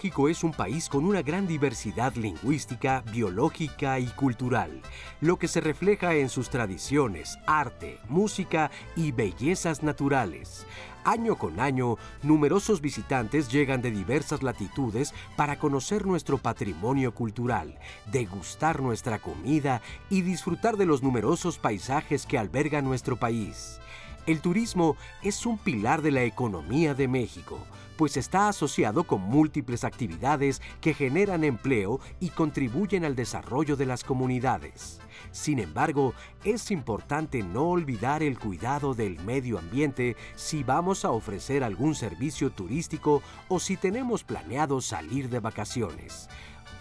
[0.00, 4.80] México es un país con una gran diversidad lingüística, biológica y cultural,
[5.20, 10.64] lo que se refleja en sus tradiciones, arte, música y bellezas naturales.
[11.04, 17.78] Año con año, numerosos visitantes llegan de diversas latitudes para conocer nuestro patrimonio cultural,
[18.10, 23.80] degustar nuestra comida y disfrutar de los numerosos paisajes que alberga nuestro país.
[24.26, 27.58] El turismo es un pilar de la economía de México,
[28.00, 34.04] pues está asociado con múltiples actividades que generan empleo y contribuyen al desarrollo de las
[34.04, 35.00] comunidades.
[35.32, 41.62] Sin embargo, es importante no olvidar el cuidado del medio ambiente si vamos a ofrecer
[41.62, 46.30] algún servicio turístico o si tenemos planeado salir de vacaciones.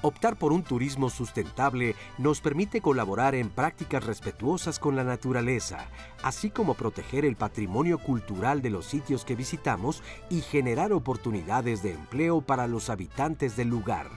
[0.02, 5.89] Optar por un turismo sustentable nos permite colaborar en prácticas respetuosas con la naturaleza,
[6.23, 11.91] así como proteger el patrimonio cultural de los sitios que visitamos y generar oportunidades de
[11.91, 14.08] empleo para los habitantes del lugar.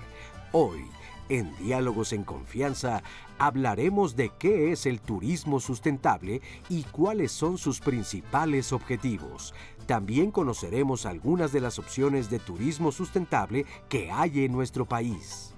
[0.53, 0.85] Hoy,
[1.29, 3.03] en Diálogos en Confianza,
[3.41, 9.53] hablaremos de qué es el turismo sustentable y cuáles son sus principales objetivos.
[9.87, 15.52] También conoceremos algunas de las opciones de turismo sustentable que hay en nuestro país.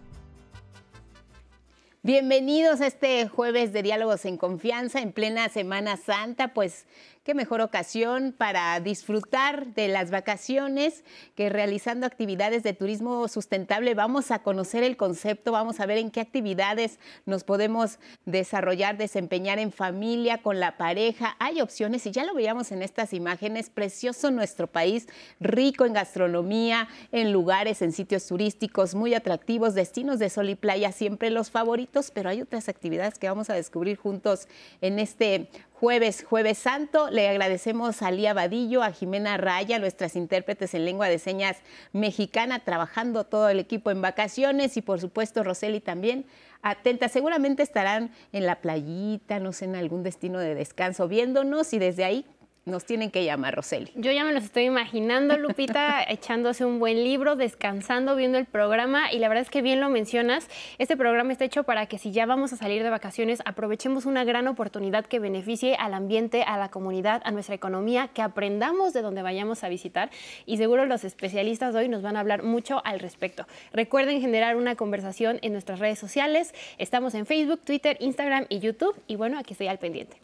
[2.06, 6.84] Bienvenidos a este jueves de Diálogos en Confianza en plena Semana Santa, pues
[7.24, 13.94] qué mejor ocasión para disfrutar de las vacaciones que realizando actividades de turismo sustentable.
[13.94, 19.58] Vamos a conocer el concepto, vamos a ver en qué actividades nos podemos desarrollar, desempeñar
[19.58, 21.34] en familia, con la pareja.
[21.38, 23.70] Hay opciones y ya lo veíamos en estas imágenes.
[23.70, 25.08] Precioso nuestro país,
[25.40, 30.92] rico en gastronomía, en lugares, en sitios turísticos muy atractivos, destinos de sol y playa,
[30.92, 34.46] siempre los favoritos, pero hay otras actividades que vamos a descubrir juntos
[34.82, 37.10] en este jueves, jueves santo.
[37.10, 41.58] Le agradecemos a Lía Vadillo, a Jimena Raya, nuestras intérpretes en lengua de señas
[41.92, 46.24] mexicana, trabajando todo el equipo en vacaciones y por supuesto Roseli también
[46.62, 47.08] atenta.
[47.08, 52.04] Seguramente estarán en la playita, no sé, en algún destino de descanso viéndonos y desde
[52.04, 52.24] ahí
[52.66, 53.90] nos tienen que llamar, Roseli.
[53.94, 59.12] Yo ya me los estoy imaginando, Lupita, echándose un buen libro, descansando, viendo el programa.
[59.12, 60.48] Y la verdad es que bien lo mencionas,
[60.78, 64.24] este programa está hecho para que si ya vamos a salir de vacaciones, aprovechemos una
[64.24, 69.02] gran oportunidad que beneficie al ambiente, a la comunidad, a nuestra economía, que aprendamos de
[69.02, 70.10] donde vayamos a visitar.
[70.46, 73.46] Y seguro los especialistas de hoy nos van a hablar mucho al respecto.
[73.72, 76.54] Recuerden generar una conversación en nuestras redes sociales.
[76.78, 78.94] Estamos en Facebook, Twitter, Instagram y YouTube.
[79.06, 80.16] Y bueno, aquí estoy al pendiente.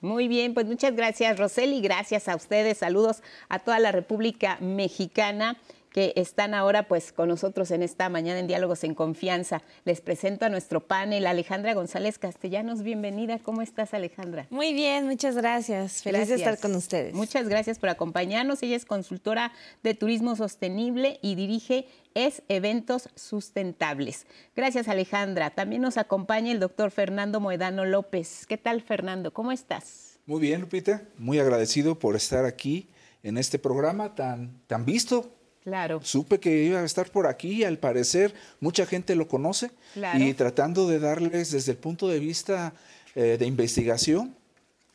[0.00, 5.56] Muy bien, pues muchas gracias Roseli, gracias a ustedes, saludos a toda la República Mexicana
[5.96, 9.62] que están ahora pues con nosotros en esta mañana en Diálogos en Confianza.
[9.86, 13.38] Les presento a nuestro panel, Alejandra González Castellanos, bienvenida.
[13.38, 14.46] ¿Cómo estás, Alejandra?
[14.50, 16.02] Muy bien, muchas gracias.
[16.02, 17.14] Feliz de estar con ustedes.
[17.14, 18.62] Muchas gracias por acompañarnos.
[18.62, 19.52] Ella es consultora
[19.82, 21.86] de turismo sostenible y dirige
[22.16, 24.26] es Eventos Sustentables.
[24.56, 25.50] Gracias, Alejandra.
[25.50, 28.46] También nos acompaña el doctor Fernando Moedano López.
[28.46, 29.32] ¿Qué tal, Fernando?
[29.32, 30.18] ¿Cómo estás?
[30.24, 31.02] Muy bien, Lupita.
[31.18, 32.88] Muy agradecido por estar aquí
[33.22, 35.30] en este programa tan, tan visto
[35.66, 36.00] Claro.
[36.04, 39.72] Supe que iba a estar por aquí y al parecer mucha gente lo conoce
[40.14, 42.72] y tratando de darles desde el punto de vista
[43.16, 44.36] eh, de investigación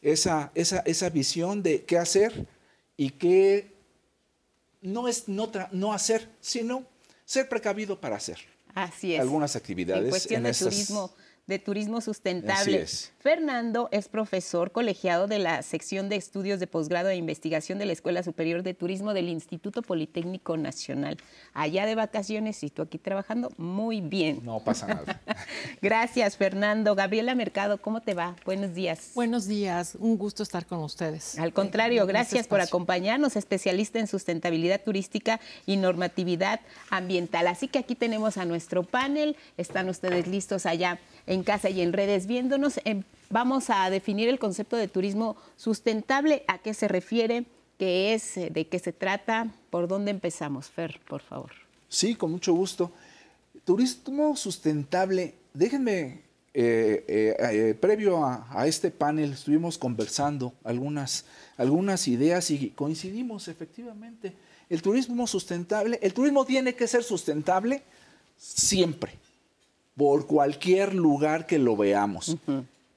[0.02, 2.48] esa, esa, esa, visión de qué hacer
[2.96, 3.74] y qué
[4.82, 6.86] no es no, no hacer, sino
[7.32, 8.40] ser precavido para hacer.
[8.76, 9.22] Así es.
[9.22, 10.04] Algunas actividades.
[10.04, 11.16] En cuestión de turismo
[11.52, 12.86] de Turismo Sustentable.
[13.20, 17.92] Fernando es profesor colegiado de la sección de estudios de posgrado e investigación de la
[17.92, 21.18] Escuela Superior de Turismo del Instituto Politécnico Nacional.
[21.54, 24.40] Allá de vacaciones y tú aquí trabajando muy bien.
[24.44, 25.22] No pasa nada.
[25.82, 26.96] Gracias, Fernando.
[26.96, 28.38] Gabriela Mercado, ¿cómo te va?
[28.46, 29.12] Buenos días.
[29.14, 31.38] Buenos días, un gusto estar con ustedes.
[31.38, 37.48] Al contrario, gracias por acompañarnos, especialista en sustentabilidad turística y normatividad ambiental.
[37.48, 39.36] Así que aquí tenemos a nuestro panel.
[39.58, 40.98] Están ustedes listos allá
[41.28, 42.80] en casa y en redes viéndonos.
[42.86, 47.46] Em, vamos a definir el concepto de turismo sustentable, a qué se refiere,
[47.78, 50.70] qué es, eh, de qué se trata, por dónde empezamos.
[50.70, 51.52] Fer, por favor.
[51.90, 52.92] Sí, con mucho gusto.
[53.66, 56.22] Turismo sustentable, déjenme,
[56.54, 61.26] eh, eh, previo a, este panel estuvimos conversando algunas,
[61.58, 64.34] algunas ideas y coincidimos efectivamente.
[64.70, 67.84] El turismo sustentable, el turismo tiene que ser sustentable
[68.38, 69.14] siempre
[69.96, 72.38] por cualquier lugar que lo veamos.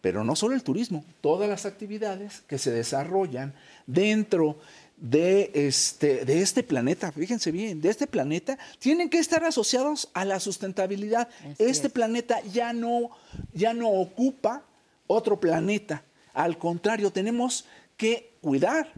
[0.01, 3.55] Pero no solo el turismo, todas las actividades que se desarrollan
[3.87, 4.59] dentro
[4.97, 10.25] de este, de este planeta, fíjense bien, de este planeta, tienen que estar asociados a
[10.25, 11.29] la sustentabilidad.
[11.59, 13.11] este planeta ya no,
[13.53, 14.63] ya no ocupa
[15.07, 16.05] otro planeta.
[16.33, 17.65] Al contrario, tenemos
[17.97, 18.93] que cuidar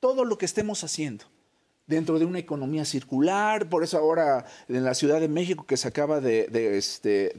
[0.00, 1.29] todo lo que estemos haciendo
[1.90, 5.88] dentro de una economía circular, por eso ahora en la Ciudad de México que se
[5.88, 6.46] acaba de,
[6.78, 7.32] este,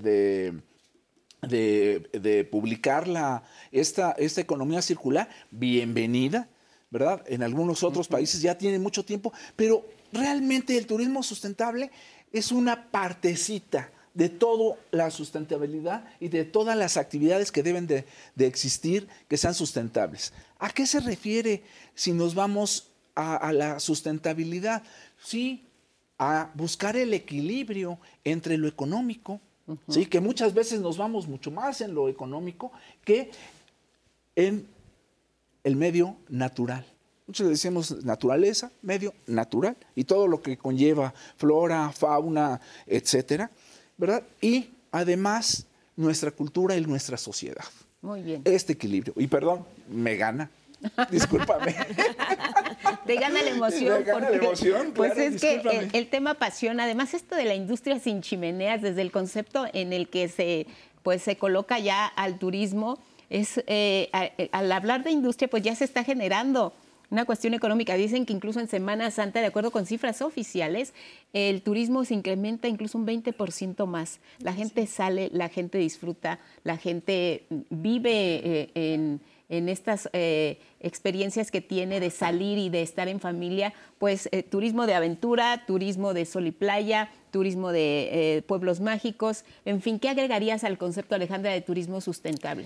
[1.41, 6.49] de, publicar la, esta, esta economía circular, bienvenida,
[6.89, 7.23] ¿verdad?
[7.27, 11.89] En algunos otros países ya tiene mucho tiempo, pero realmente el turismo sustentable
[12.33, 18.05] es una partecita de toda la sustentabilidad y de todas las actividades que deben de,
[18.35, 20.33] existir que sean sustentables.
[20.59, 21.63] ¿A qué se refiere
[21.95, 22.90] si nos vamos
[23.21, 24.83] a, la sustentabilidad?
[25.23, 25.65] Sí,
[26.17, 29.39] a buscar el equilibrio entre lo económico,
[29.87, 30.05] ¿sí?
[30.05, 32.71] que muchas veces nos vamos mucho más en lo económico
[33.03, 33.31] que
[34.35, 34.67] en
[35.63, 36.85] el medio natural.
[37.27, 43.49] Muchos decimos naturaleza, medio natural y todo lo que conlleva flora, fauna, etcétera.
[44.01, 44.23] ¿verdad?
[44.41, 47.63] Y además nuestra cultura y nuestra sociedad.
[48.01, 48.41] Muy bien.
[48.45, 49.13] Este equilibrio.
[49.15, 50.49] Y perdón, me gana.
[51.11, 51.75] Discúlpame.
[53.05, 54.03] Te gana la emoción.
[54.03, 56.83] Te gana la emoción, Pues es que el, tema apasiona.
[56.83, 60.67] Además, esto de la industria sin chimeneas, desde el concepto en el que se,
[61.03, 62.99] pues, se coloca ya al turismo,
[63.29, 64.09] es eh,
[64.51, 66.73] al hablar de industria, pues ya se está generando
[67.11, 67.93] una cuestión económica.
[67.95, 70.93] Dicen que incluso en Semana Santa, de acuerdo con cifras oficiales,
[71.33, 74.19] el turismo se incrementa incluso un 20% más.
[74.39, 81.61] La gente sale, la gente disfruta, la gente vive eh, en, estas eh, experiencias que
[81.61, 86.25] tiene de salir y de estar en familia, pues eh, turismo de aventura, turismo de
[86.25, 91.61] sol y playa, turismo de pueblos mágicos, en fin, ¿qué agregarías al concepto, Alejandra, de
[91.61, 92.65] turismo sustentable?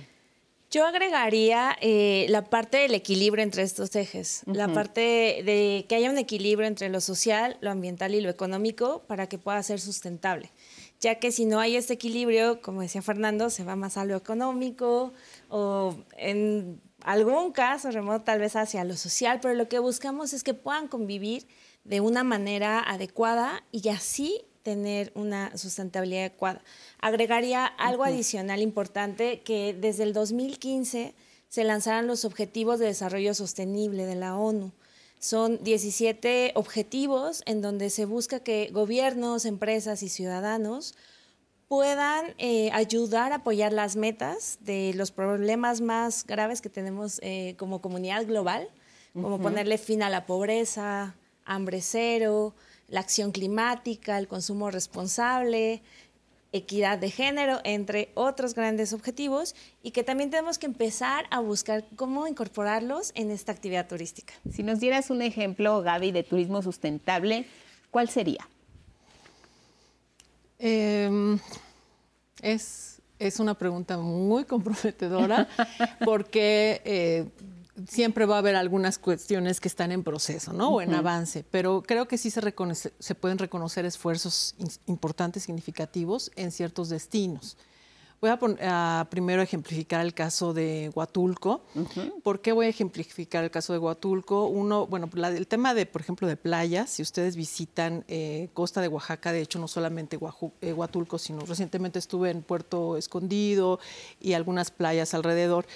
[0.71, 6.09] Yo agregaría eh, la parte del equilibrio entre estos ejes, la parte de que haya
[6.09, 10.51] un equilibrio entre lo social, lo ambiental y lo económico para que pueda ser sustentable.
[10.99, 14.17] Ya que si no hay este equilibrio, como decía Fernando, se va más a lo
[14.17, 15.13] económico
[15.49, 20.43] o en algún caso remoto tal vez hacia lo social, pero lo que buscamos es
[20.43, 21.47] que puedan convivir
[21.83, 26.63] de una manera adecuada y así tener una sustentabilidad adecuada.
[26.99, 31.13] Agregaría algo adicional importante que desde el 2015
[31.47, 34.71] se lanzaron los Objetivos de Desarrollo Sostenible de la ONU.
[35.19, 40.95] Son 17 objetivos en donde se busca que gobiernos, empresas y ciudadanos
[41.75, 47.55] puedan eh, ayudar a apoyar las metas de los problemas más graves que tenemos eh,
[47.57, 48.69] como comunidad global,
[49.11, 52.55] como ponerle fin a la pobreza, hambre cero,
[52.87, 55.81] la acción climática, el consumo responsable,
[56.53, 61.83] equidad de género, entre otros grandes objetivos, y que también tenemos que empezar a buscar
[61.97, 64.33] cómo incorporarlos en esta actividad turística.
[64.49, 67.45] Si nos dieras un ejemplo, Gaby, de turismo sustentable,
[67.91, 68.47] ¿cuál sería?
[70.57, 71.37] Em,
[72.41, 75.47] es, es, una pregunta muy comprometedora
[76.05, 77.29] porque eh,
[77.87, 80.69] siempre va a haber algunas cuestiones que están en proceso, ¿no?
[80.69, 82.41] O en avance, pero creo que sí se,
[82.99, 84.55] se pueden reconocer esfuerzos
[84.85, 87.57] importantes, significativos en ciertos destinos.
[88.25, 91.61] Voy a, primero ejemplificar el caso de Huatulco.
[92.23, 94.47] ¿Por qué voy a ejemplificar el caso de Huatulco?
[94.47, 96.89] Uno, bueno, el tema de, por ejemplo, de playas.
[96.89, 100.17] Si ustedes visitan eh, costa de Oaxaca, de hecho, no solamente
[100.61, 103.79] eh, Huatulco, sino recientemente estuve en Puerto Escondido
[104.19, 105.67] y algunas playas alrededor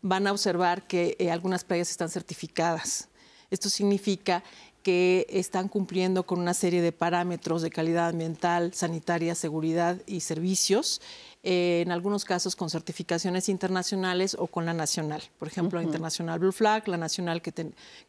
[0.00, 3.08] van a observar que eh, algunas playas están certificadas.
[3.50, 4.44] Esto significa
[4.86, 11.00] que están cumpliendo con una serie de parámetros de calidad ambiental, sanitaria, seguridad y servicios,
[11.48, 15.22] eh, en algunos casos con certificaciones internacionales o con la nacional.
[15.38, 17.52] Por ejemplo, Internacional Blue Flag, la nacional que,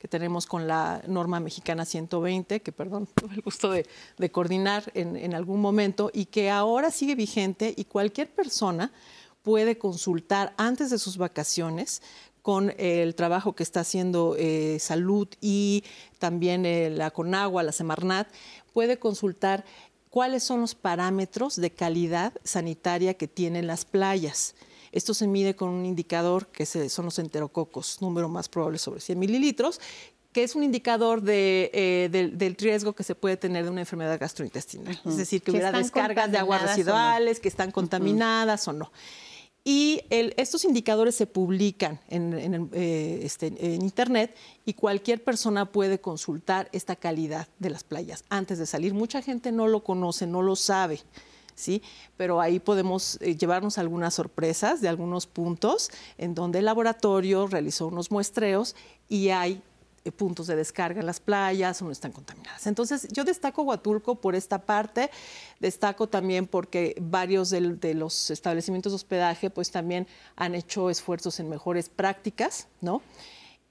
[0.10, 3.86] tenemos con la norma mexicana 120, que perdón, tuve el gusto de,
[4.32, 8.92] coordinar en algún momento y que ahora sigue vigente y cualquier persona
[9.44, 12.02] puede consultar antes de sus vacaciones
[12.48, 15.84] con el trabajo que está haciendo eh, Salud y
[16.18, 18.30] también eh, la CONAGUA, la Semarnat,
[18.72, 19.66] puede consultar
[20.10, 24.56] cuáles son los parámetros de calidad sanitaria que tienen las playas.
[24.92, 29.20] Esto se mide con un indicador que son los enterococos, número más probable sobre 100
[29.20, 29.80] mililitros,
[30.32, 35.00] que es un indicador eh, del, riesgo que se puede tener de una enfermedad gastrointestinal.
[35.06, 38.92] Es decir, que, hubiera descargas de aguas residuales, que están contaminadas o no.
[39.70, 44.34] Y estos indicadores se publican eh, este, en, Internet
[44.64, 48.94] y cualquier persona puede consultar esta calidad de las playas antes de salir.
[48.94, 51.02] Mucha gente no lo conoce, no lo sabe.
[51.54, 51.82] ¿Sí?
[52.16, 57.88] Pero ahí podemos eh, llevarnos algunas sorpresas de algunos puntos en donde el laboratorio realizó
[57.88, 58.74] unos muestreos
[59.10, 59.62] y hay
[60.08, 62.66] eh, puntos de descarga en las playas o no están contaminadas.
[62.66, 65.12] Entonces, yo destaco Huatulco por esta parte,
[65.60, 71.50] destaco también porque varios de, los establecimientos de hospedaje pues también han hecho esfuerzos en
[71.50, 73.02] mejores prácticas, ¿no?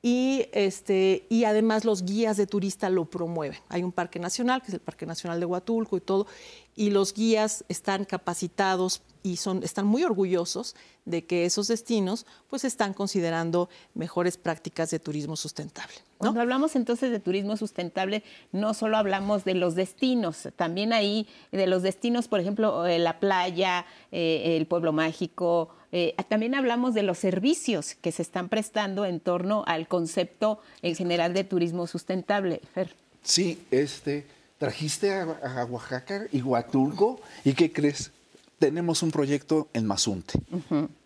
[0.03, 3.59] y, este, y además los guías de turista lo promueven.
[3.69, 6.29] Hay un parque nacional, que es el Parque Nacional de Huatulco y todo,
[6.77, 10.77] y los guías están capacitados y son, están muy orgullosos
[11.07, 15.97] de que esos destinos pues están considerando mejores prácticas de turismo sustentable.
[16.19, 21.67] Cuando hablamos entonces de turismo sustentable, no solo hablamos de los destinos, también ahí de
[21.67, 27.03] los destinos, por ejemplo, eh, la playa, eh, el pueblo mágico, eh, también hablamos de
[27.03, 32.61] los servicios que se están prestando en torno al concepto en general de turismo sustentable.
[32.75, 32.95] Fer.
[33.23, 34.27] Sí, este,
[34.59, 38.11] trajiste a, Oaxaca y Huatulco, ¿y qué crees?
[38.59, 40.39] Tenemos un proyecto en Mazunte,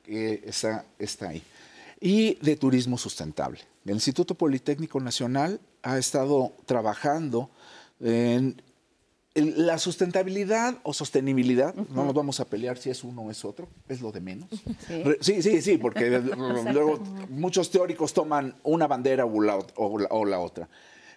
[0.04, 1.42] que está, está ahí,
[2.00, 3.69] y de turismo sustentable.
[3.84, 7.50] El Instituto Politécnico Nacional ha estado trabajando
[8.00, 8.60] en
[9.34, 13.68] la sustentabilidad o sostenibilidad, no nos vamos a pelear si es uno o es otro,
[13.88, 14.48] es lo de menos.
[15.20, 16.10] Sí, sí, sí, porque
[16.72, 20.68] luego muchos teóricos toman una bandera o la, otra.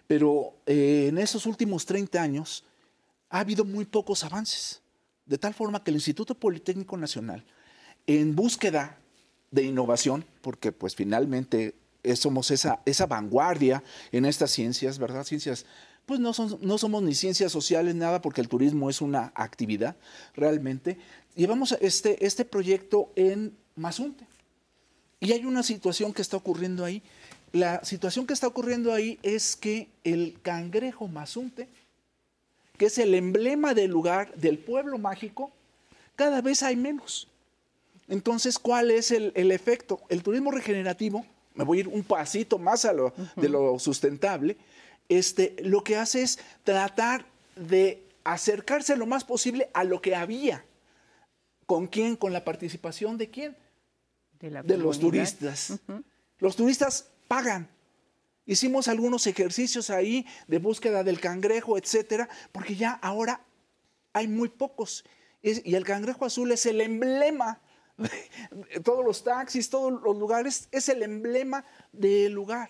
[0.06, 2.64] Pero eh, en esos últimos 30 años
[3.30, 4.82] ha habido muy pocos avances,
[5.26, 7.44] de tal forma que el Instituto Politécnico Nacional,
[8.06, 9.00] en búsqueda
[9.50, 11.74] de innovación, porque pues finalmente
[12.16, 15.24] somos esa, esa vanguardia en estas ciencias, ¿verdad?
[15.24, 15.66] Ciencias
[16.06, 19.96] pues no, son, no somos ni ciencias sociales, nada, porque el turismo es una actividad
[20.36, 20.98] realmente.
[21.36, 24.28] Llevamos este, este proyecto en Mazunte.
[25.20, 27.02] Y hay una situación que está ocurriendo ahí.
[27.54, 31.70] La situación que está ocurriendo ahí es que el cangrejo Mazunte,
[32.78, 35.52] que es el emblema del lugar, del pueblo mágico,
[36.16, 37.30] cada vez hay menos.
[38.10, 40.02] Entonces, ¿cuál es el, efecto?
[40.10, 44.58] El turismo regenerativo, me voy a ir un pasito más a lo, de lo sustentable,
[45.10, 50.66] este, lo que hace es tratar de acercarse lo más posible a lo que había.
[51.66, 52.16] ¿Con quién?
[52.16, 53.58] Con la participación de quién?
[54.40, 55.80] De, los turistas.
[56.40, 57.70] Los turistas pagan.
[58.46, 63.46] Hicimos algunos ejercicios ahí de búsqueda del cangrejo, etcétera, porque ya ahora
[64.12, 65.06] hay muy pocos.
[65.42, 67.62] y el cangrejo azul es el emblema.
[68.84, 72.70] Todos los taxis, todos los lugares, es el emblema del lugar.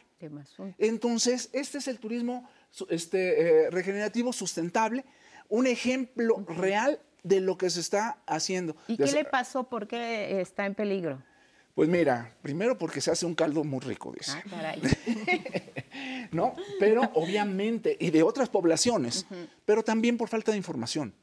[0.77, 2.49] Entonces, este es el turismo
[2.89, 5.05] este, eh, regenerativo sustentable,
[5.49, 8.75] un ejemplo real de lo que se está haciendo.
[8.87, 9.65] ¿Y qué le pasó?
[9.65, 11.21] ¿Por qué está en peligro?
[11.75, 14.33] Pues mira, primero porque se hace un caldo muy rico, dice.
[14.35, 14.81] Ah, caray.
[16.31, 16.55] ¿No?
[16.79, 19.25] Pero obviamente, y de otras poblaciones,
[19.65, 21.13] pero también por falta de información.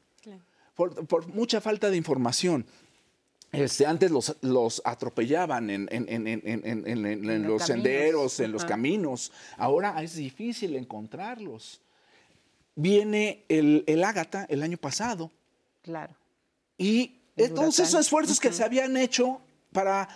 [0.75, 2.65] por, mucha falta de información.
[3.51, 5.87] Este, antes los, los atropellaban en,
[7.45, 9.31] los senderos, en los caminos.
[9.57, 11.81] Ahora es difícil encontrarlos.
[12.75, 15.31] Viene el, el Ágata el año pasado.
[15.81, 16.15] Claro.
[16.77, 19.41] Y todos esos esfuerzos que se habían hecho
[19.73, 20.07] para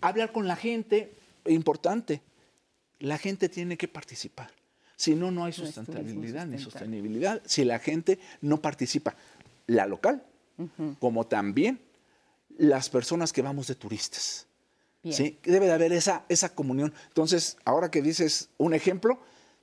[0.00, 1.14] hablar con la gente,
[1.46, 2.20] importante,
[2.98, 4.50] la gente tiene que participar.
[4.96, 7.42] Si no, no hay sustentabilidad ni sostenibilidad.
[7.44, 9.14] Si la gente no participa,
[9.66, 10.24] la local,
[10.98, 11.85] como también
[12.56, 14.46] las personas que vamos de turistas.
[15.10, 15.38] ¿sí?
[15.42, 16.92] Debe de haber esa, esa comunión.
[17.08, 19.20] Entonces, ahora que dices un ejemplo,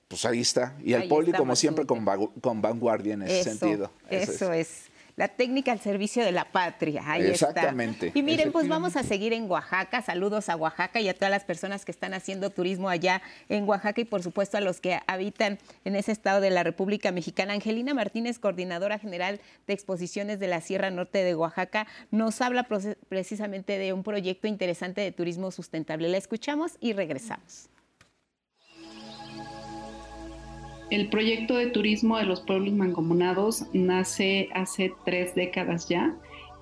[0.07, 0.77] pues ahí está.
[0.83, 2.05] Y el poli, como siempre, con,
[2.41, 3.91] con, vanguardia en ese sentido.
[4.09, 4.83] Eso, es
[5.15, 7.03] la técnica al servicio de la patria.
[7.05, 8.11] Ahí Exactamente.
[8.13, 10.01] Y miren, pues vamos a seguir en Oaxaca.
[10.01, 14.01] Saludos a Oaxaca y a todas las personas que están haciendo turismo allá en Oaxaca
[14.01, 17.53] y por supuesto a los que habitan en ese estado de la República Mexicana.
[17.53, 22.67] Angelina Martínez, coordinadora general de exposiciones de la Sierra Norte de Oaxaca, nos habla
[23.09, 26.09] precisamente de un proyecto interesante de turismo sustentable.
[26.09, 27.69] La escuchamos y regresamos.
[30.93, 36.15] El proyecto de turismo de los pueblos mancomunados nace hace tres décadas ya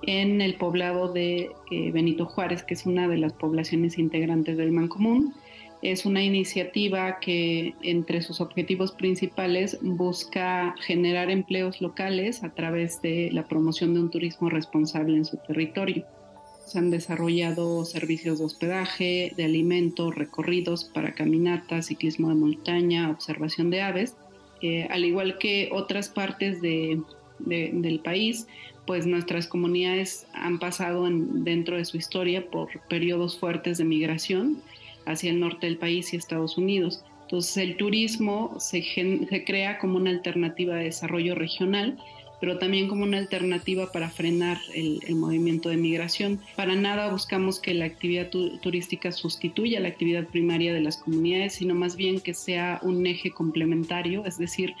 [0.06, 4.72] en el poblado de eh, Benito Juárez, que es una de las poblaciones integrantes del
[4.72, 5.34] Mancomún.
[5.82, 13.28] Es una iniciativa que entre sus objetivos principales busca generar empleos locales a través de
[13.32, 16.06] la promoción de un turismo responsable en su territorio.
[16.64, 23.68] Se han desarrollado servicios de hospedaje, de alimentos, recorridos para caminatas, ciclismo de montaña, observación
[23.68, 24.16] de aves
[24.90, 28.46] al igual que otras partes del país,
[28.86, 34.60] pues nuestras comunidades han pasado dentro de su historia por periodos fuertes de migración
[35.06, 37.04] hacia el norte del país y Estados Unidos.
[37.22, 38.84] Entonces el turismo se
[39.46, 41.96] crea como una alternativa de desarrollo regional
[42.42, 46.40] pero también como una alternativa para frenar el, movimiento de migración.
[46.56, 51.76] Para nada buscamos que la actividad turística sustituya la actividad primaria de las comunidades, sino
[51.76, 54.74] más bien que sea un eje complementario, es decir,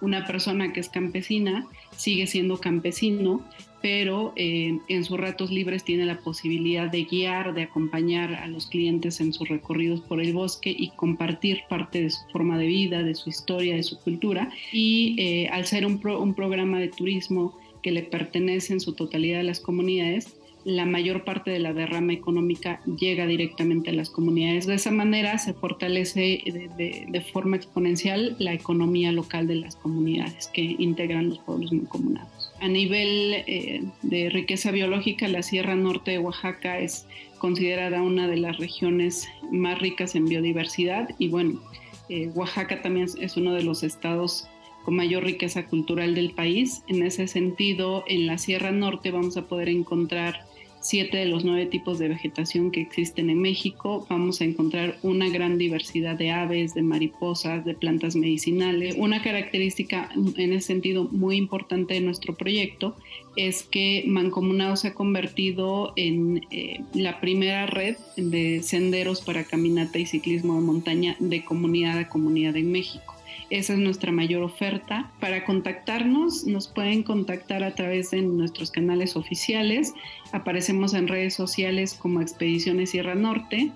[0.00, 3.44] una persona que es campesina sigue siendo campesino,
[3.80, 8.66] pero eh, en sus ratos libres tiene la posibilidad de guiar, de acompañar a los
[8.66, 13.02] clientes en sus recorridos por el bosque y compartir parte de su forma de vida,
[13.02, 14.50] de su historia, de su cultura.
[14.72, 19.40] Y eh, al ser un, un programa de turismo que le pertenece en su totalidad
[19.40, 24.66] a las comunidades, la mayor parte de la derrama económica llega directamente a las comunidades.
[24.66, 26.42] De esa manera se fortalece
[26.76, 32.37] de, forma exponencial la economía local de las comunidades que integran los pueblos mancomunados.
[32.60, 37.06] A nivel eh, de riqueza biológica, la Sierra Norte de Oaxaca es
[37.38, 41.60] considerada una de las regiones más ricas en biodiversidad y bueno,
[42.08, 44.48] eh, Oaxaca también es uno de los estados
[44.84, 46.82] con mayor riqueza cultural del país.
[46.88, 50.47] En ese sentido, en la Sierra Norte vamos a poder encontrar
[50.80, 54.06] siete de los nueve tipos de vegetación que existen en México.
[54.08, 58.94] Vamos a encontrar una gran diversidad de aves, de mariposas, de plantas medicinales.
[58.98, 62.96] Una característica en ese sentido muy importante de nuestro proyecto
[63.36, 69.98] es que Mancomunado se ha convertido en eh, la primera red de senderos para caminata
[69.98, 73.17] y ciclismo de montaña de comunidad a comunidad en México.
[73.50, 75.10] Esa es nuestra mayor oferta.
[75.20, 79.94] Para contactarnos, nos pueden contactar a través de nuestros canales oficiales.
[80.32, 83.70] Aparecemos en redes sociales como Expediciones Sierra Norte.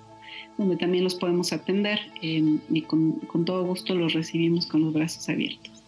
[0.56, 5.28] donde también los podemos atender eh, y con todo gusto los recibimos con los brazos
[5.28, 5.79] abiertos.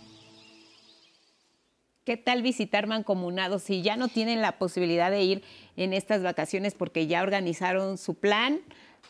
[2.05, 5.43] ¿Qué tal visitar mancomunados si ya no tienen la posibilidad de ir
[5.77, 8.59] en estas vacaciones porque ya organizaron su plan?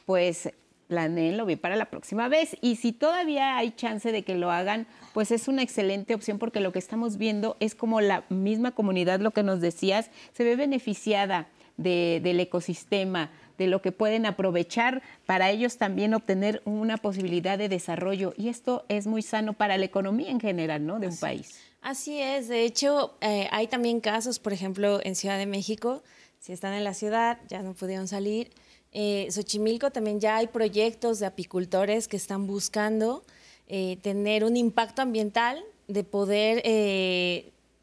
[0.05, 0.53] Pues
[0.89, 2.55] planeenlo bien para la próxima vez.
[2.61, 6.61] Y si todavía hay chance de que lo hagan, pues es una excelente opción porque
[6.61, 10.55] lo que estamos viendo es como la misma comunidad, lo que nos decías, se ve
[10.55, 17.71] beneficiada del ecosistema, de lo que pueden aprovechar para ellos también obtener una posibilidad de
[17.71, 18.35] desarrollo.
[18.37, 20.99] Y esto es muy sano para la economía en general, ¿no?
[20.99, 21.72] De un país.
[21.83, 26.05] Así es, de hecho eh, hay también casos, por ejemplo, en Ciudad de México,
[26.38, 28.53] si están en la ciudad, ya no pudieron salir.
[28.92, 33.25] Eh, Xochimilco también ya hay proyectos de apicultores que están buscando
[33.66, 36.62] eh, tener un impacto ambiental, de poder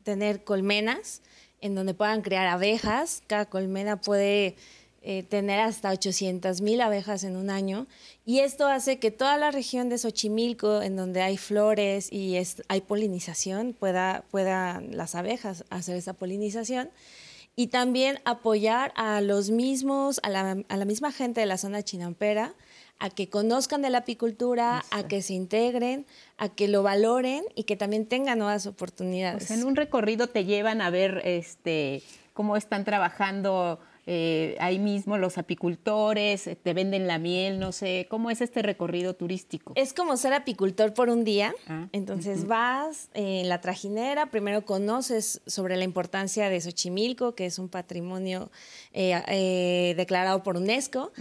[0.03, 1.21] tener colmenas
[1.59, 3.21] en donde puedan crear abejas.
[3.27, 4.55] Cada colmena puede
[5.01, 7.87] eh, tener hasta 800 mil abejas en un año.
[8.25, 12.81] Y esto hace que toda la región de Xochimilco, en donde hay flores y hay
[12.81, 16.89] polinización, pueda, puedan las abejas hacer esa polinización.
[17.55, 21.81] Y también apoyar a los mismos, a la, a la misma gente de la zona
[21.81, 22.53] chinampera,
[22.99, 26.05] a que conozcan de la apicultura, a que se integren,
[26.37, 29.49] a que lo valoren y que también tengan nuevas oportunidades.
[29.51, 33.79] en un recorrido te llevan a ver este, cómo están trabajando
[34.11, 38.63] eh, ahí mismo los apicultores, eh, te venden la miel, no sé, ¿cómo es este
[38.63, 39.73] recorrido turístico?
[39.75, 45.43] Es como ser apicultor por un día, ah, entonces vas en la trajinera, primero conoces
[45.45, 48.49] sobre la importancia de Xochimilco, que es un patrimonio
[48.93, 51.11] eh, declarado por UNESCO,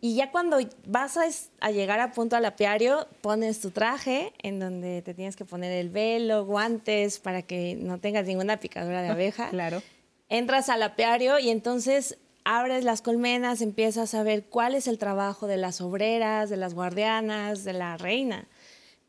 [0.00, 0.56] y ya cuando
[0.86, 1.18] vas
[1.60, 5.72] a, llegar a punto al apiario, pones tu traje en donde te tienes que poner
[5.72, 9.50] el velo, guantes, para que no tengas ninguna picadura de abeja.
[9.50, 9.82] claro
[10.28, 15.46] entras al apiario y entonces abres las colmenas, empiezas a ver cuál es el trabajo
[15.46, 18.48] de las obreras, de las guardianas, de la reina.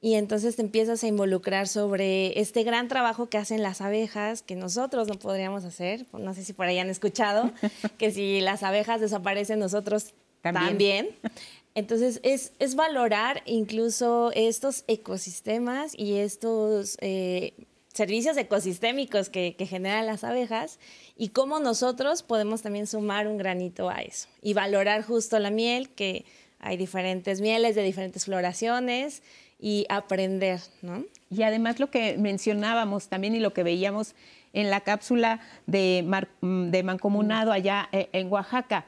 [0.02, 4.56] Y entonces te empiezas a involucrar sobre este gran trabajo que hacen las abejas, que
[4.56, 6.06] nosotros no podríamos hacer.
[6.12, 7.49] No sé si por ahí han escuchado,
[7.97, 11.08] que si las abejas desaparecen, nosotros también.
[11.75, 17.54] Entonces es, es, valorar incluso estos ecosistemas y estos eh,
[18.00, 20.80] servicios ecosistémicos que, generan las abejas
[21.18, 25.90] y cómo nosotros podemos también sumar un granito a eso y valorar justo la miel,
[25.90, 26.24] que
[26.60, 29.22] hay diferentes mieles de diferentes floraciones
[29.60, 31.04] y aprender, ¿no?
[31.30, 34.16] Y además lo que mencionábamos también y lo que veíamos
[34.54, 36.10] en la cápsula de,
[36.42, 38.86] de Mancomunado allá eh, en Oaxaca,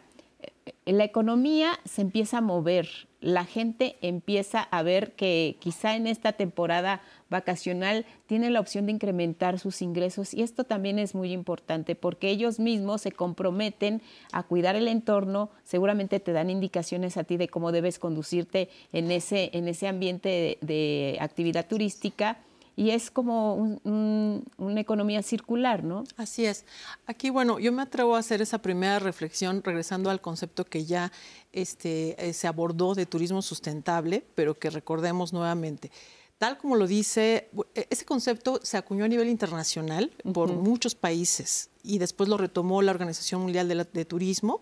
[0.85, 2.87] la economía se empieza a mover,
[3.19, 8.93] la gente empieza a ver que quizá en esta temporada vacacional tiene la opción de
[8.93, 14.41] incrementar sus ingresos y esto también es muy importante porque ellos mismos se comprometen a
[14.41, 19.51] cuidar el entorno, seguramente te dan indicaciones a ti de cómo debes conducirte en ese,
[19.53, 22.39] en ese ambiente de actividad turística
[22.75, 26.03] y es como una economía circular, ¿no?
[26.17, 26.65] Así es.
[27.05, 31.11] Aquí, bueno, yo me atrevo a hacer esa primera reflexión regresando al concepto que ya
[31.51, 35.91] este, eh, se abordó de turismo sustentable, pero que recordemos nuevamente.
[36.37, 41.69] Tal como lo dice, e, ese concepto se acuñó a nivel internacional por muchos países
[41.83, 44.61] y después lo retomó la Organización Mundial de, de Turismo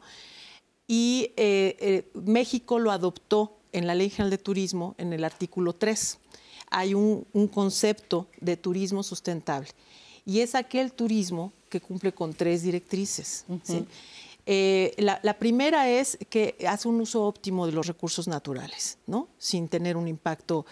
[0.87, 5.73] y eh, eh, México lo adoptó en la Ley General de Turismo en el artículo
[5.73, 6.17] 3.
[6.69, 9.69] Hay un, concepto de turismo sustentable
[10.25, 13.45] y es aquel turismo que cumple con tres directrices.
[14.51, 19.27] Eh, la, primera es que hace un uso óptimo de los recursos naturales, ¿no?
[19.37, 20.65] sin tener un impacto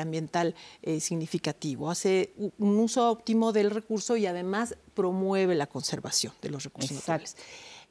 [0.00, 0.54] ambiental
[1.00, 1.90] significativo.
[1.90, 7.36] Hace un uso óptimo del recurso y además promueve la conservación de los recursos naturales.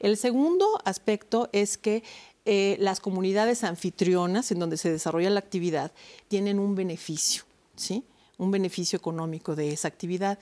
[0.01, 2.03] El segundo aspecto es que
[2.45, 5.91] eh, las comunidades anfitrionas en donde se desarrolla la actividad
[6.27, 7.43] tienen un beneficio,
[7.75, 8.03] ¿sí?
[8.37, 10.39] Un beneficio económico de esa actividad.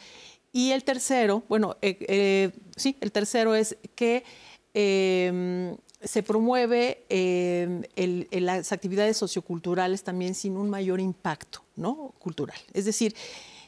[0.54, 4.24] Y el tercero, bueno, eh, eh, sí, el tercero es que
[4.74, 7.84] em, se promueve em,
[8.32, 12.14] las actividades socioculturales también sin un mayor impacto ¿no?
[12.18, 12.58] cultural.
[12.74, 13.14] Es decir,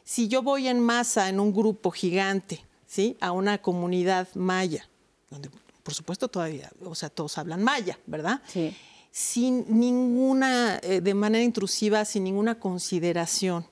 [0.06, 3.18] si yo voy en masa en un grupo gigante, ¿sí?
[3.20, 4.88] a una comunidad maya,
[5.30, 5.50] donde
[5.84, 8.42] por supuesto todavía, o sea, todos hablan maya, ¿verdad?
[8.48, 8.76] Sí.
[9.12, 13.66] Sin ninguna, eh, de manera intrusiva, sin ninguna consideración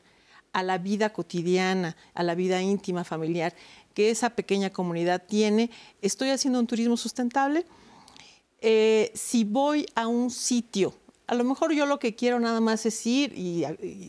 [0.52, 3.56] a la vida cotidiana, a la vida íntima, familiar,
[3.94, 5.70] que esa pequeña comunidad tiene.
[6.02, 7.66] Estoy haciendo un turismo sustentable.
[8.62, 10.94] Eh, si voy a un sitio,
[11.28, 13.64] a lo mejor yo lo que quiero nada más es ir y,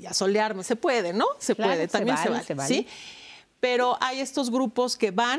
[0.06, 1.26] asolearme, se puede, ¿no?
[1.38, 2.86] Se puede, también se, vale, se vale, ¿sí?
[3.60, 5.38] Pero hay estos grupos que van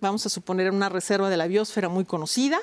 [0.00, 2.58] vamos a suponer una reserva de la biosfera muy conocida,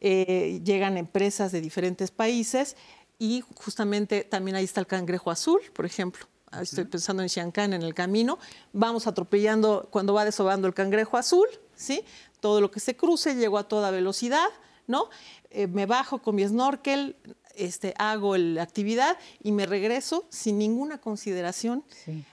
[0.00, 2.76] eh, llegan empresas de diferentes países
[3.18, 6.26] y justamente también ahí está el cangrejo azul, por ejemplo.
[6.60, 8.38] Estoy pensando en Xiancán en el camino.
[8.72, 12.02] Vamos atropellando cuando va desobando el cangrejo azul, ¿sí?
[12.40, 14.48] Todo lo que se cruce, llego a toda velocidad,
[14.88, 15.10] ¿no?
[15.50, 17.14] Eh, me bajo con mi snorkel,
[17.54, 21.84] este, hago la actividad y me regreso sin ninguna consideración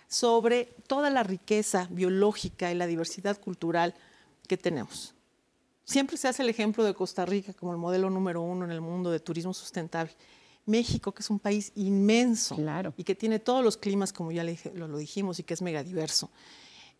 [0.08, 3.94] sobre toda la riqueza biológica y la diversidad cultural
[4.48, 5.14] que tenemos.
[5.84, 8.82] Siempre se hace el ejemplo de Costa Rica como el modelo número uno en el
[8.82, 10.14] mundo de turismo sustentable.
[10.66, 12.58] México, que es un país inmenso
[12.98, 16.30] y que tiene todos los climas, como ya lo, dijimos, y que es megadiverso,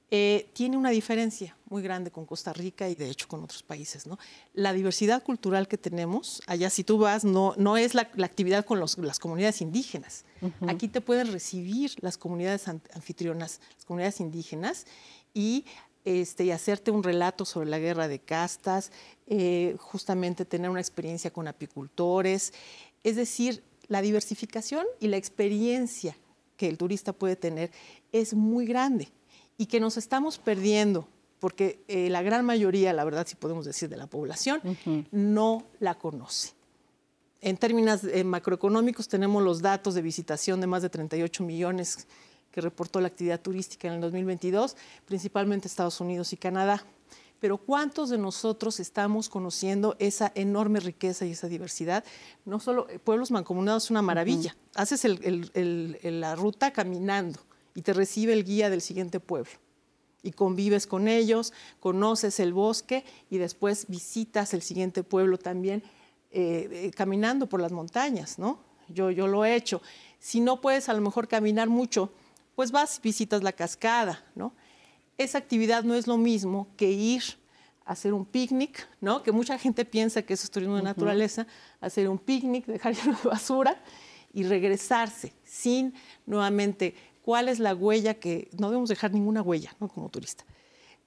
[0.10, 4.08] eh, tiene una diferencia muy grande con Costa Rica y de hecho con otros países.
[4.08, 4.18] ¿no?
[4.54, 8.80] La diversidad cultural que tenemos, allá si tú vas, no, no es la, actividad con
[8.80, 10.24] las comunidades indígenas.
[10.66, 14.86] Aquí te pueden recibir las comunidades anfitrionas, las comunidades indígenas,
[15.34, 15.66] y
[16.08, 18.94] este, y hacerte un relato sobre la guerra de castas,
[19.26, 22.54] eh, justamente tener una experiencia con apicultores,
[23.04, 26.16] es decir, la diversificación y la experiencia
[26.56, 27.72] que el turista puede tener
[28.14, 29.10] es muy grande
[29.58, 31.10] y que nos estamos perdiendo
[31.42, 34.62] porque eh, la gran mayoría, la verdad, si podemos decir, de la población
[35.12, 36.54] no la conoce.
[37.42, 42.08] En términos eh, macroeconómicos tenemos los datos de visitación de más de 38 millones
[42.58, 46.84] que reportó la actividad turística en el 2022, principalmente Estados Unidos y Canadá.
[47.40, 52.04] Pero ¿cuántos de nosotros estamos conociendo esa enorme riqueza y esa diversidad?
[52.46, 54.58] No solo eh, pueblos mancomunados es una maravilla.
[54.74, 57.40] Haces la ruta caminando
[57.76, 59.52] y te recibe el guía del siguiente pueblo.
[60.24, 65.84] Y convives con ellos, conoces el bosque y después visitas el siguiente pueblo también
[66.32, 68.58] eh, eh, caminando por las montañas, ¿no?
[68.90, 69.80] Yo, yo lo he hecho.
[70.18, 72.12] Si no puedes a lo mejor caminar mucho,
[72.58, 74.52] pues vas, visitas la cascada, ¿no?
[75.20, 77.22] Esa actividad no es lo mismo que ir
[77.86, 79.22] a hacer un picnic, ¿no?
[79.22, 81.46] Que mucha gente piensa que eso es turismo de naturaleza,
[81.82, 83.80] hacer un picnic, dejar lleno de basura
[84.34, 85.94] y regresarse sin
[86.26, 89.88] nuevamente cuál es la huella que no debemos dejar ninguna huella, ¿no?
[89.88, 90.44] Como turista.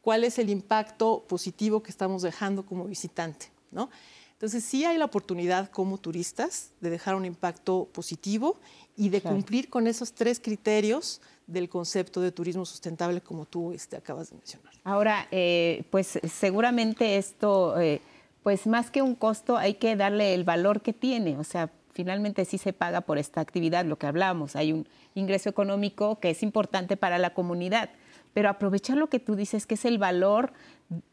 [0.03, 3.91] ¿Cuál es el impacto positivo que estamos dejando como visitante, ¿no?
[4.41, 8.57] Entonces sí hay la oportunidad como turistas de dejar un impacto positivo
[8.97, 13.99] y de cumplir con esos tres criterios del concepto de turismo sustentable como tú este,
[13.99, 14.73] acabas de mencionar.
[14.83, 18.01] Ahora, eh, pues seguramente esto, eh,
[18.43, 21.37] pues más que un costo, hay que darle el valor que tiene.
[21.37, 24.57] O sea, finalmente sí se paga por esta actividad, lo que hablamos.
[24.57, 27.91] Hay un ingreso económico que es importante para la comunidad
[28.35, 30.53] pero aprovechar lo que tú dices, que es el valor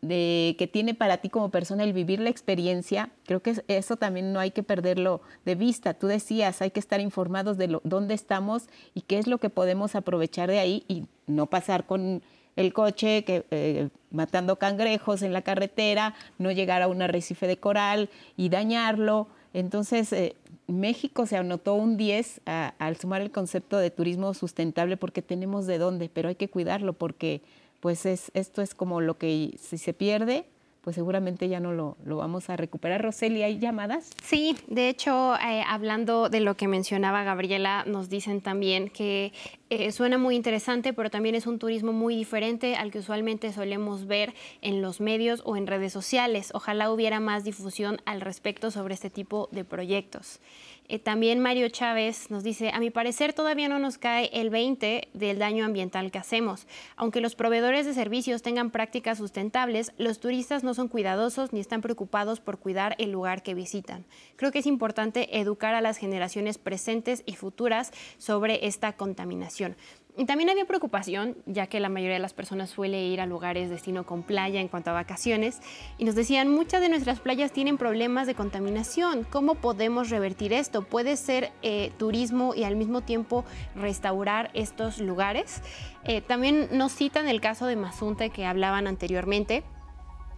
[0.01, 4.34] de, que tiene para ti como persona el vivir la experiencia, creo que eso también
[4.34, 5.93] no hay que perderlo de vista.
[5.93, 9.49] Tú decías, hay que estar informados de lo, dónde estamos y qué es lo que
[9.49, 12.21] podemos aprovechar de ahí y no pasar con
[12.56, 17.58] el coche que, eh, matando cangrejos en la carretera, no llegar a un arrecife de
[17.58, 19.27] coral y dañarlo.
[19.53, 20.36] Entonces, eh,
[20.67, 25.77] México se anotó un 10 al sumar el concepto de turismo sustentable porque tenemos de
[25.77, 27.41] dónde, pero hay que cuidarlo porque
[27.80, 30.45] pues es, esto es como lo que si se pierde,
[30.88, 33.02] pues seguramente ya no lo, vamos a recuperar.
[33.02, 34.10] Roseli, ¿hay llamadas?
[34.23, 39.34] Sí, de hecho, eh, hablando de lo que mencionaba Gabriela, nos dicen también que
[39.69, 44.08] eh, suena muy interesante, pero también es un turismo muy diferente al que usualmente solemos
[44.08, 46.52] ver en los medios o en redes sociales.
[46.54, 50.39] Ojalá hubiera más difusión al respecto sobre este tipo de proyectos.
[50.89, 55.10] Eh, también Mario Chávez nos dice, a mi parecer todavía no nos cae el 20
[55.13, 56.65] del daño ambiental que hacemos.
[56.95, 61.82] Aunque los proveedores de servicios tengan prácticas sustentables, los turistas no son cuidadosos ni están
[61.82, 64.06] preocupados por cuidar el lugar que visitan.
[64.38, 69.76] Creo que es importante educar a las generaciones presentes y futuras sobre esta contaminación.
[70.17, 73.69] Y también había preocupación, ya que la mayoría de las personas suele ir a lugares
[73.69, 75.62] destino con playa en cuanto a vacaciones,
[75.99, 80.82] y nos decían, muchas de nuestras playas tienen problemas de contaminación, ¿cómo podemos revertir esto?
[80.82, 85.62] ¿Puede ser eh, turismo y al mismo tiempo restaurar estos lugares?
[86.03, 89.63] Eh, también nos citan el caso de Mazunte que hablaban anteriormente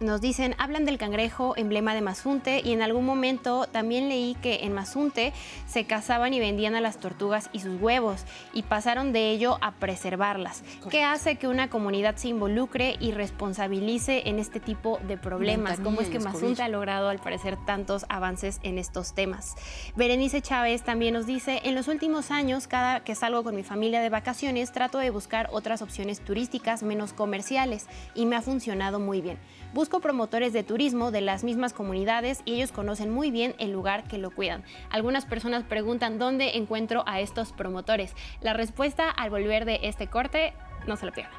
[0.00, 4.64] nos dicen, hablan del cangrejo, emblema de Mazunte, y en algún momento también leí que
[4.64, 5.34] en Mazunte
[5.66, 9.72] se cazaban y vendían a las tortugas y sus huevos, y pasaron de ello a
[9.72, 10.64] preservarlas.
[10.88, 15.80] ¿Qué hace que una comunidad se involucre y responsabilice en este tipo de problemas?
[15.80, 19.54] ¿Cómo es que Mazunte ha logrado, al parecer, tantos avances en estos temas?
[19.96, 24.00] Berenice Chávez también nos dice, en los últimos años, cada que salgo con mi familia
[24.00, 29.20] de vacaciones, trato de buscar otras opciones turísticas menos comerciales, y me ha funcionado muy
[29.20, 29.38] bien.
[29.72, 34.02] Busco promotores de turismo de las mismas comunidades y ellos conocen muy bien el lugar
[34.04, 34.64] que lo cuidan.
[34.90, 38.14] Algunas personas preguntan dónde encuentro a estos promotores.
[38.40, 40.54] La respuesta al volver de este corte,
[40.88, 41.38] no se lo pierdan.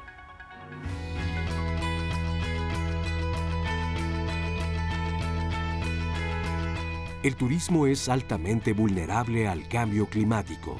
[7.22, 10.76] El turismo es altamente vulnerable al cambio climático.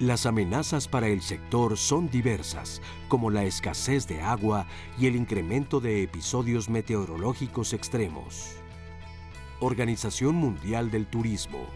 [0.00, 4.64] Las amenazas para el sector son diversas, como la escasez de agua
[4.96, 8.52] y el incremento de episodios meteorológicos extremos.
[9.58, 11.66] Organización Mundial del Turismo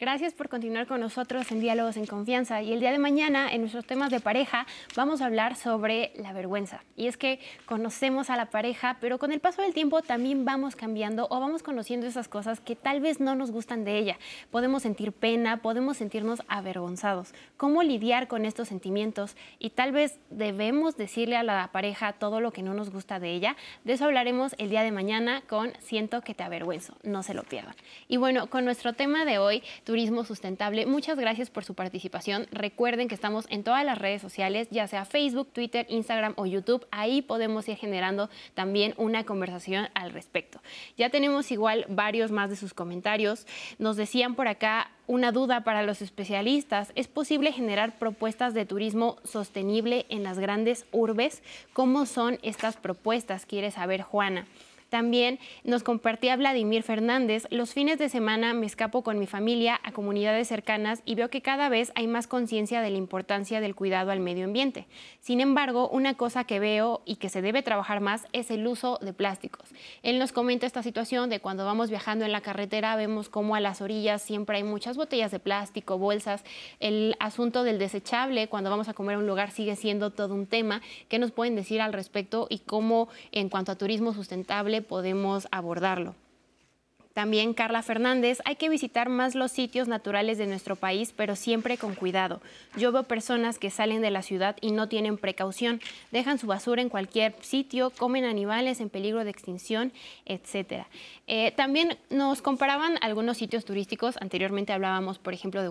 [0.00, 2.62] Gracias por continuar con nosotros en Diálogos en Confianza.
[2.62, 6.32] Y el día de mañana, en nuestros temas de pareja, vamos a hablar sobre la
[6.32, 6.84] vergüenza.
[6.94, 10.76] Y es que conocemos a la pareja, pero con el paso del tiempo también vamos
[10.76, 14.18] cambiando o vamos conociendo esas cosas que tal vez no nos gustan de ella.
[14.52, 17.34] Podemos sentir pena, podemos sentirnos avergonzados.
[17.56, 19.34] ¿Cómo lidiar con estos sentimientos?
[19.58, 23.32] Y tal vez debemos decirle a la pareja todo lo que no nos gusta de
[23.32, 23.56] ella.
[23.82, 26.94] De eso hablaremos el día de mañana con Siento que te avergüenzo.
[27.02, 27.74] No se lo pierdan.
[28.06, 30.84] Y bueno, con nuestro tema de hoy, Turismo Sustentable.
[30.84, 32.46] Muchas gracias por su participación.
[32.50, 36.86] Recuerden que estamos en todas las redes sociales, ya sea Facebook, Twitter, Instagram o YouTube.
[36.90, 40.60] Ahí podemos ir generando también una conversación al respecto.
[40.98, 43.46] Ya tenemos igual varios más de sus comentarios.
[43.78, 46.92] Nos decían por acá una duda para los especialistas.
[46.94, 51.42] ¿Es posible generar propuestas de turismo sostenible en las grandes urbes?
[51.72, 53.46] ¿Cómo son estas propuestas?
[53.46, 54.44] Quiere saber Juana.
[54.88, 59.92] También nos compartía Vladimir Fernández, los fines de semana me escapo con mi familia a
[59.92, 64.10] comunidades cercanas y veo que cada vez hay más conciencia de la importancia del cuidado
[64.10, 64.86] al medio ambiente.
[65.20, 68.98] Sin embargo, una cosa que veo y que se debe trabajar más es el uso
[69.02, 69.68] de plásticos.
[70.02, 73.60] Él nos comenta esta situación de cuando vamos viajando en la carretera, vemos cómo a
[73.60, 76.44] las orillas siempre hay muchas botellas de plástico, bolsas.
[76.80, 80.46] El asunto del desechable, cuando vamos a comer a un lugar, sigue siendo todo un
[80.46, 80.80] tema.
[81.08, 86.14] ¿Qué nos pueden decir al respecto y cómo en cuanto a turismo sustentable podemos abordarlo.
[87.18, 91.76] También Carla Fernández, hay que visitar más los sitios naturales de nuestro país, pero siempre
[91.76, 92.40] con cuidado.
[92.76, 95.80] Yo veo personas que salen de la ciudad y no tienen precaución,
[96.12, 99.92] dejan su basura en cualquier sitio, comen animales en peligro de extinción,
[100.26, 100.84] etc.
[101.26, 105.70] Eh, también nos comparaban algunos sitios turísticos, anteriormente hablábamos, por ejemplo, de,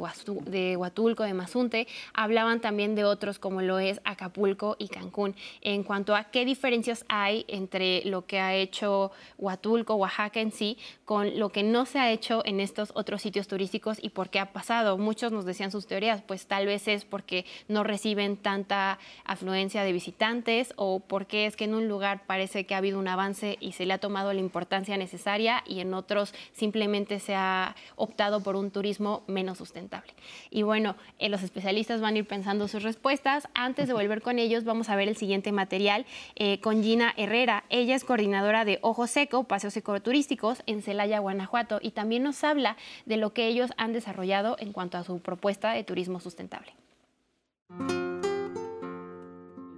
[0.52, 5.84] de Huatulco, de Mazunte, hablaban también de otros como lo es Acapulco y Cancún, en
[5.84, 11.37] cuanto a qué diferencias hay entre lo que ha hecho Huatulco, Oaxaca en sí, con
[11.38, 14.54] lo que no se ha hecho en estos otros sitios turísticos y por qué ha
[14.54, 14.98] pasado.
[14.98, 19.94] Muchos nos decían sus teorías, pues tal vez es porque no reciben tanta afluencia de
[19.94, 23.74] visitantes o porque es que en un lugar parece que ha habido un avance y
[23.74, 28.56] se le ha tomado la importancia necesaria y en otros simplemente se ha optado por
[28.56, 30.14] un turismo menos sustentable.
[30.50, 33.48] Y bueno, eh, los especialistas van a ir pensando sus respuestas.
[33.54, 37.64] Antes de volver con ellos, vamos a ver el siguiente material eh, con Gina Herrera.
[37.70, 42.78] Ella es coordinadora de Ojo Seco, Paseos Ecoturísticos en Celaya, Guanajuato y también nos habla
[43.06, 46.74] de lo que ellos han desarrollado en cuanto a su propuesta de turismo sustentable.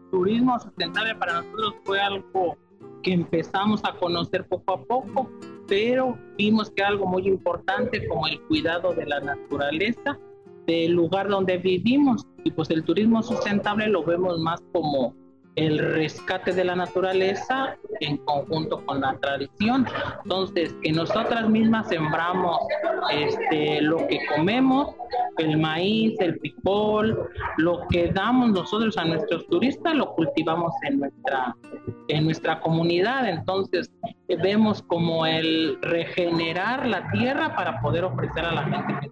[0.04, 2.56] El turismo sustentable para nosotros fue algo
[3.02, 5.32] que empezamos a conocer poco a poco,
[5.68, 10.20] pero vimos que algo muy importante como el cuidado de la naturaleza
[10.68, 12.28] del lugar donde vivimos.
[12.44, 15.16] Y pues el turismo sustentable lo vemos más como
[15.56, 19.86] el rescate de la naturaleza en conjunto con la tradición.
[20.24, 22.60] Entonces, que nosotras mismas sembramos
[23.12, 24.96] este, lo que comemos,
[25.38, 31.56] el maíz, el frijol, lo que damos nosotros a nuestros turistas, lo cultivamos en nuestra,
[32.08, 33.28] en nuestra comunidad.
[33.28, 33.92] Entonces,
[34.28, 39.12] vemos como el regenerar la tierra para poder ofrecer a la gente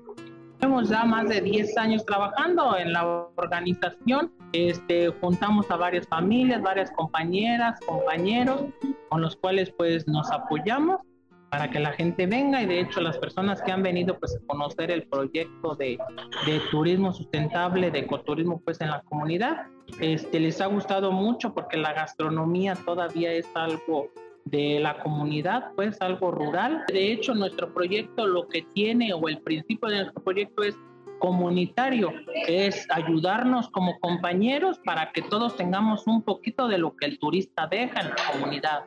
[0.60, 4.32] Tenemos ya más de 10 años trabajando en la organización.
[4.54, 8.64] Este, juntamos a varias familias, varias compañeras, compañeros,
[9.10, 11.02] con los cuales pues nos apoyamos
[11.50, 12.62] para que la gente venga.
[12.62, 16.00] Y de hecho las personas que han venido pues a conocer el proyecto de,
[16.46, 19.68] de turismo sustentable, de ecoturismo pues en la comunidad,
[20.00, 24.10] este, les ha gustado mucho porque la gastronomía todavía es algo
[24.50, 26.84] de la comunidad, pues algo rural.
[26.88, 30.76] De hecho, nuestro proyecto lo que tiene o el principio de nuestro proyecto es
[31.20, 32.14] comunitario,
[32.48, 37.68] es ayudarnos como compañeros para que todos tengamos un poquito de lo que el turista
[37.68, 38.84] deja en la comunidad.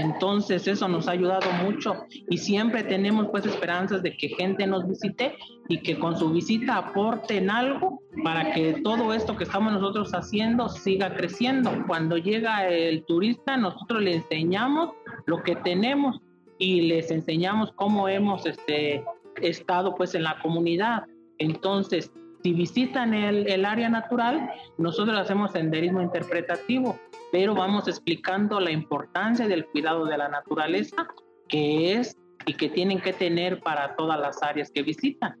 [0.00, 4.86] Entonces eso nos ha ayudado mucho y siempre tenemos pues esperanzas de que gente nos
[4.88, 5.36] visite
[5.68, 10.68] y que con su visita aporten algo para que todo esto que estamos nosotros haciendo
[10.68, 11.70] siga creciendo.
[11.86, 14.90] Cuando llega el turista nosotros le enseñamos
[15.26, 16.20] lo que tenemos
[16.58, 19.04] y les enseñamos cómo hemos este,
[19.40, 21.04] estado pues en la comunidad
[21.38, 22.12] entonces,
[22.48, 26.98] si visitan el, área natural, nosotros hacemos senderismo interpretativo,
[27.30, 31.08] pero vamos explicando la importancia del cuidado de la naturaleza
[31.46, 35.36] que es y que tienen que tener para todas las áreas que visitan.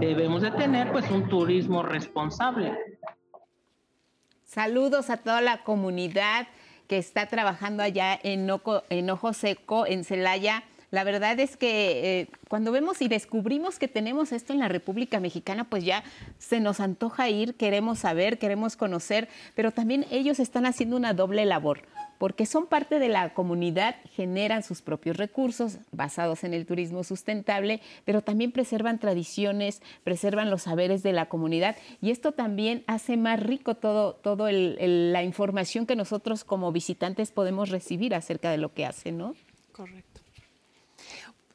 [0.00, 2.72] Debemos de tener pues un turismo responsable.
[4.44, 6.46] Saludos a toda la comunidad
[6.88, 8.48] que está trabajando allá en,
[8.88, 13.88] en Ojo Seco, en Celaya la verdad es que eh, cuando vemos y descubrimos que
[13.88, 16.04] tenemos esto en la República Mexicana, pues ya
[16.38, 21.44] se nos antoja ir, queremos saber, queremos conocer, pero también ellos están haciendo una doble
[21.44, 21.82] labor
[22.18, 27.80] porque son parte de la comunidad, generan sus propios recursos basados en el turismo sustentable,
[28.04, 33.40] pero también preservan tradiciones, preservan los saberes de la comunidad y esto también hace más
[33.40, 38.86] rico todo, todo la información que nosotros como visitantes podemos recibir acerca de lo que
[38.86, 39.34] hacen, ¿no?
[39.72, 40.13] Correcto.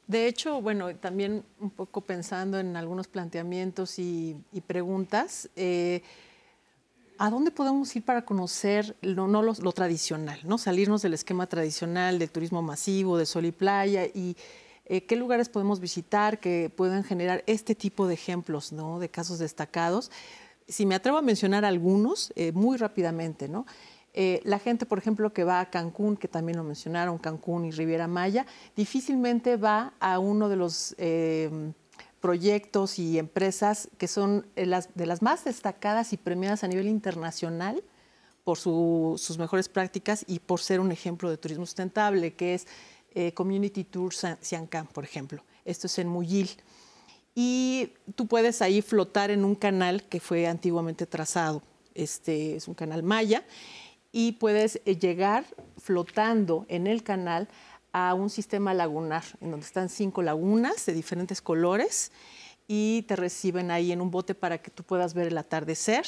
[0.09, 6.01] De hecho, bueno, también un poco pensando en algunos planteamientos y, preguntas, eh,
[7.19, 10.57] ¿a dónde podemos ir para conocer lo, no lo, tradicional, ¿no?
[10.57, 14.35] salirnos del esquema tradicional del turismo masivo, de sol y playa y
[14.85, 18.97] eh, qué lugares podemos visitar que puedan generar este tipo de ejemplos, ¿no?
[18.97, 20.09] de casos destacados?
[20.67, 23.67] Si me atrevo a mencionar algunos, eh, muy rápidamente, ¿no?
[24.13, 27.71] Eh, la gente, por ejemplo, que va a Cancún, que también lo mencionaron, Cancún y
[27.71, 28.45] Riviera Maya,
[28.75, 31.71] difícilmente va a uno de los eh,
[32.19, 37.83] proyectos y empresas que son de las más destacadas y premiadas a nivel internacional
[38.43, 42.67] por sus mejores prácticas y por ser un ejemplo de turismo sustentable, que es
[43.13, 45.43] eh, Community Tour Siancán, por ejemplo.
[45.65, 46.49] Esto es en Muyil.
[47.35, 51.61] Y tú puedes ahí flotar en un canal que fue antiguamente trazado.
[51.93, 53.43] Este es un canal maya
[54.11, 55.45] y puedes eh, llegar
[55.77, 57.47] flotando en el canal
[57.91, 62.11] a un sistema lagunar, en donde están cinco lagunas de diferentes colores
[62.67, 66.05] y te reciben ahí en un bote para que tú puedas ver el atardecer.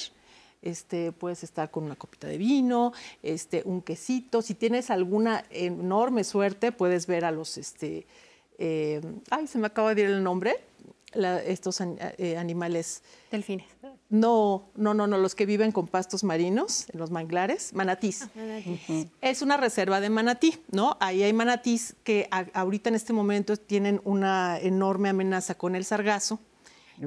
[0.61, 4.43] Este, puedes estar con una copita de vino, este, un quesito.
[4.43, 8.05] Si tienes alguna enorme suerte, puedes ver a los, este,
[8.59, 10.55] eh, ay, se me acaba de ir el nombre,
[11.13, 13.04] estos eh, animales.
[13.32, 13.65] Delfines.
[14.10, 18.28] No, no, no, no, los que viven con pastos marinos, en los manglares, manatís.
[18.38, 18.60] Ah,
[19.21, 20.97] es una reserva de manatí, ¿no?
[21.00, 26.39] Ahí hay manatís que ahorita en este momento tienen una enorme amenaza con el sargazo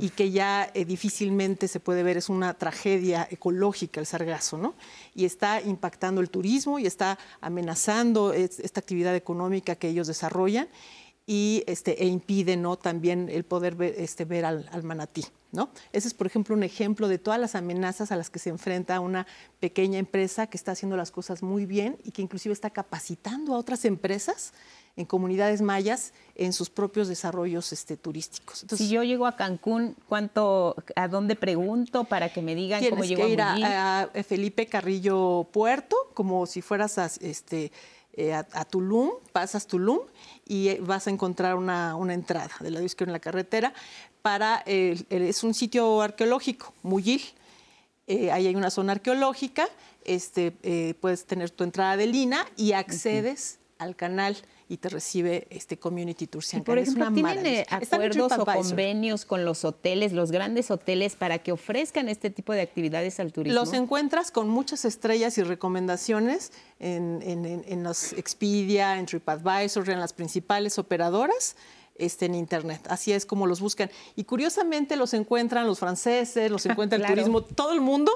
[0.00, 4.74] y que ya eh, difícilmente se puede ver, es una tragedia ecológica el sargazo, ¿no?
[5.14, 10.68] Y está impactando el turismo y está amenazando esta actividad económica que ellos desarrollan
[11.26, 12.76] y este, e impide ¿no?
[12.76, 15.24] también el poder ver, este, ver al, manatí.
[15.52, 15.70] ¿no?
[15.92, 18.98] Ese es, por ejemplo, un ejemplo de todas las amenazas a las que se enfrenta
[19.00, 19.26] una
[19.60, 23.58] pequeña empresa que está haciendo las cosas muy bien y que inclusive está capacitando a
[23.58, 24.52] otras empresas
[24.96, 28.64] en comunidades mayas en sus propios desarrollos este, turísticos.
[28.68, 33.26] si yo llego a Cancún, ¿cuánto, ¿a dónde pregunto para que me digan cómo llego
[33.26, 37.72] que ir a, a, Felipe Carrillo Puerto, como si fueras a, este,
[38.16, 40.00] eh, a, Tulum, pasas Tulum
[40.46, 43.74] y eh, vas a encontrar una, entrada del lado izquierdo en la carretera
[44.22, 47.22] para, es un sitio arqueológico, Muyil.
[48.06, 49.68] Eh, ahí hay una zona arqueológica,
[50.04, 50.52] este,
[51.00, 54.36] puedes tener tu entrada de lina y accedes al canal
[54.68, 59.44] y te recibe este Community Tour y por ejemplo, ¿tienen eh, acuerdos o convenios con
[59.44, 63.58] los hoteles, los grandes hoteles, para que ofrezcan este tipo de actividades al turismo?
[63.58, 70.12] Los encuentras con muchas estrellas y recomendaciones en, en los Expedia, en TripAdvisor, en las
[70.12, 71.56] principales operadoras
[71.96, 72.86] este, en Internet.
[72.88, 73.90] Así es como los buscan.
[74.16, 78.12] Y curiosamente los encuentran los franceses, los encuentra el turismo, todo el mundo,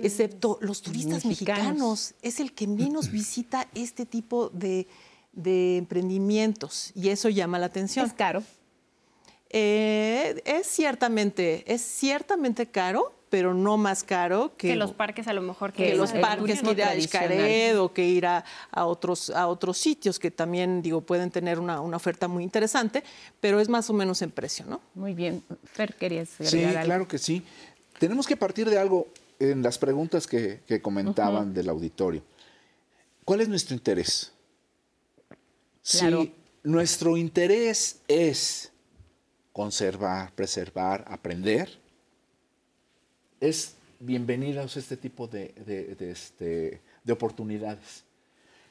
[0.00, 2.14] excepto los turistas mexicanos.
[2.22, 4.86] Es el que menos visita este tipo de,
[5.44, 8.06] emprendimientos y eso llama la atención.
[8.06, 8.42] ¿Es caro?
[9.50, 15.42] Eh, es ciertamente, es ciertamente caro, pero no más caro que, los parques a lo
[15.42, 19.78] mejor que, los parques que ir a Xcaret o que ir a, otros a otros
[19.78, 23.02] sitios que también digo pueden tener una, oferta muy interesante
[23.40, 25.42] pero es más o menos en precio no muy bien.
[25.64, 27.42] Fer querías sí claro que sí.
[27.98, 29.08] Tenemos que partir de algo
[29.38, 32.22] en las preguntas que, comentaban del auditorio.
[33.24, 34.32] ¿cuál es nuestro interés?
[35.86, 36.34] Si
[36.64, 38.72] nuestro interés es
[39.52, 41.78] conservar, preservar, aprender,
[43.38, 45.54] es bienvenidos a este tipo de,
[46.00, 48.02] este, de, oportunidades.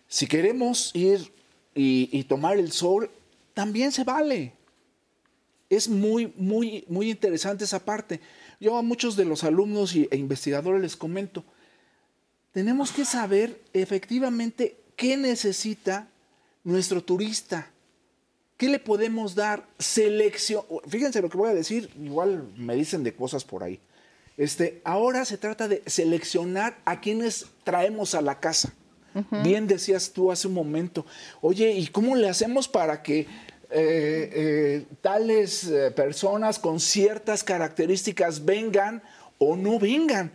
[0.09, 1.31] Si queremos ir
[1.73, 3.09] y, tomar el sol,
[3.53, 4.51] también se vale.
[5.69, 8.19] Es muy, muy, muy interesante esa parte.
[8.59, 11.45] Yo a muchos de los alumnos e investigadores les comento,
[12.51, 16.09] tenemos que saber efectivamente qué necesita
[16.65, 17.71] nuestro turista.
[18.57, 19.65] ¿Qué le podemos dar?
[19.79, 20.63] Selección.
[20.87, 23.79] Fíjense lo que voy a decir, igual me dicen de cosas por ahí.
[24.37, 28.73] Este, ahora se trata de seleccionar a quienes traemos a la casa.
[29.43, 31.05] Bien decías tú hace un momento,
[31.39, 33.27] oye, ¿y cómo le hacemos para que eh,
[33.71, 39.01] eh, tales eh, personas con ciertas características vengan
[39.37, 40.33] o no vengan?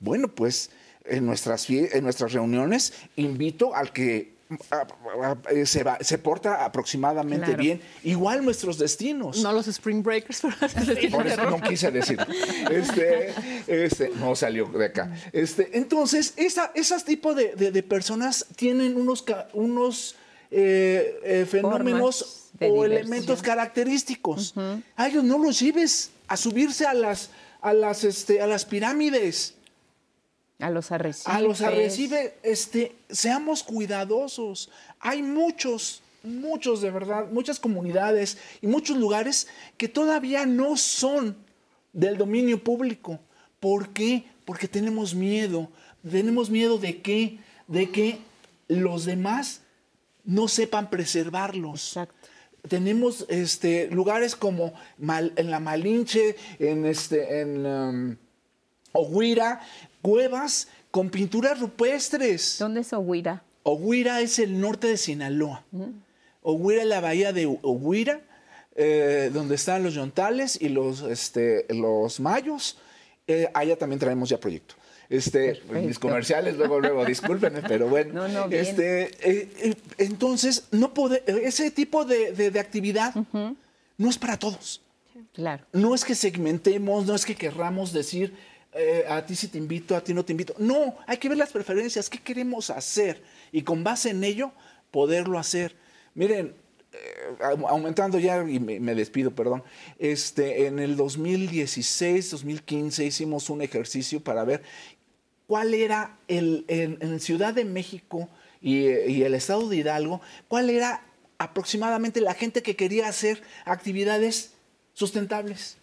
[0.00, 0.70] Bueno, pues
[1.04, 4.35] en nuestras, en nuestras reuniones invito al que
[5.50, 7.80] eh, se, se, porta aproximadamente bien.
[8.04, 9.42] Igual nuestros destinos.
[9.42, 10.42] No los Spring Breakers,
[11.10, 12.18] Por eso no quise decir.
[12.70, 13.34] Este,
[13.66, 15.12] este, no salió de acá.
[15.32, 20.14] Este, entonces, esa, esas tipos de, personas tienen unos, unos
[20.50, 24.54] eh, eh, fenómenos o elementos característicos.
[24.96, 27.30] A ellos no los lleves a subirse a las,
[27.60, 29.54] a las, este, a las pirámides.
[30.58, 31.34] A los arrecifes.
[31.34, 34.70] A los arrecifes, este, seamos cuidadosos.
[35.00, 41.36] Hay muchos, muchos de verdad, muchas comunidades y muchos lugares que todavía no son
[41.92, 43.20] del dominio público.
[43.60, 44.24] ¿Por qué?
[44.44, 45.68] Porque tenemos miedo.
[46.08, 47.38] Tenemos miedo de qué?
[47.66, 48.18] De que
[48.68, 49.60] los demás
[50.24, 51.88] no sepan preservarlos.
[51.88, 52.26] Exacto
[52.68, 58.16] tenemos este, lugares como en la Malinche, en, este, en um,
[60.06, 62.58] cuevas con pinturas rupestres.
[62.60, 63.42] ¿Dónde es Oguira?
[63.64, 65.64] Oguira es el norte de Sinaloa.
[66.42, 68.20] Oguira es la bahía de Oguira,
[68.76, 72.78] eh, donde están los yontales y los, este, los mayos.
[73.26, 74.76] Eh, allá también traemos ya proyecto.
[75.08, 78.14] Este, mis comerciales, luego, luego, discúlpenme, pero bueno.
[78.14, 84.82] No, no, Este, eh, entonces, no puede, ese tipo de, actividad no es para todos.
[85.32, 85.64] Claro.
[85.72, 88.32] No es que segmentemos, no es que querramos decir,
[88.76, 90.54] eh, a ti sí te invito, a ti no te invito.
[90.58, 94.52] No, hay que ver las preferencias, qué queremos hacer y con base en ello
[94.90, 95.76] poderlo hacer.
[96.14, 96.54] Miren,
[96.92, 97.36] eh,
[97.68, 99.62] aumentando ya y me, despido, perdón.
[99.98, 104.62] Este, en el 2016, 2015 hicimos un ejercicio para ver
[105.46, 108.28] cuál era el, en, Ciudad de México
[108.60, 108.86] y,
[109.22, 111.02] el estado de Hidalgo, cuál era
[111.38, 114.52] aproximadamente la gente que quería hacer actividades
[114.92, 115.78] sustentables.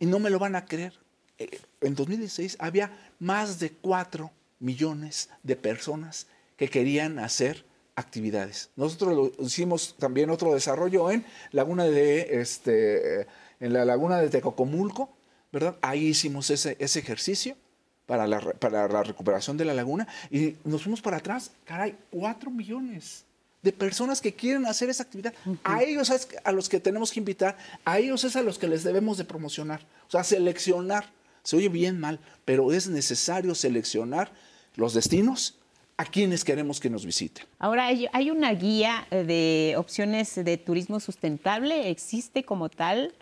[0.00, 1.01] Y no me lo van a creer.
[1.42, 4.30] Eh, en 2016 había más de 4
[4.60, 6.26] millones de personas
[6.56, 7.64] que querían hacer
[7.96, 8.70] actividades.
[8.76, 13.26] Nosotros hicimos también otro desarrollo en Laguna de este
[13.60, 15.10] en la Laguna de Tecocomulco,
[15.52, 15.76] ¿verdad?
[15.82, 17.56] Ahí hicimos ese, ese ejercicio
[18.06, 22.50] para la, para la recuperación de la laguna y nos fuimos para atrás, caray, 4
[22.50, 23.24] millones
[23.62, 25.32] de personas que quieren hacer esa actividad.
[25.62, 28.66] A ellos es a los que tenemos que invitar, a ellos es a los que
[28.66, 31.06] les debemos de promocionar, o sea, seleccionar
[31.42, 34.32] se oye bien mal, pero es necesario seleccionar
[34.76, 35.58] los destinos
[35.96, 37.44] a quienes queremos que nos visiten.
[37.58, 41.90] Ahora, ¿hay una guía eh, de opciones de turismo sustentable?
[41.90, 43.14] ¿Existe como tal?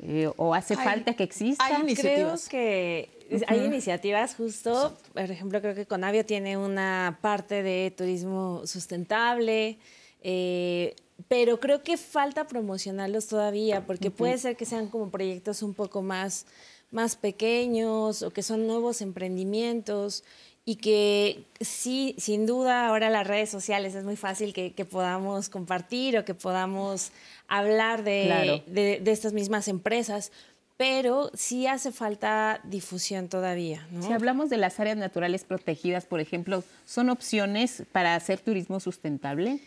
[0.00, 1.64] Eh, ¿O hace falta que exista?
[1.64, 2.48] Hay iniciativas.
[2.48, 8.62] Creo que hay iniciativas justo, por ejemplo, creo que Conavio tiene una parte de turismo
[8.66, 9.78] sustentable,
[10.22, 10.94] eh,
[11.28, 16.02] pero creo que falta promocionarlos todavía, porque puede ser que sean como proyectos un poco
[16.02, 16.46] más
[16.92, 20.24] más pequeños o que son nuevos emprendimientos
[20.64, 26.16] y que sí, sin duda, ahora las redes sociales es muy fácil que, podamos compartir
[26.18, 27.10] o que podamos
[27.48, 30.30] hablar de, de, estas mismas empresas,
[30.76, 33.86] pero sí hace falta difusión todavía.
[34.00, 39.60] Si hablamos de las áreas naturales protegidas, por ejemplo, ¿son opciones para hacer turismo sustentable?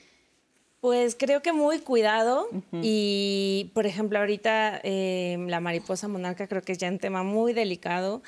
[0.79, 6.73] Pues creo que muy cuidado y, por ejemplo, ahorita em, la mariposa monarca creo que
[6.73, 8.21] es ya un tema muy delicado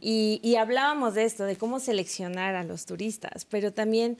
[0.00, 4.18] y, hablábamos de esto, de cómo seleccionar a los turistas, pero también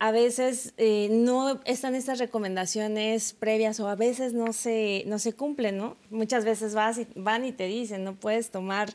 [0.00, 5.32] a veces eh, no están estas recomendaciones previas o a veces no se, no se
[5.32, 5.96] cumplen, ¿no?
[6.10, 8.90] Muchas veces vas y, van y te dicen, no puedes tomar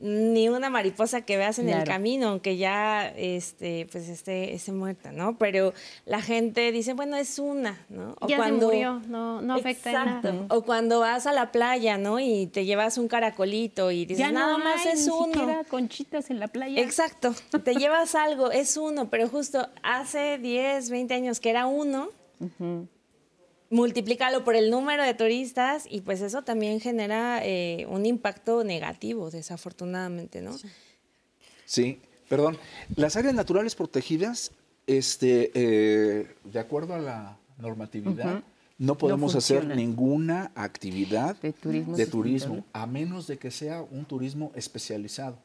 [0.00, 5.12] ni una mariposa que veas en el camino, aunque ya este, pues esté, esté, muerta,
[5.12, 5.36] ¿no?
[5.36, 5.74] Pero
[6.06, 8.16] la gente dice, bueno, es una, ¿no?
[8.20, 10.46] O ya cuando, murió, no, no afecta nada.
[10.48, 12.18] O cuando vas a la playa, ¿no?
[12.18, 15.62] Y te llevas un caracolito y dices, nada más es ni uno.
[15.68, 16.80] conchitas en la playa.
[16.80, 22.08] Exacto, te llevas algo, es uno, pero justo hace 10, 20 años que era uno,
[23.70, 29.30] multiplícalo por el número de turistas y pues eso también genera eh, un impacto negativo,
[29.30, 30.56] desafortunadamente, ¿no?
[31.64, 32.00] Sí.
[32.28, 32.58] perdón.
[32.96, 34.50] Las áreas naturales protegidas,
[34.86, 38.42] este, eh, de acuerdo a la normatividad,
[38.76, 45.38] no podemos hacer ninguna actividad de turismo, a menos de que sea un turismo especializado.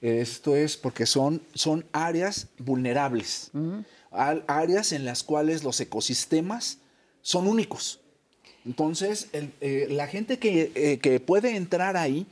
[0.00, 3.50] Esto es porque son, son áreas vulnerables,
[4.10, 6.78] áreas en las cuales los ecosistemas
[7.24, 8.00] son únicos.
[8.66, 12.26] Entonces, eh, la gente eh, que, puede entrar ahí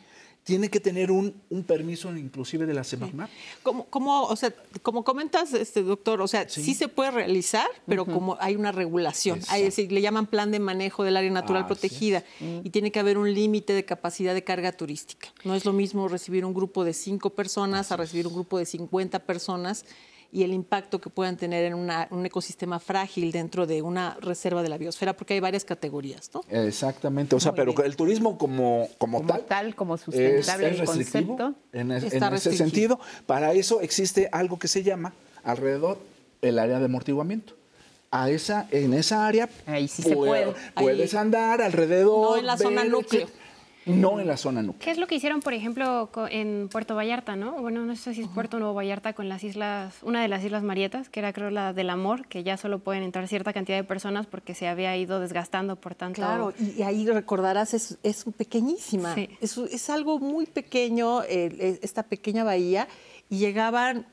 [0.44, 1.34] tiene que tener un,
[1.66, 3.30] permiso inclusive de la Semarnat.
[3.62, 8.04] Como, como, o sea, como comentas, este doctor, o sea, sí, se puede realizar, pero
[8.04, 12.22] como hay una regulación, es decir, le llaman plan de manejo del área natural protegida
[12.40, 15.28] y tiene que haber un límite de capacidad de carga turística.
[15.44, 18.66] No es lo mismo recibir un grupo de cinco personas a recibir un grupo de
[18.66, 19.86] 50 personas
[20.32, 24.70] y el impacto que puedan tener en un ecosistema frágil dentro de una reserva de
[24.70, 26.40] la biosfera, porque hay varias categorías, ¿no?
[26.48, 32.56] Exactamente, o sea, pero el turismo como, como, tal, como sustentable, es, concepto, en, ese
[32.56, 32.98] sentido.
[33.26, 35.12] Para eso existe algo que se llama
[35.44, 35.98] alrededor
[36.40, 37.54] el área de amortiguamiento
[38.10, 40.54] a esa, en esa área Ahí sí se puede.
[40.74, 42.30] puedes andar alrededor.
[42.30, 43.26] No en la zona núcleo.
[43.86, 44.84] No en la zona núcleo.
[44.84, 47.60] ¿Qué es lo que hicieron, por ejemplo, en Puerto Vallarta, no?
[47.60, 50.62] Bueno, no sé si es Puerto Nuevo Vallarta con las islas, una de las islas
[50.62, 53.84] Marietas, que era creo la del amor, que ya solo pueden entrar cierta cantidad de
[53.84, 56.16] personas porque se había ido desgastando por tanto.
[56.16, 59.14] Claro, y ahí recordarás, es, es pequeñísima.
[59.40, 62.88] Es, es, algo muy pequeño, eh, esta pequeña bahía,
[63.28, 64.06] y llegaban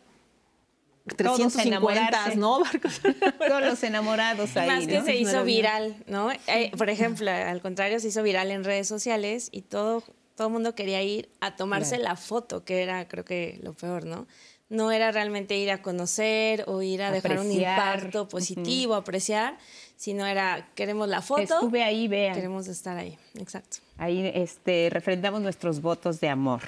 [1.05, 2.61] 350, ¿no?
[3.47, 4.67] Todos los enamorados ahí.
[4.67, 6.31] Más que se hizo viral, ¿no?
[6.47, 10.03] Eh, por ejemplo, al contrario, se hizo viral en redes sociales y todo
[10.39, 14.05] todo el mundo quería ir a tomarse la foto, que era creo que lo peor,
[14.05, 14.25] ¿no?
[14.69, 19.57] No era realmente ir a conocer o ir a dejar un impacto positivo, apreciar,
[19.97, 21.41] sino era queremos la foto.
[21.41, 22.35] Estuve ahí, vean.
[22.35, 23.79] Queremos estar ahí, exacto.
[23.97, 26.61] Ahí este, refrendamos nuestros votos de amor.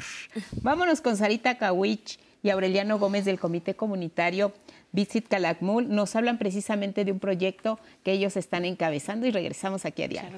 [0.62, 4.54] Vámonos con Sarita Kawich y Aureliano Gómez del Comité Comunitario
[4.92, 10.04] Visit Calakmul nos hablan precisamente de un proyecto que ellos están encabezando y regresamos aquí
[10.04, 10.38] a Diario.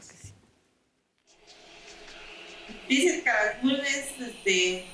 [2.88, 4.86] Visit Calakmul es, este,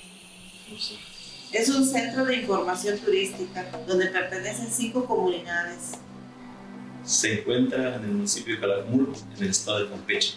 [1.51, 5.93] es un centro de información turística donde pertenecen cinco comunidades.
[7.03, 10.36] Se encuentra en el municipio de Calakmul, en el estado de Campeche,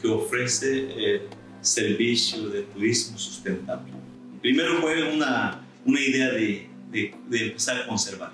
[0.00, 1.28] que ofrece eh,
[1.60, 3.92] servicio de turismo sustentable.
[4.40, 8.32] Primero fue una una idea de, de, empezar a conservar.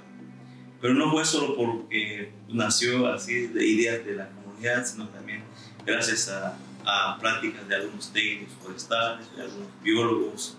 [0.80, 5.42] Pero no fue solo porque nació así de ideas de la comunidad, sino también
[5.86, 10.56] gracias a, a prácticas de algunos técnicos forestales, de algunos biólogos,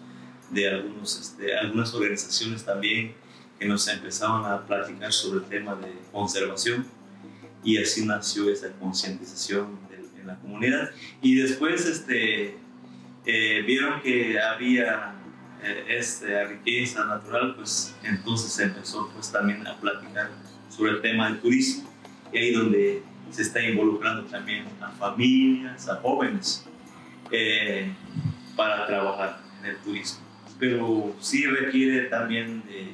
[0.51, 3.13] de algunos, este, algunas organizaciones también
[3.59, 6.85] que nos empezaban a platicar sobre el tema de conservación
[7.63, 9.79] y así nació esa concientización
[10.19, 10.91] en la comunidad.
[11.21, 12.57] Y después este,
[13.25, 15.15] eh, vieron que había
[15.63, 20.29] eh, esta riqueza natural, pues entonces se empezó pues también a platicar
[20.69, 21.89] sobre el tema del turismo
[22.31, 26.65] y ahí donde se está involucrando también a familias, a jóvenes
[27.31, 27.91] eh,
[28.55, 30.19] para trabajar en el turismo.
[30.59, 32.93] Pero sí requiere también de,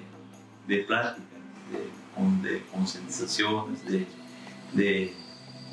[0.67, 1.25] de plática,
[1.71, 4.07] de, de concientizaciones, de,
[4.73, 5.13] de,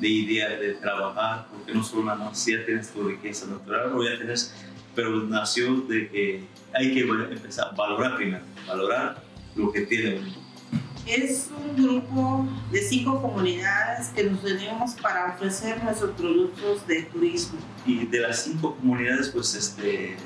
[0.01, 4.17] de de trabajar, porque no solo nada más ya tienes tu riqueza natural, o ya
[4.17, 4.55] tienes,
[4.97, 6.45] pero nació de que
[6.75, 9.23] hay que empezar a valorar primero, valorar
[9.55, 10.21] lo que tiene
[11.07, 17.59] Es un grupo de cinco comunidades que nos unimos para ofrecer nuestros productos de turismo.
[17.85, 20.17] Y de las cinco comunidades, pues este,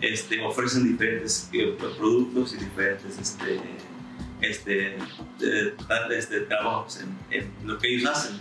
[0.00, 3.60] este, ofrecen diferentes eh, productos y diferentes este,
[4.40, 4.96] este,
[6.10, 8.40] este, trabajos en, en, lo que ellos hacen.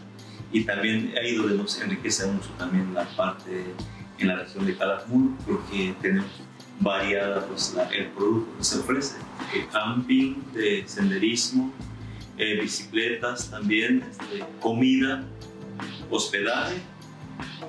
[0.51, 3.65] Y también ahí donde nos enriquece mucho también la parte
[4.19, 6.29] en la región de Calakmul, porque tenemos
[6.79, 9.15] variada pues, el producto que se ofrece.
[9.53, 11.73] El camping, de senderismo,
[12.37, 15.23] eh, bicicletas también, este, comida,
[16.09, 16.75] hospedaje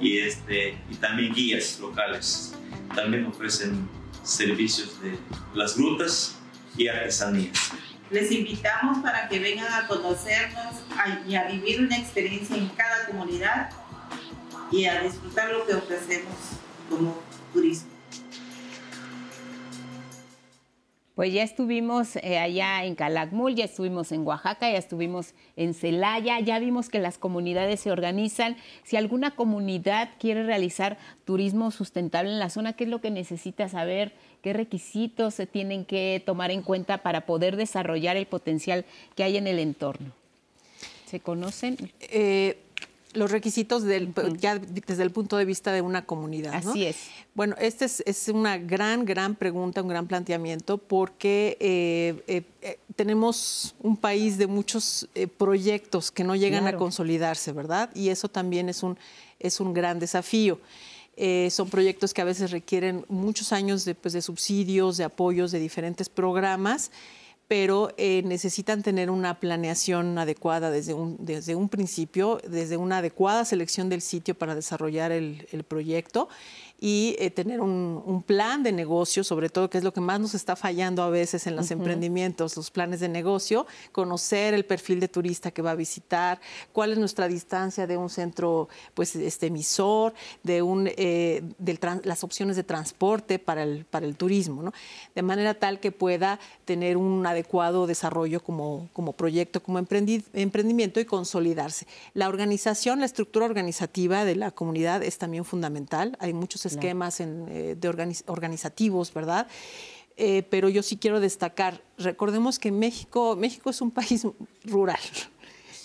[0.01, 2.55] y, este, y también guías locales.
[2.95, 3.89] También ofrecen
[4.23, 5.19] servicios de
[5.55, 6.37] las grutas
[6.77, 7.73] y artesanías.
[8.11, 10.77] Les invitamos para que vengan a conocernos
[11.27, 13.71] y a vivir una experiencia en cada comunidad
[14.71, 16.35] y a disfrutar lo que ofrecemos
[16.89, 17.17] como
[17.53, 17.97] turismo.
[21.17, 26.39] Pues ya estuvimos eh, allá en Calakmul, ya estuvimos en Oaxaca, ya estuvimos en Celaya,
[26.41, 28.59] ya vimos que las comunidades se organizan.
[28.85, 33.71] Si alguna comunidad quiere realizar turismo sustentable en la zona, ¿qué es lo que necesita
[33.71, 34.13] saber?
[34.43, 39.39] ¿Qué requisitos se tienen que tomar en cuenta para poder desarrollar el potencial que hay
[39.39, 40.13] en el entorno?
[41.07, 41.79] ¿Se conocen?
[42.01, 42.59] Eh,
[43.15, 46.55] los requisitos del, ya desde el punto de vista de una comunidad.
[46.55, 46.97] Así es.
[47.35, 53.75] Bueno, esta es, una gran, gran pregunta, un gran planteamiento, porque eh, eh, eh, tenemos
[53.81, 57.91] un país de muchos proyectos que no llegan a consolidarse, ¿verdad?
[57.95, 58.99] Y eso también es un,
[59.41, 60.59] es un gran desafío.
[61.51, 65.59] son proyectos que a veces requieren muchos años de, pues, de subsidios, de apoyos de
[65.59, 66.91] diferentes programas
[67.49, 73.45] pero eh, necesitan tener una planeación adecuada desde un, desde un principio, desde una adecuada
[73.45, 76.29] selección del sitio para desarrollar el, el proyecto
[76.79, 80.35] y eh, tener un, plan de negocio, sobre todo, que es lo que más nos
[80.35, 85.09] está fallando a veces en los emprendimientos, los planes de negocio, conocer el perfil de
[85.09, 86.41] turista que va a visitar,
[86.73, 91.43] cuál es nuestra distancia de un centro pues, este, emisor, de, un, eh,
[92.03, 94.73] las opciones de transporte para el, para el turismo, ¿no?
[95.15, 101.05] de manera tal que pueda tener un adecuado desarrollo como, como proyecto, como emprendimiento y
[101.05, 101.87] consolidarse.
[102.13, 106.17] La organización, la estructura organizativa de la comunidad es también fundamental.
[106.21, 109.47] Hay muchos esquemas eh, de organizativos, ¿verdad?
[110.17, 114.27] Eh, pero yo sí quiero destacar, recordemos que México, México es un país
[114.65, 115.01] rural.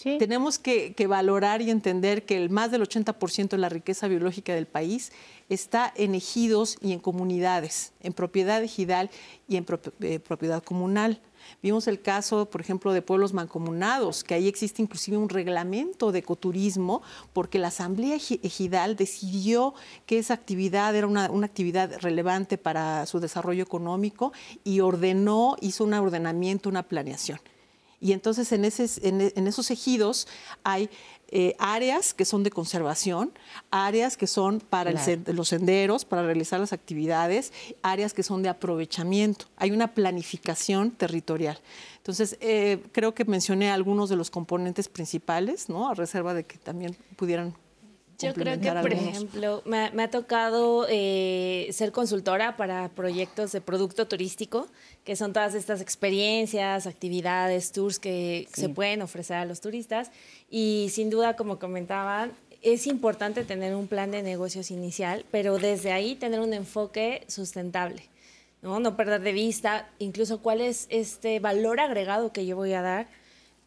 [0.04, 4.66] Tenemos que, valorar y entender que el más del 80% de la riqueza biológica del
[4.66, 5.12] país
[5.50, 9.10] está en ejidos y en comunidades, en propiedad ejidal
[9.48, 9.66] y en
[10.02, 11.22] eh, propiedad comunal.
[11.62, 16.20] Vimos el caso, por ejemplo, de pueblos mancomunados, que ahí existe inclusive un reglamento de
[16.20, 17.02] ecoturismo,
[17.34, 19.74] porque la Asamblea Ejidal decidió
[20.06, 24.32] que esa actividad era una, actividad relevante para su desarrollo económico
[24.64, 27.40] y ordenó, hizo un ordenamiento, una planeación.
[28.02, 30.28] Y entonces en, en esos ejidos
[30.64, 30.90] hay
[31.34, 33.32] eh, áreas que son de conservación,
[33.72, 34.92] áreas que son para
[35.28, 39.46] los senderos, para realizar las actividades, áreas que son de aprovechamiento.
[39.56, 41.58] Hay una planificación territorial.
[41.96, 45.90] Entonces, eh, creo que mencioné algunos de los componentes principales, ¿no?
[45.90, 47.56] A reserva de que también pudieran
[48.22, 54.08] yo creo que, por ejemplo, me, ha tocado eh, ser consultora para proyectos de producto
[54.08, 54.68] turístico,
[55.04, 60.12] que son todas estas experiencias, actividades, tours que se pueden ofrecer a los turistas.
[60.50, 65.92] Y sin duda, como comentaban, es importante tener un plan de negocios inicial, pero desde
[65.92, 68.04] ahí tener un enfoque sustentable.
[68.62, 68.80] ¿no?
[68.80, 73.08] no perder de vista incluso cuál es este valor agregado que yo voy a dar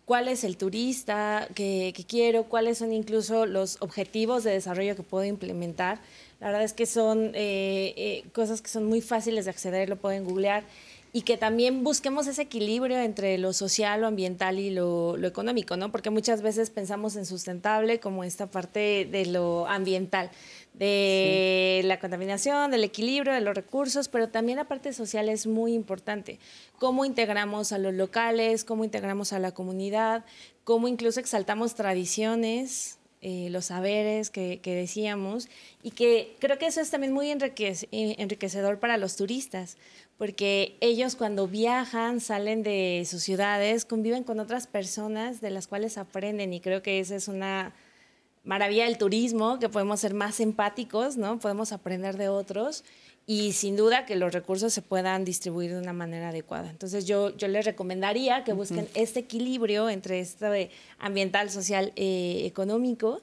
[0.05, 5.25] cuál es el turista que, quiero, cuáles son incluso los objetivos de desarrollo que puedo
[5.25, 5.99] implementar.
[6.41, 9.97] La verdad es que son eh, eh, cosas que son muy fáciles de acceder, lo
[9.97, 10.65] pueden googlear.
[11.13, 15.77] Y que también busquemos ese equilibrio entre lo social, lo ambiental y lo, lo económico,
[15.77, 15.93] ¿no?
[15.93, 20.31] Porque muchas veces pensamos en sustentable como esta parte de lo ambiental
[20.75, 25.73] de la contaminación, del equilibrio de los recursos, pero también la parte social es muy
[25.73, 26.39] importante.
[26.79, 30.25] Cómo integramos a los locales, cómo integramos a la comunidad,
[30.65, 35.49] cómo incluso exaltamos tradiciones, eh, los saberes que, decíamos,
[35.83, 39.79] y que creo que eso es también muy enriquecedor para los turistas,
[40.19, 45.97] porque ellos cuando viajan, salen de sus ciudades, conviven con otras personas de las cuales
[45.97, 47.73] aprenden, y creo que esa es una
[48.45, 51.39] maravilla del turismo, que podemos ser más empáticos, ¿no?
[51.39, 52.85] Podemos aprender de otros
[53.27, 56.69] y sin duda que los recursos se puedan distribuir de una manera adecuada.
[56.69, 63.23] Entonces yo, yo les recomendaría que busquen este equilibrio entre este ambiental, social, eh, económico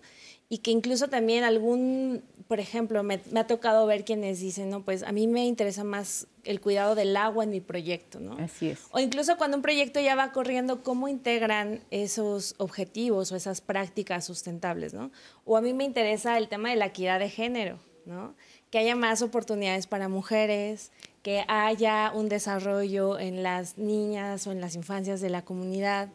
[0.52, 5.02] y que incluso también algún, por ejemplo, me, ha tocado ver quienes dicen, no, pues
[5.02, 8.34] a mí me interesa más el cuidado del agua en mi proyecto, ¿no?
[8.34, 8.80] Así es.
[8.92, 14.26] O incluso cuando un proyecto ya va corriendo, ¿cómo integran esos objetivos o esas prácticas
[14.26, 15.10] sustentables, ¿no?
[15.46, 18.36] O a mí me interesa el tema de la equidad de género, ¿no?
[18.72, 20.92] que haya más oportunidades para mujeres,
[21.24, 26.10] que haya un desarrollo en las niñas o en las infancias de la comunidad.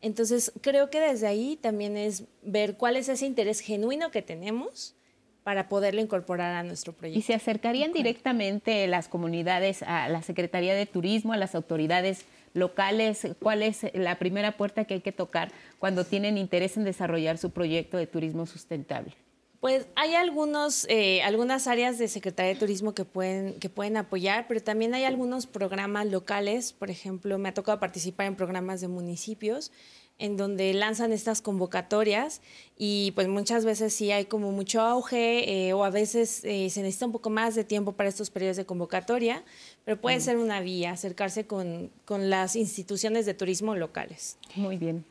[0.00, 4.94] Entonces, creo que desde ahí también es ver cuál es ese interés genuino que tenemos
[5.42, 7.18] para poderlo incorporar a nuestro proyecto.
[7.18, 13.26] ¿Y se acercarían directamente las comunidades a la Secretaría de Turismo, a las autoridades locales?
[13.40, 17.50] ¿Cuál es la primera puerta que hay que tocar cuando tienen interés en desarrollar su
[17.50, 19.14] proyecto de turismo sustentable?
[19.60, 24.46] Pues hay algunos, eh, algunas áreas de Secretaría de Turismo que pueden, que pueden apoyar,
[24.46, 26.72] pero también hay algunos programas locales.
[26.72, 29.72] Por ejemplo, me ha tocado participar en programas de municipios
[30.18, 32.40] en donde lanzan estas convocatorias
[32.76, 36.82] y pues muchas veces sí hay como mucho auge eh, o a veces eh, se
[36.82, 39.44] necesita un poco más de tiempo para estos periodos de convocatoria,
[39.84, 44.38] pero puede ser una vía, acercarse con, con las instituciones de turismo locales.
[44.56, 45.04] Muy bien.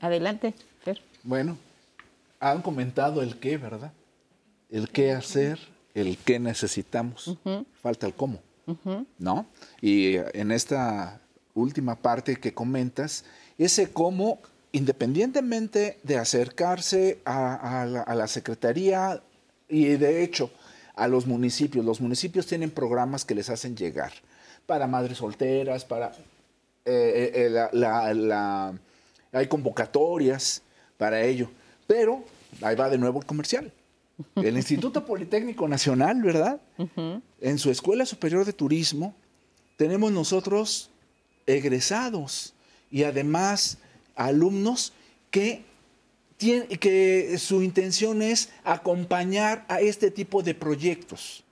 [0.00, 1.02] Adelante, Fer.
[1.24, 1.58] Bueno,
[2.40, 3.92] han comentado el qué, ¿verdad?
[4.70, 5.58] El qué hacer,
[5.94, 7.38] el qué necesitamos.
[7.80, 8.40] Falta el cómo,
[9.18, 9.46] ¿no?
[9.80, 11.20] Y en esta
[11.54, 13.24] última parte que comentas,
[13.58, 14.38] ese cómo,
[14.72, 19.22] independientemente de acercarse a, la, Secretaría
[19.68, 20.50] y de hecho
[20.94, 24.12] a los municipios, los municipios tienen programas que les hacen llegar
[24.66, 26.12] para madres solteras, para...
[26.88, 28.74] Eh, eh, la,
[29.32, 30.62] hay convocatorias
[30.96, 31.50] para ello.
[31.86, 32.24] Pero
[32.62, 33.72] ahí va de nuevo el comercial.
[34.36, 36.60] El Instituto Politécnico Nacional, ¿verdad?
[37.40, 39.14] En su Escuela Superior de Turismo
[39.76, 40.90] tenemos nosotros
[41.46, 42.54] egresados
[42.90, 43.78] y además
[44.14, 44.92] alumnos
[45.30, 45.64] que,
[46.38, 51.44] que su intención es acompañar a este tipo de proyectos.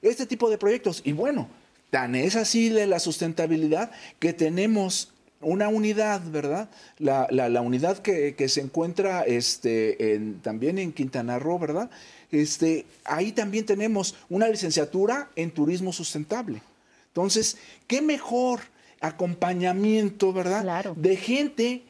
[0.00, 1.02] Este tipo de proyectos.
[1.04, 1.48] Y bueno,
[1.90, 6.68] tan es así de la sustentabilidad que tenemos una unidad, ¿verdad?
[6.98, 11.90] La, unidad que, se encuentra este, también en Quintana Roo, ¿verdad?
[12.30, 16.62] Este, ahí también tenemos una licenciatura en turismo sustentable.
[17.08, 18.60] Entonces, ¿qué mejor
[19.00, 20.62] acompañamiento, ¿verdad?
[20.62, 20.94] Claro.
[20.96, 21.82] De gente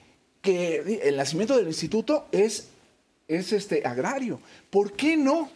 [0.42, 2.68] que el nacimiento del instituto es,
[3.26, 4.40] es este, agrario.
[4.70, 5.50] ¿Por qué no?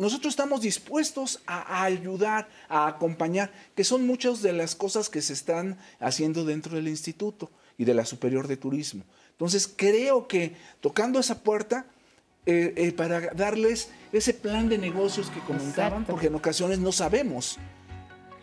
[0.00, 5.34] Nosotros estamos dispuestos a, ayudar, a acompañar, que son muchas de las cosas que se
[5.34, 9.04] están haciendo dentro del instituto y de la Superior de Turismo.
[9.32, 11.84] Entonces creo que tocando esa puerta,
[12.46, 17.58] eh, eh, para darles ese plan de negocios que comentaban, porque en ocasiones no sabemos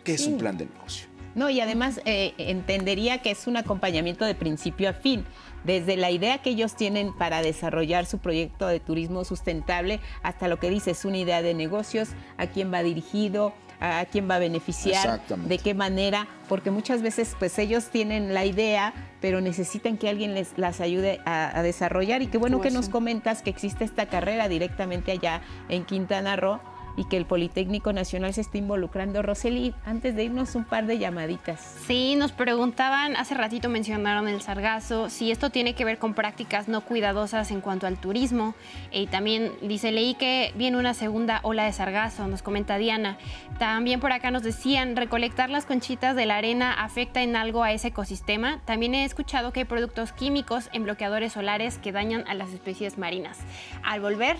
[0.04, 1.07] qué es un plan de negocio.
[1.38, 5.24] No, y además eh, entendería que es un acompañamiento de principio a fin,
[5.62, 10.58] desde la idea que ellos tienen para desarrollar su proyecto de turismo sustentable hasta lo
[10.58, 12.08] que dice es una idea de negocios,
[12.38, 17.36] a quién va dirigido, a quién va a beneficiar, de qué manera, porque muchas veces
[17.38, 22.20] pues ellos tienen la idea, pero necesitan que alguien les las ayude a, desarrollar.
[22.20, 26.58] Y qué bueno que nos comentas que existe esta carrera directamente allá en Quintana Roo
[26.98, 29.22] y que el Politécnico Nacional se está involucrando.
[29.22, 31.60] Roseli, antes de irnos un par de llamaditas.
[31.86, 36.66] Sí, nos preguntaban, hace ratito mencionaron el sargazo, si esto tiene que ver con prácticas
[36.66, 38.56] no cuidadosas en cuanto al turismo.
[38.90, 43.16] Y también dice, leí que viene una segunda ola de sargazo, nos comenta Diana.
[43.60, 47.72] También por acá nos decían, recolectar las conchitas de la arena afecta en algo a
[47.72, 48.60] ese ecosistema.
[48.64, 52.98] También he escuchado que hay productos químicos en bloqueadores solares que dañan a las especies
[52.98, 53.38] marinas.
[53.84, 54.36] Al volver,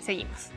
[0.00, 0.50] seguimos.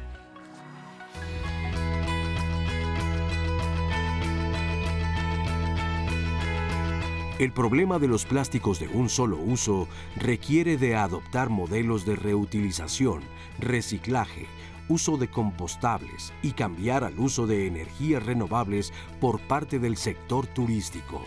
[7.39, 9.87] El problema de los plásticos de un solo uso
[10.17, 13.21] requiere de adoptar modelos de reutilización,
[13.59, 14.45] reciclaje,
[14.89, 21.23] uso de compostables y cambiar al uso de energías renovables por parte del sector turístico.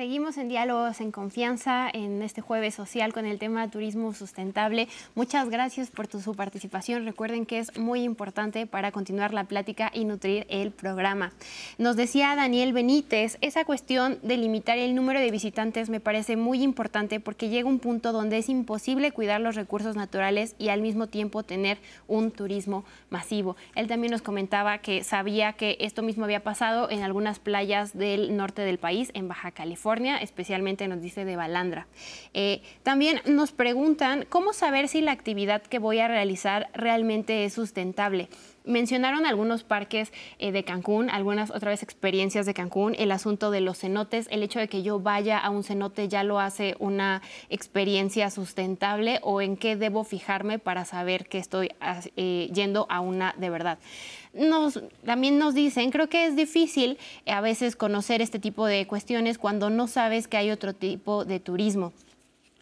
[0.00, 4.88] Seguimos en diálogos en confianza en este jueves social con el tema turismo sustentable.
[5.14, 7.04] Muchas gracias por tu, su participación.
[7.04, 11.34] Recuerden que es muy importante para continuar la plática y nutrir el programa.
[11.76, 16.62] Nos decía Daniel Benítez, esa cuestión de limitar el número de visitantes me parece muy
[16.62, 21.08] importante porque llega un punto donde es imposible cuidar los recursos naturales y al mismo
[21.08, 21.76] tiempo tener
[22.08, 23.54] un turismo masivo.
[23.74, 28.34] Él también nos comentaba que sabía que esto mismo había pasado en algunas playas del
[28.38, 31.86] norte del país, en Baja California especialmente nos dice de Balandra.
[32.34, 37.54] Eh, también nos preguntan cómo saber si la actividad que voy a realizar realmente es
[37.54, 38.28] sustentable.
[38.64, 43.62] Mencionaron algunos parques eh, de Cancún, algunas otra vez experiencias de Cancún, el asunto de
[43.62, 47.22] los cenotes, el hecho de que yo vaya a un cenote ya lo hace una
[47.48, 51.70] experiencia sustentable o en qué debo fijarme para saber que estoy
[52.16, 53.78] eh, yendo a una de verdad
[54.32, 58.86] nos, también nos dicen, creo que es difícil eh, a veces conocer este tipo de
[58.86, 61.92] cuestiones cuando no sabes que hay otro tipo de turismo.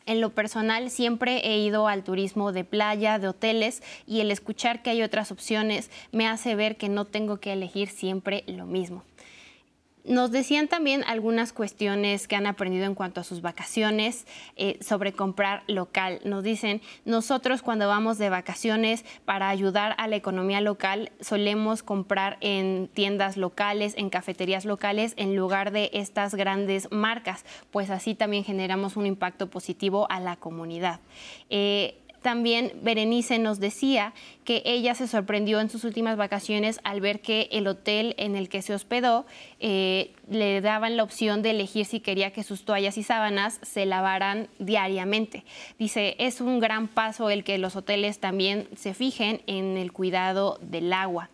[0.06, 4.82] En lo personal siempre he ido al turismo de playa, de hoteles y el escuchar
[4.82, 9.04] que hay otras opciones me hace ver que no tengo que elegir siempre lo mismo.
[10.08, 15.12] Nos decían también algunas cuestiones que han aprendido en cuanto a sus vacaciones eh, sobre
[15.12, 16.20] comprar local.
[16.24, 22.38] Nos dicen, nosotros cuando vamos de vacaciones para ayudar a la economía local solemos comprar
[22.40, 28.44] en tiendas locales, en cafeterías locales, en lugar de estas grandes marcas, pues así también
[28.44, 31.00] generamos un impacto positivo a la comunidad.
[31.50, 34.12] Eh, también Berenice nos decía
[34.44, 38.48] que ella se sorprendió en sus últimas vacaciones al ver que el hotel en el
[38.48, 39.26] que se hospedó
[39.60, 43.86] eh, le daban la opción de elegir si quería que sus toallas y sábanas se
[43.86, 45.44] lavaran diariamente.
[45.78, 50.58] Dice, es un gran paso el que los hoteles también se fijen en el cuidado
[50.62, 51.30] del agua.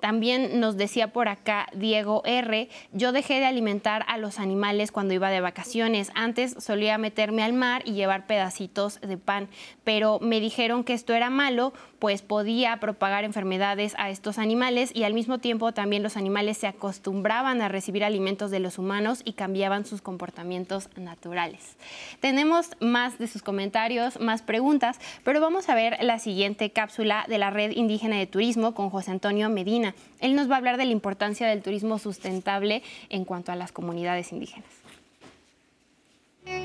[0.00, 5.14] También nos decía por acá Diego R, yo dejé de alimentar a los animales cuando
[5.14, 6.12] iba de vacaciones.
[6.14, 9.48] Antes solía meterme al mar y llevar pedacitos de pan,
[9.82, 15.02] pero me dijeron que esto era malo pues podía propagar enfermedades a estos animales y
[15.02, 19.32] al mismo tiempo también los animales se acostumbraban a recibir alimentos de los humanos y
[19.32, 21.76] cambiaban sus comportamientos naturales.
[22.20, 27.38] Tenemos más de sus comentarios, más preguntas, pero vamos a ver la siguiente cápsula de
[27.38, 29.87] la Red Indígena de Turismo con José Antonio Medina.
[30.20, 33.72] Él nos va a hablar de la importancia del turismo sustentable en cuanto a las
[33.72, 34.78] comunidades indígenas.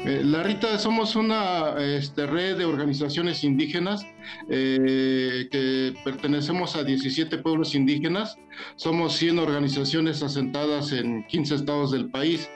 [0.06, 4.06] Eh, la Rita, somos una este, red de organizaciones indígenas
[4.50, 8.38] eh, que pertenecemos a 17 pueblos indígenas.
[8.76, 12.50] Somos 100 organizaciones asentadas en 15 estados del país.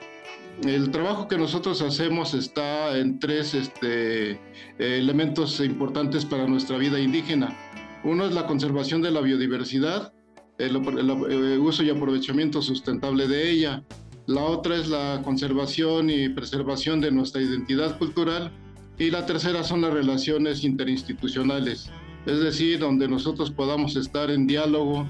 [0.66, 4.40] El trabajo que nosotros hacemos está en tres este,
[4.80, 7.56] elementos importantes para nuestra vida indígena.
[8.04, 10.14] Uno es la conservación de la biodiversidad,
[10.58, 13.84] el uso y aprovechamiento sustentable de ella.
[14.26, 18.52] La otra es la conservación y preservación de nuestra identidad cultural.
[18.98, 21.92] Y la tercera son las relaciones interinstitucionales,
[22.26, 25.08] es decir, donde nosotros podamos estar en diálogo,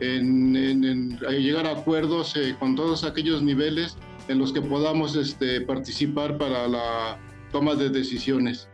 [0.00, 3.96] en, llegar a acuerdos eh, con todos aquellos niveles
[4.26, 7.18] en los que podamos este, participar para la
[7.52, 8.68] toma de decisiones.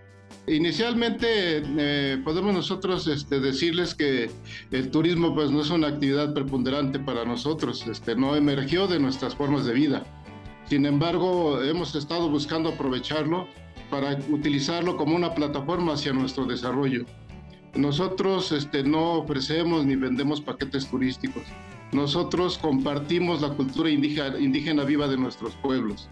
[0.46, 4.30] Inicialmente eh, podemos nosotros este, decirles que
[4.72, 9.34] el turismo pues no es una actividad preponderante para nosotros, este, no emergió de nuestras
[9.34, 10.04] formas de vida.
[10.68, 13.48] Sin embargo, hemos estado buscando aprovecharlo
[13.90, 17.06] para utilizarlo como una plataforma hacia nuestro desarrollo.
[17.74, 21.42] Nosotros este, no ofrecemos ni vendemos paquetes turísticos.
[21.92, 26.08] Nosotros compartimos la cultura indígena, indígena viva de nuestros pueblos.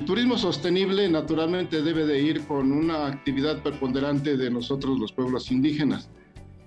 [0.00, 5.52] El turismo sostenible naturalmente debe de ir con una actividad preponderante de nosotros los pueblos
[5.52, 6.10] indígenas.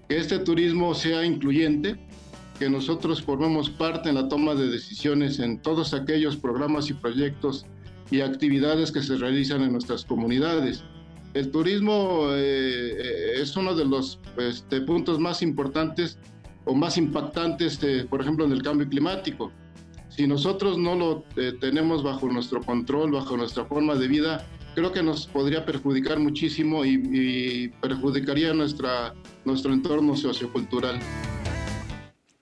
[0.07, 1.99] Que este turismo sea incluyente,
[2.57, 7.65] que nosotros formemos parte en la toma de decisiones en todos aquellos programas y proyectos
[8.09, 10.86] y actividades que se realizan en nuestras comunidades.
[11.34, 16.17] El turismo eh, es uno de los este, puntos más importantes
[16.63, 17.78] o más impactantes,
[18.09, 19.51] por ejemplo, en el cambio climático
[20.18, 24.91] si nosotros no lo eh, tenemos bajo nuestro control, bajo nuestra forma de vida, creo
[24.91, 29.13] que nos podría perjudicar muchísimo y, perjudicaría nuestra,
[29.45, 30.99] nuestro entorno sociocultural.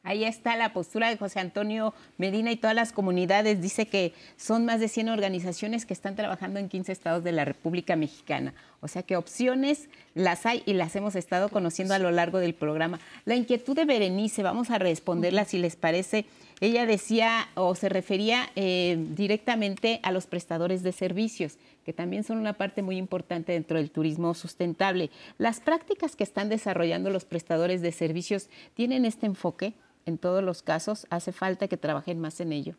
[0.04, 3.60] Ahí está la postura de José Antonio Medina y todas las comunidades.
[3.62, 7.44] Dice que son más de 100 organizaciones que están trabajando en 15 estados de la
[7.44, 8.54] República Mexicana.
[8.82, 12.54] O sea que opciones las hay y las hemos estado conociendo a lo largo del
[12.54, 13.00] programa.
[13.26, 16.28] La inquietud de Berenice, vamos a responderla si les parece
[16.62, 22.38] ella decía o se refería eh, directamente a los prestadores de servicios, que también son
[22.38, 25.12] una parte muy importante dentro del turismo sustentable.
[25.38, 29.74] ¿Las prácticas que están desarrollando los prestadores de servicios tienen este enfoque
[30.06, 31.08] en todos los casos?
[31.10, 32.76] ¿Hace falta que trabajen más en ello?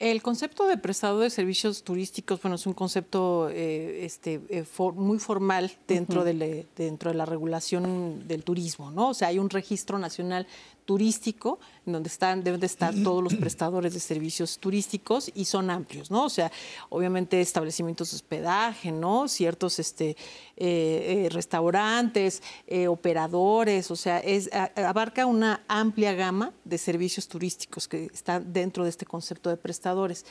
[0.00, 4.64] El concepto de prestador de servicios turísticos, bueno, es un concepto eh, este, eh,
[4.94, 9.10] muy formal dentro, de dentro de la regulación del turismo, ¿no?
[9.10, 10.46] O sea, hay un registro nacional
[10.90, 15.70] turístico, en donde están, deben de estar todos los prestadores de servicios turísticos y son
[15.70, 16.24] amplios, ¿no?
[16.24, 16.50] O sea,
[16.88, 19.28] obviamente establecimientos de hospedaje, ¿no?
[19.28, 20.16] Ciertos este, eh,
[20.56, 28.06] eh, restaurantes, eh, operadores, o sea, es, abarca una amplia gama de servicios turísticos que
[28.12, 30.26] están dentro de este concepto de prestadores.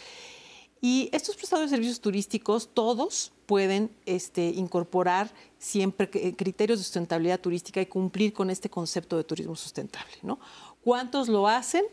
[0.82, 7.40] Y estos prestadores de servicios turísticos, todos pueden este, incorporar siempre eh, criterios de sustentabilidad
[7.40, 10.14] turística y cumplir con este concepto de turismo sustentable.
[10.22, 10.40] ¿no?
[10.84, 11.84] ¿Cuántos lo hacen?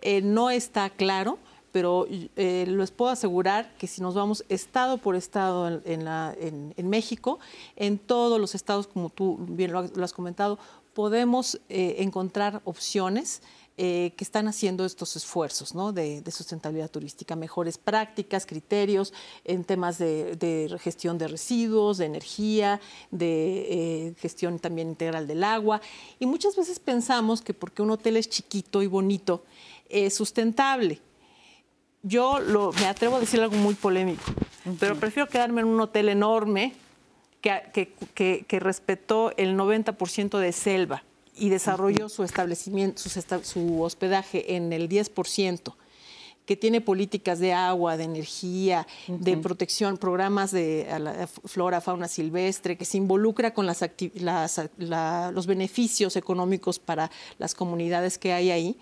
[0.00, 1.38] Eh, no está claro,
[1.72, 7.38] pero eh, les puedo asegurar que si nos vamos estado por estado en, México,
[7.76, 10.58] en todos los estados, como tú bien lo has comentado,
[10.94, 13.42] podemos encontrar opciones
[13.76, 15.92] eh, que están haciendo estos esfuerzos ¿no?
[15.92, 19.12] de, sustentabilidad turística, mejores prácticas, criterios
[19.44, 25.80] en temas de, gestión de residuos, de energía, de eh, gestión también integral del agua.
[26.20, 29.42] Y muchas veces pensamos que porque un hotel es chiquito y bonito,
[29.88, 31.00] es sustentable.
[32.04, 32.38] Yo
[32.78, 34.22] me atrevo a decir algo muy polémico,
[34.78, 36.74] pero prefiero quedarme en un hotel enorme
[37.40, 37.92] que,
[38.46, 41.02] que respetó el 90% de selva
[41.36, 43.02] y desarrolló su establecimiento,
[43.42, 45.74] su, hospedaje en el 10%,
[46.46, 50.86] que tiene políticas de agua, de energía, de protección, programas de
[51.46, 53.82] flora, fauna silvestre, que se involucra con las,
[54.76, 58.76] los beneficios económicos para las comunidades que hay ahí,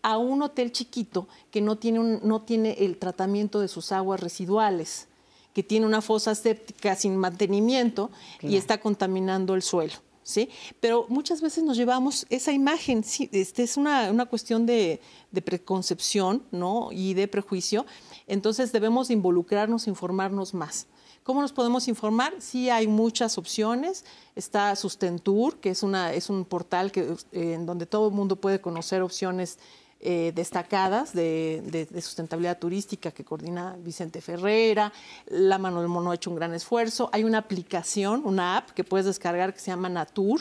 [0.00, 5.08] a un hotel chiquito que no tiene, no tiene el tratamiento de sus aguas residuales
[5.54, 9.94] que tiene una fosa séptica sin mantenimiento y está contaminando el suelo.
[10.22, 10.48] ¿Sí?
[10.80, 15.00] Pero muchas veces nos llevamos esa imagen, sí, este es una, cuestión de,
[15.44, 16.90] preconcepción ¿no?
[16.92, 17.86] y de prejuicio,
[18.26, 20.86] entonces debemos involucrarnos, informarnos más.
[21.22, 22.34] ¿Cómo nos podemos informar?
[22.40, 24.04] Sí, hay muchas opciones.
[24.34, 28.36] Está Sustentur, que es, una, es un portal que, eh, en donde todo el mundo
[28.36, 29.58] puede conocer opciones
[30.04, 34.92] eh, destacadas de, sustentabilidad turística que coordina Vicente Ferrera.
[35.26, 37.08] La Mano del Mono ha hecho un gran esfuerzo.
[37.12, 40.40] Hay una aplicación, una app que puedes descargar que se llama Natur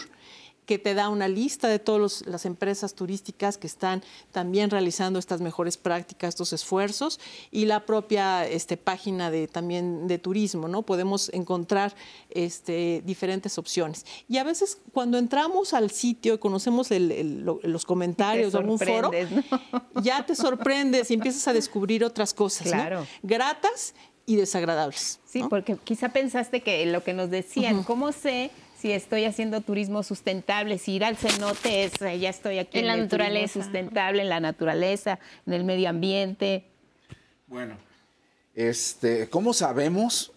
[0.65, 5.41] que te da una lista de todas las empresas turísticas que están también realizando estas
[5.41, 7.19] mejores prácticas, estos esfuerzos,
[7.51, 10.83] y la propia este, página de, también de turismo, ¿no?
[10.83, 11.93] Podemos encontrar
[12.29, 14.05] este, diferentes opciones.
[14.29, 19.11] Y a veces cuando entramos al sitio y conocemos los comentarios de algún foro,
[20.03, 23.05] ya te sorprendes y empiezas a descubrir otras cosas, claro.
[23.23, 23.93] Gratas
[24.25, 25.19] y desagradables.
[25.25, 28.51] Sí, porque quizá pensaste que lo que nos decían, ¿cómo sé
[28.81, 32.97] si estoy haciendo turismo sustentable, si ir al cenote es, ya estoy aquí en, la
[32.97, 36.65] naturaleza sustentable, en la naturaleza, en el medio ambiente.
[37.45, 37.77] Bueno,
[38.55, 40.31] este, ¿cómo sabemos?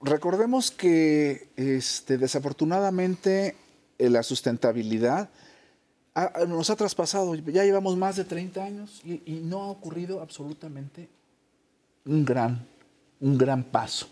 [0.00, 3.54] Recordemos que este, desafortunadamente
[3.98, 5.28] eh, la sustentabilidad
[6.48, 11.08] nos ha traspasado, ya llevamos más de 30 años y, no ha ocurrido absolutamente
[12.06, 12.66] un gran,
[13.20, 14.08] un gran paso.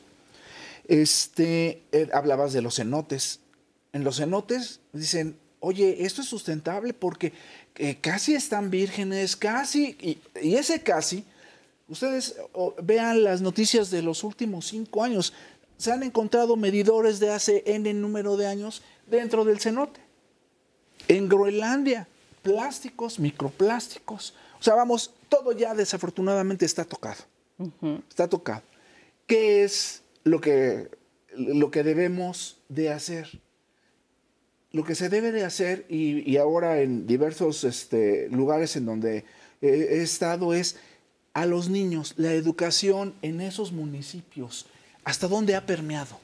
[0.84, 3.41] Este, eh, hablabas de los cenotes
[3.92, 7.32] en los cenotes dicen, oye, esto es sustentable porque
[7.76, 11.24] eh, casi están vírgenes, casi, y, ese casi,
[11.88, 12.36] ustedes
[12.82, 15.32] vean las noticias de los últimos cinco años,
[15.76, 20.00] se han encontrado medidores de hace N número de años dentro del cenote.
[21.08, 22.06] En Groenlandia,
[22.42, 24.34] plásticos, microplásticos.
[24.60, 27.24] O sea, vamos, todo ya desafortunadamente está tocado.
[28.08, 28.62] Está tocado.
[29.26, 30.88] ¿Qué es lo que,
[31.34, 33.41] lo que debemos de hacer?
[34.72, 39.24] Lo que se debe de hacer, y, ahora en diversos este, lugares en donde
[39.60, 40.76] he, estado, es
[41.34, 44.66] a los niños, la educación en esos municipios,
[45.04, 46.18] hasta dónde ha permeado,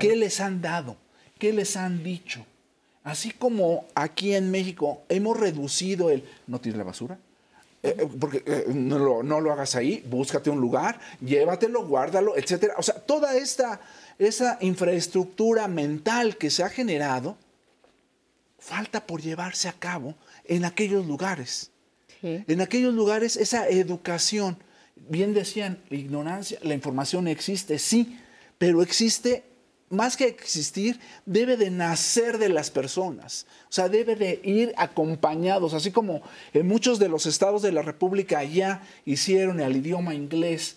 [0.00, 0.96] qué les han dado,
[1.38, 2.44] qué les han dicho.
[3.04, 7.18] Así como aquí en México hemos reducido el no tires la basura,
[7.82, 12.36] eh, eh, porque eh, no, lo, no, lo, hagas ahí, búscate un lugar, llévatelo, guárdalo,
[12.36, 12.74] etcétera.
[12.78, 13.80] O sea, toda esta
[14.18, 17.36] esa infraestructura mental que se ha generado,
[18.62, 21.70] falta por llevarse a cabo en aquellos lugares.
[22.22, 24.56] En aquellos lugares esa educación,
[24.94, 28.16] bien decían, la ignorancia, la información existe, sí,
[28.58, 29.42] pero existe,
[29.90, 35.74] más que existir, debe de nacer de las personas, o sea, debe de ir acompañados,
[35.74, 36.22] así como
[36.54, 40.76] en muchos de los estados de la República ya hicieron el idioma inglés,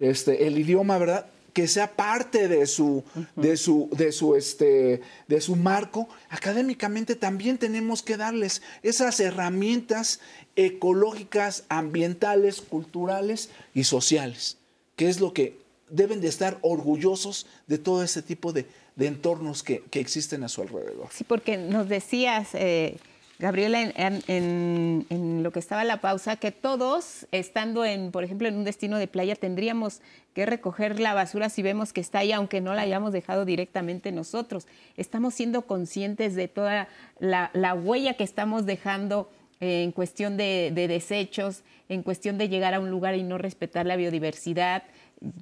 [0.00, 1.26] este, el idioma, ¿verdad?
[1.56, 3.02] Que sea parte de su,
[3.34, 10.20] de su, de su, este, de su marco, académicamente también tenemos que darles esas herramientas
[10.54, 14.58] ecológicas, ambientales, culturales y sociales,
[14.96, 15.56] que es lo que
[15.88, 18.66] deben de estar orgullosos de todo ese tipo de,
[18.98, 21.08] entornos que, existen a su alrededor.
[21.10, 22.48] Sí, porque nos decías...
[22.52, 22.98] Eh,
[23.38, 28.64] Gabriela, en, lo que estaba la pausa, que todos, estando en, por ejemplo, en un
[28.64, 30.00] destino de playa, tendríamos
[30.32, 34.10] que recoger la basura si vemos que está ahí, aunque no la hayamos dejado directamente
[34.10, 34.66] nosotros.
[34.96, 39.30] Estamos siendo conscientes de toda la, huella que estamos dejando
[39.60, 43.84] en cuestión de, de, desechos, en cuestión de llegar a un lugar y no respetar
[43.84, 44.82] la biodiversidad.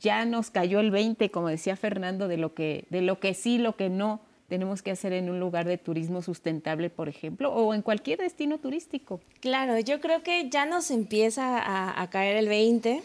[0.01, 3.59] Ya nos cayó el 20, como decía Fernando, de lo que, de lo que sí,
[3.59, 4.20] lo que no
[4.55, 8.59] tenemos que hacer en un lugar de turismo sustentable, por ejemplo, o en cualquier destino
[8.59, 9.20] turístico.
[9.40, 11.59] Claro, yo creo que ya nos empieza
[12.00, 13.02] a, caer el 20,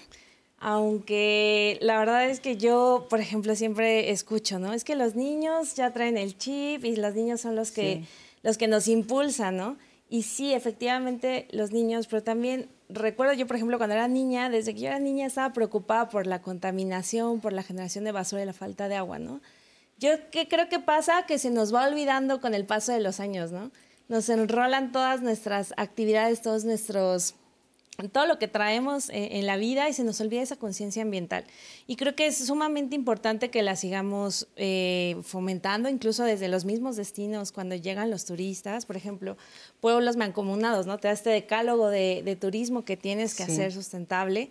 [0.60, 4.74] aunque la verdad es que yo, por ejemplo, siempre escucho, ¿no?
[4.74, 8.04] Es que los niños ya traen el chip y los niños son los que,
[8.43, 9.78] los que nos impulsan, ¿no?
[10.08, 14.76] Y sí, efectivamente, los niños, pero también recuerdo yo, por ejemplo, cuando era niña, desde
[14.76, 18.45] que yo era niña estaba preocupada por la contaminación, por la generación de basura y
[18.45, 19.41] la falta de agua, ¿no?
[20.00, 23.20] Yo ¿qué creo que pasa que se nos va olvidando con el paso de los
[23.20, 23.72] años, ¿no?
[24.08, 27.36] Nos enrolan todas nuestras actividades, todos nuestros
[28.08, 31.43] todo lo que traemos en, la vida y se nos olvida esa conciencia ambiental.
[31.86, 36.95] Y creo que es sumamente importante que la sigamos eh, fomentando, incluso desde los mismos
[36.95, 39.36] destinos, cuando llegan los turistas, por ejemplo,
[39.82, 40.97] pueblos mancomunados, ¿no?
[40.97, 44.50] Te da este decálogo de, turismo que tienes que hacer sustentable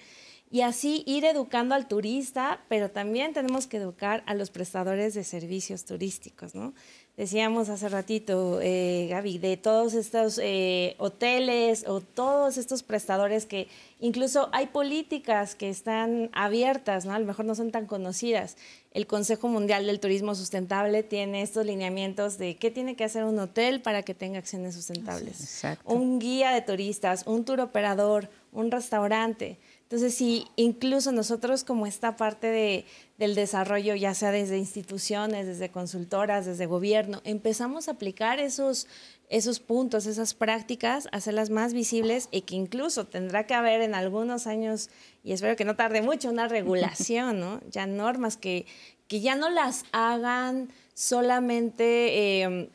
[0.50, 5.24] y así ir educando al turista, pero también tenemos que educar a los prestadores de
[5.24, 6.72] servicios turísticos, ¿no?
[7.18, 13.66] Decíamos hace ratito, eh, Gaby, de todos estos eh, hoteles o todos estos prestadores que
[13.98, 17.12] incluso hay políticas que están abiertas, ¿no?
[17.12, 18.56] A lo mejor no son tan conocidas.
[18.92, 23.38] El Consejo Mundial del Turismo Sustentable tiene estos lineamientos de qué tiene que hacer un
[23.40, 25.64] hotel para que tenga acciones sustentables.
[25.84, 29.58] Un guía de turistas, un tour operador, un restaurante.
[29.88, 32.84] Entonces, si incluso nosotros como esta parte de,
[33.16, 38.86] del desarrollo, ya sea desde instituciones, desde consultoras, desde gobierno, empezamos a aplicar esos,
[39.30, 44.46] esos puntos, esas prácticas, hacerlas más visibles y que incluso tendrá que haber en algunos
[44.46, 44.90] años,
[45.24, 47.62] y espero que no tarde mucho, una regulación, ¿no?
[47.70, 48.66] Ya normas que,
[49.06, 52.42] que ya no las hagan solamente...
[52.42, 52.70] Eh,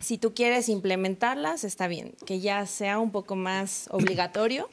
[0.00, 4.68] si tú quieres implementarlas, está bien, que ya sea un poco más obligatorio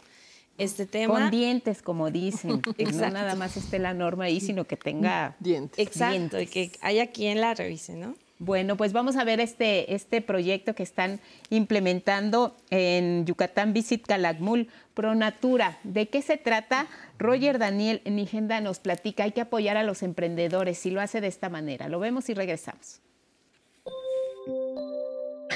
[0.58, 1.14] este tema.
[1.14, 2.62] Con dientes, como dicen.
[2.62, 5.80] no nada más esté la norma ahí, sino que tenga dientes.
[5.80, 8.16] Exacto, y que haya quien la revise, ¿no?
[8.38, 14.68] Bueno, pues vamos a ver este, este proyecto que están implementando en Yucatán Visit Calakmul,
[14.94, 15.80] Pronatura.
[15.84, 16.88] ¿De qué se trata?
[17.18, 21.28] Roger Daniel Nigenda nos platica, hay que apoyar a los emprendedores y lo hace de
[21.28, 21.88] esta manera.
[21.88, 23.00] Lo vemos y regresamos.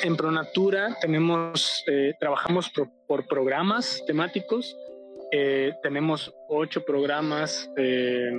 [0.02, 2.72] En Pronatura tenemos, eh, trabajamos
[3.08, 4.78] por programas temáticos
[5.32, 8.32] eh, tenemos ocho programas, eh,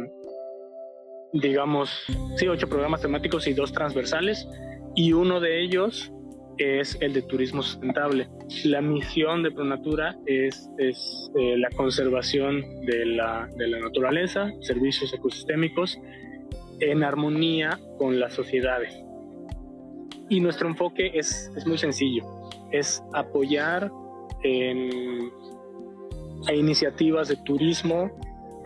[1.33, 1.91] digamos,
[2.37, 4.47] sí, ocho programas temáticos y dos transversales,
[4.95, 6.13] y uno de ellos
[6.59, 8.29] es el de turismo sustentable.
[8.65, 15.15] La misión de Pronatura es, es eh, la conservación de la, de la naturaleza, servicios
[15.15, 15.99] ecosistémicos,
[16.81, 18.95] en armonía con las sociedades.
[20.29, 22.25] Y nuestro enfoque es, es muy sencillo,
[22.73, 23.91] es apoyar
[24.43, 25.31] en
[26.47, 28.11] hay iniciativas de turismo,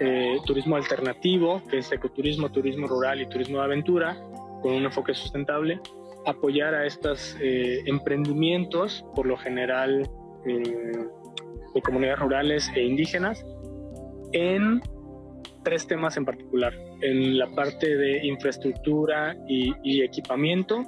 [0.00, 4.16] eh, turismo alternativo, que es ecoturismo, turismo rural y turismo de aventura,
[4.62, 5.80] con un enfoque sustentable,
[6.26, 10.08] apoyar a estos eh, emprendimientos, por lo general
[10.46, 10.92] eh,
[11.74, 13.44] de comunidades rurales e indígenas,
[14.32, 14.80] en
[15.62, 16.74] tres temas en particular.
[17.00, 20.84] En la parte de infraestructura y, equipamiento,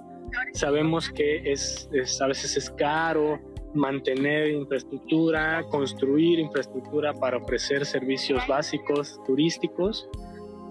[0.53, 1.89] sabemos que es,
[2.21, 3.39] a veces es caro,
[3.77, 10.09] mantener infraestructura, construir infraestructura para ofrecer servicios básicos turísticos.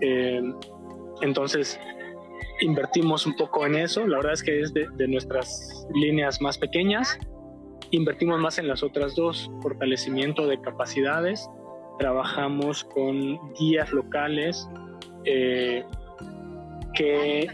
[0.02, 0.42] Eh,
[1.22, 1.80] entonces,
[2.62, 4.06] invertimos un poco en eso.
[4.08, 7.18] La verdad es que es de, nuestras líneas más pequeñas.
[7.92, 11.50] Invertimos más en las otras dos, fortalecimiento de capacidades.
[12.00, 14.68] Trabajamos con guías locales
[15.24, 15.86] eh,
[16.94, 17.48] que,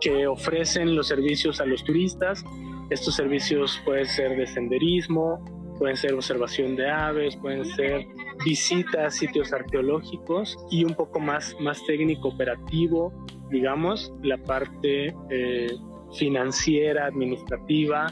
[0.00, 2.44] que ofrecen los servicios a los turistas
[2.92, 5.42] estos servicios pueden ser de senderismo,
[5.78, 8.06] pueden ser observación de aves, pueden ser
[8.44, 13.12] visitas a sitios arqueológicos y un poco más, más técnico operativo,
[13.50, 15.72] digamos, la parte eh,
[16.16, 18.06] financiera, administrativa,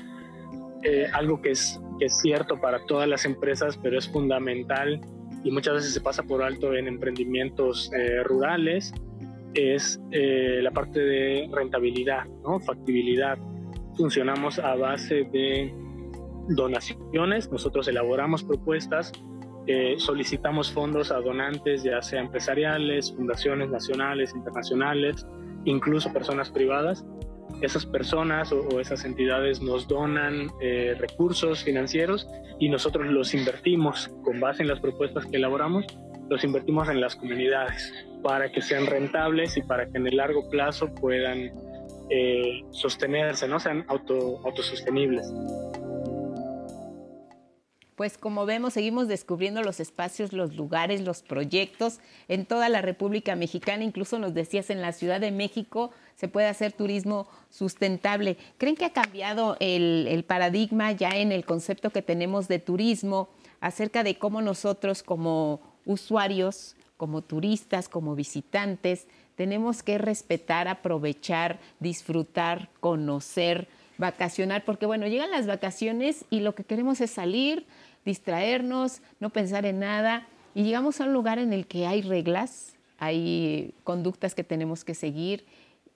[0.83, 5.01] eh, algo que es, que es cierto para todas las empresas, pero es fundamental
[5.45, 8.93] y muchas veces se pasa por alto en emprendimientos eh, rurales,
[9.55, 12.61] es la parte de rentabilidad, ¿no?
[12.61, 13.37] factibilidad
[14.01, 15.75] funcionamos a base de
[16.49, 19.13] donaciones, nosotros elaboramos propuestas,
[19.67, 25.27] eh, solicitamos fondos a donantes, ya sea empresariales, fundaciones nacionales, internacionales,
[25.67, 27.05] incluso personas privadas.
[27.61, 32.27] Esas personas o, esas entidades nos donan eh, recursos financieros
[32.59, 35.85] y nosotros los invertimos con base en las propuestas que elaboramos,
[36.31, 40.49] los invertimos en las comunidades para que sean rentables y para que en el largo
[40.49, 41.53] plazo puedan
[42.11, 43.61] eh, sostenerse, ¿no?
[43.61, 45.33] Sean auto, autosostenibles.
[48.01, 53.37] Pues como vemos, seguimos descubriendo los espacios, los lugares, los proyectos en toda la República
[53.37, 53.85] Mexicana.
[53.85, 58.39] Incluso nos decías, en la Ciudad de México se puede hacer turismo sustentable.
[58.57, 63.29] ¿Creen que ha cambiado el, el paradigma ya en el concepto que tenemos de turismo
[63.61, 69.07] acerca de cómo nosotros como usuarios, como turistas, como visitantes,
[69.41, 76.63] tenemos que respetar, aprovechar, disfrutar, conocer vacacionar, porque bueno, llegan las vacaciones y lo que
[76.63, 77.65] queremos es salir,
[78.05, 82.75] distraernos, no pensar en nada, y llegamos a un lugar en el que hay reglas,
[82.99, 85.47] hay conductas que tenemos que seguir,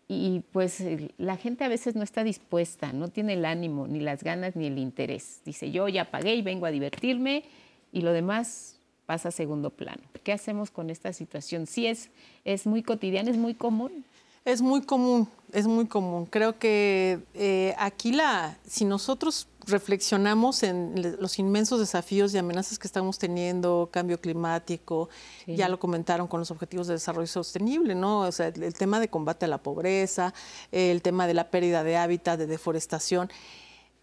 [0.09, 0.83] y pues
[1.19, 4.69] la gente a veces no está dispuesta, no tiene el ánimo, ni las ganas, ni
[4.69, 5.43] el interés.
[5.45, 7.45] Dice, yo ya pagué y vengo a divertirme,
[7.93, 10.03] y lo demás pasa a segundo plano.
[10.23, 11.67] ¿Qué hacemos con esta situación?
[11.67, 12.11] Sí es,
[12.45, 14.05] es muy cotidiana, es muy común.
[14.45, 16.27] Es muy común, es muy común.
[16.27, 22.87] Creo que eh, aquí la, si nosotros reflexionamos en los inmensos desafíos y amenazas que
[22.87, 25.09] estamos teniendo, cambio climático,
[25.47, 28.21] ya lo comentaron con los objetivos de desarrollo sostenible, ¿no?
[28.21, 30.35] O sea, el, tema de combate a la pobreza,
[30.73, 33.31] el tema de la pérdida de hábitat, de deforestación.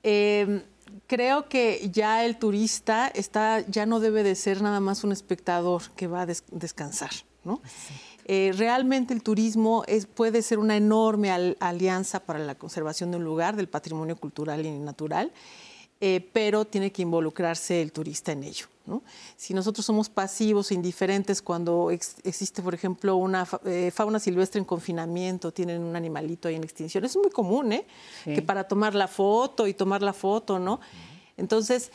[0.02, 0.64] Eh,
[1.08, 5.84] creo que ya el turista está, ya no debe de ser nada más un espectador
[5.96, 7.12] que va a descansar,
[7.44, 7.62] ¿no?
[8.26, 13.24] Eh, realmente el turismo es, puede ser una enorme alianza para la conservación de un
[13.24, 15.32] lugar, del patrimonio cultural y natural,
[16.04, 18.66] eh, pero tiene que involucrarse el turista en ello.
[19.38, 25.52] Si nosotros somos pasivos, indiferentes, cuando existe, por ejemplo, una eh, fauna silvestre en confinamiento,
[25.52, 27.86] tienen un animalito ahí en extinción, es muy común, ¿eh?
[28.26, 30.80] Que para tomar la foto y tomar la foto, ¿no?
[31.38, 31.92] Entonces,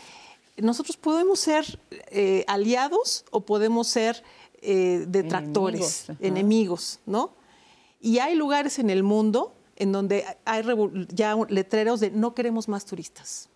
[0.57, 4.23] nosotros podemos ser eh, aliados o podemos ser
[4.63, 7.33] detractores, enemigos, ¿no?
[8.01, 10.63] Y hay lugares en el mundo en donde hay
[11.09, 13.49] ya letreros de no queremos más turistas.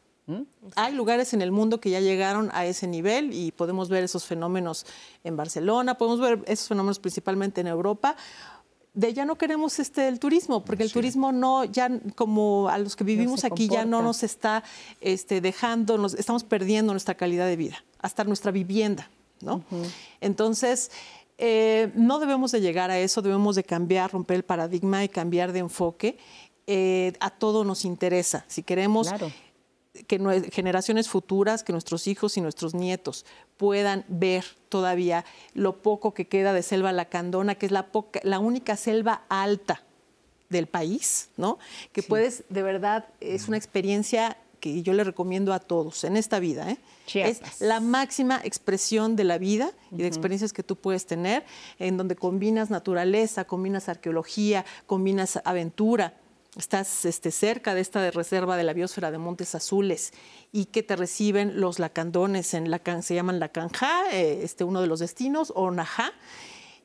[0.76, 4.24] Hay lugares en el mundo que ya llegaron a ese nivel y podemos ver esos
[4.24, 4.86] fenómenos
[5.24, 8.16] en Barcelona, podemos ver esos fenómenos principalmente en Europa
[8.94, 12.96] de ya no queremos este el turismo, porque el turismo no, ya como a los
[12.96, 14.64] que vivimos aquí ya no nos está
[15.00, 19.08] este, dejando, nos, estamos perdiendo nuestra calidad de vida, hasta nuestra vivienda,
[19.42, 19.62] ¿no?
[20.20, 20.90] Entonces,
[21.38, 25.52] eh, no debemos de llegar a eso, debemos de cambiar, romper el paradigma y cambiar
[25.52, 26.18] de enfoque.
[26.66, 28.44] Eh, a todo nos interesa.
[28.46, 29.08] Si queremos
[30.06, 33.26] que generaciones futuras, que nuestros hijos y nuestros nietos
[33.56, 37.88] puedan ver todavía lo poco que queda de selva lacandona, que es la,
[38.22, 39.82] la única selva alta
[40.48, 41.58] del país, ¿no?
[41.92, 46.38] Que puedes, de verdad, es una experiencia que yo le recomiendo a todos en esta
[46.38, 46.70] vida.
[46.70, 46.78] ¿eh?
[47.14, 51.44] Es la máxima expresión de la vida y de experiencias que tú puedes tener,
[51.78, 56.14] en donde combinas naturaleza, combinas arqueología, combinas aventura,
[56.60, 60.12] estás este, cerca de esta reserva de la biosfera de Montes Azules
[60.52, 64.86] y que te reciben los lacandones, en Lacan, se llaman Lacanja, eh, este, uno de
[64.86, 66.12] los destinos, o Najá,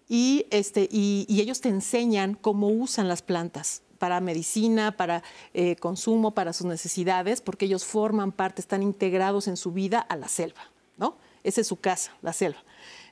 [0.07, 5.23] y, este, y, ellos te enseñan cómo usan las plantas para medicina, para
[5.53, 10.15] eh, consumo, para sus necesidades, porque ellos forman parte, están integrados en su vida a
[10.15, 11.17] la selva, ¿no?
[11.43, 12.63] Esa es su casa, la selva.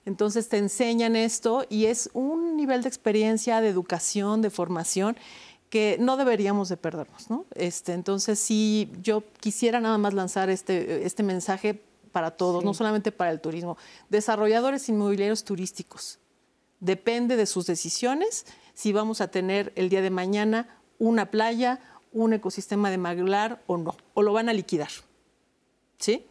[0.05, 5.15] Entonces te enseñan esto y es un nivel de experiencia, de educación, de formación
[5.73, 7.47] que no deberíamos de perdernos, ¿no?
[7.55, 11.81] Este, entonces, sí, yo quisiera nada más lanzar este, este mensaje
[12.11, 13.75] para todos, no solamente para el turismo.
[14.07, 16.19] Desarrolladores inmobiliarios turísticos.
[16.79, 18.45] Depende de sus decisiones
[18.75, 21.79] si vamos a tener el día de mañana una playa,
[22.11, 24.91] un ecosistema de maglar o no, o lo van a liquidar.
[25.97, 26.27] ¿Sí?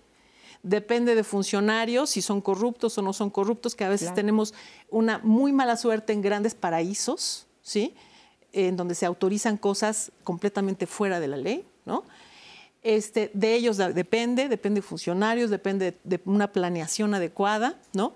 [0.62, 4.55] Depende de funcionarios, si son corruptos o no son corruptos, que a veces tenemos
[4.89, 7.97] una muy mala suerte en grandes paraísos, ¿sí?
[8.53, 12.05] En donde se autorizan cosas completamente fuera de la ley, ¿no?
[12.83, 18.12] Este, de ellos depende, depende de funcionarios, depende de, una planeación adecuada, ¿no?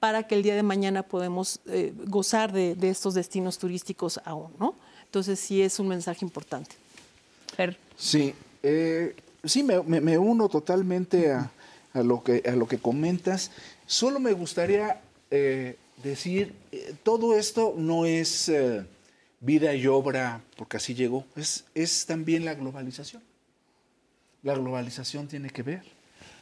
[0.00, 4.74] Para que el día de mañana podamos eh, gozar de, estos destinos turísticos aún, ¿no?
[5.04, 6.74] Entonces sí es un mensaje importante.
[7.96, 11.50] Sí, eh, sí me, uno totalmente a,
[11.94, 13.50] lo que, a lo que comentas.
[13.86, 15.00] Solo me gustaría
[15.30, 16.54] eh, decir,
[17.04, 18.50] todo esto no es
[19.40, 23.22] vida y obra, porque así llegó, es, es también la globalización.
[24.42, 25.82] La globalización tiene que ver.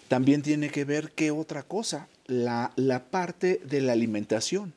[0.08, 4.72] También tiene que ver qué otra cosa, la, la parte de la alimentación.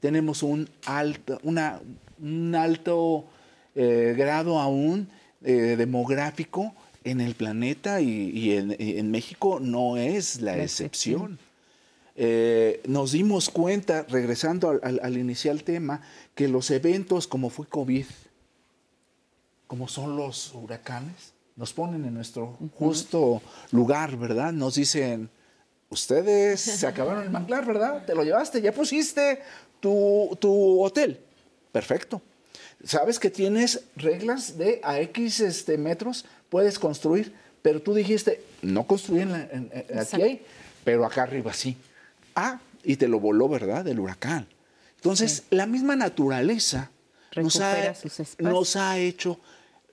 [0.00, 1.80] Tenemos un alto, una,
[2.20, 3.26] un alto
[3.74, 5.08] eh, grado aún
[5.42, 11.38] eh, demográfico en el planeta y, en, México no es la, excepción.
[12.16, 16.00] Eh, nos dimos cuenta, regresando al, inicial tema,
[16.34, 18.06] que los eventos como fue COVID,
[19.66, 23.42] como son los huracanes, nos ponen en nuestro justo
[23.72, 24.52] lugar, ¿verdad?
[24.52, 25.28] Nos dicen,
[25.90, 28.04] ustedes se acabaron el manglar, ¿verdad?
[28.04, 29.40] Te lo llevaste, ya pusiste
[29.80, 31.20] tu, tu hotel.
[31.72, 32.22] Perfecto.
[32.84, 38.86] Sabes que tienes reglas de a X este, metros puedes construir, pero tú dijiste, no
[38.86, 40.42] construí en aquí,
[40.84, 41.76] pero acá arriba sí.
[42.34, 43.84] Ah, y te lo voló, ¿verdad?
[43.84, 44.46] Del huracán.
[44.96, 46.90] Entonces, la misma naturaleza
[47.44, 47.72] nos ha,
[48.38, 49.38] nos ha, hecho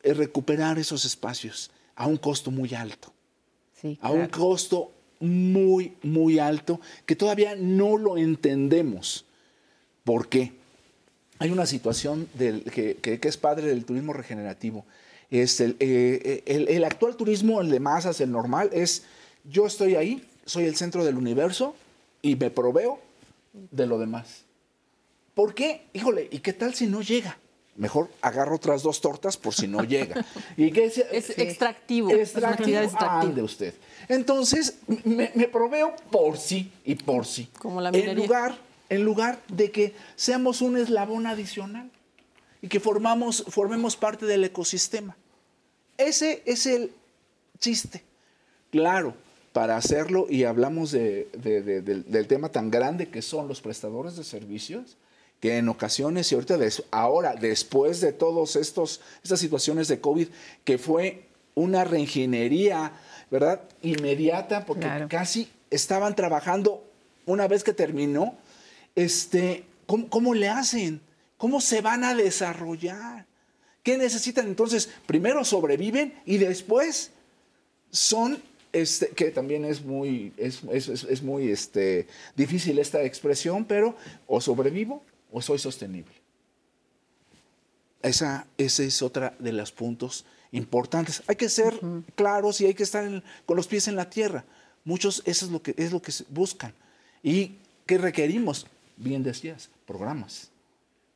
[0.04, 3.14] eh, recuperar esos espacios a un costo muy alto.
[3.80, 9.26] Sí, A un costo muy, muy alto que todavía no lo entendemos.
[10.04, 10.54] ¿Por qué?
[11.40, 14.86] Hay una situación del, que, que- que es padre del turismo regenerativo.
[15.30, 19.04] Es el, eh, el- el actual turismo, el de masas, el normal, es
[19.44, 21.76] yo estoy ahí, soy el centro del universo
[22.22, 23.00] y me proveo
[23.54, 24.44] de lo demás.
[25.34, 25.88] ¿Por qué?
[25.94, 27.38] Híjole, ¿y qué tal si no llega?
[27.78, 30.26] Mejor agarro otras dos tortas por si no llega.
[30.58, 33.22] ¿Y qué es, Es extractivo, es una actividad extractiva.
[33.22, 33.74] Ande usted.
[34.08, 37.50] Entonces, me, me proveo por sí y por sí.
[37.60, 38.58] Como la en lugar,
[38.90, 41.90] en lugar de que seamos un eslabón adicional
[42.62, 45.16] y que formamos, formemos parte del ecosistema.
[45.98, 46.92] Ese es el
[47.60, 48.04] chiste.
[48.70, 49.16] Claro,
[49.54, 53.60] para hacerlo, y hablamos de- de- de- del, del tema tan grande que son los
[53.62, 54.98] prestadores de servicios,
[55.42, 60.28] que en ocasiones, y ahorita, des- ahora, después de todas estas situaciones de COVID,
[60.64, 61.24] que fue
[61.56, 62.94] una reingeniería,
[63.30, 63.62] ¿verdad?
[63.82, 65.08] Inmediata, porque Claro.
[65.10, 66.84] casi estaban trabajando
[67.26, 68.36] una vez que terminó,
[68.96, 71.02] este, ¿cómo, cómo le hacen?
[71.38, 73.26] ¿Cómo se van a desarrollar?
[73.84, 74.48] ¿Qué necesitan?
[74.48, 77.12] Entonces, primero sobreviven y después
[77.90, 78.42] son,
[78.74, 83.96] este, que también es muy, es, es- es- muy este, difícil esta expresión, pero
[84.28, 86.14] o sobrevivo o soy sostenible.
[88.02, 91.22] Esa, ese es otra de los puntos importantes.
[91.28, 91.80] Hay que ser
[92.16, 94.44] claros y hay que estar en- con los pies en la tierra.
[94.84, 96.74] Muchos eso es lo que, es lo que buscan.
[97.22, 98.66] ¿Y qué requerimos?
[98.98, 100.50] Bien decías, programas.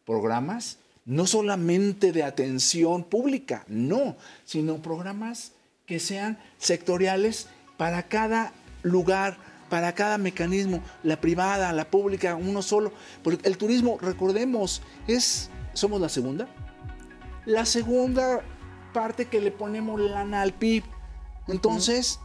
[0.05, 5.51] Programas no solamente de atención pública, no, sino programas
[5.85, 7.47] que sean sectoriales
[7.77, 8.51] para cada
[8.83, 9.37] lugar,
[9.69, 12.91] para cada mecanismo, la privada, la pública, uno solo.
[13.23, 16.47] Porque el turismo, recordemos, es, somos la segunda,
[17.45, 18.41] la segunda
[18.93, 20.83] parte que le ponemos lana al PIB.
[21.47, 22.19] Entonces,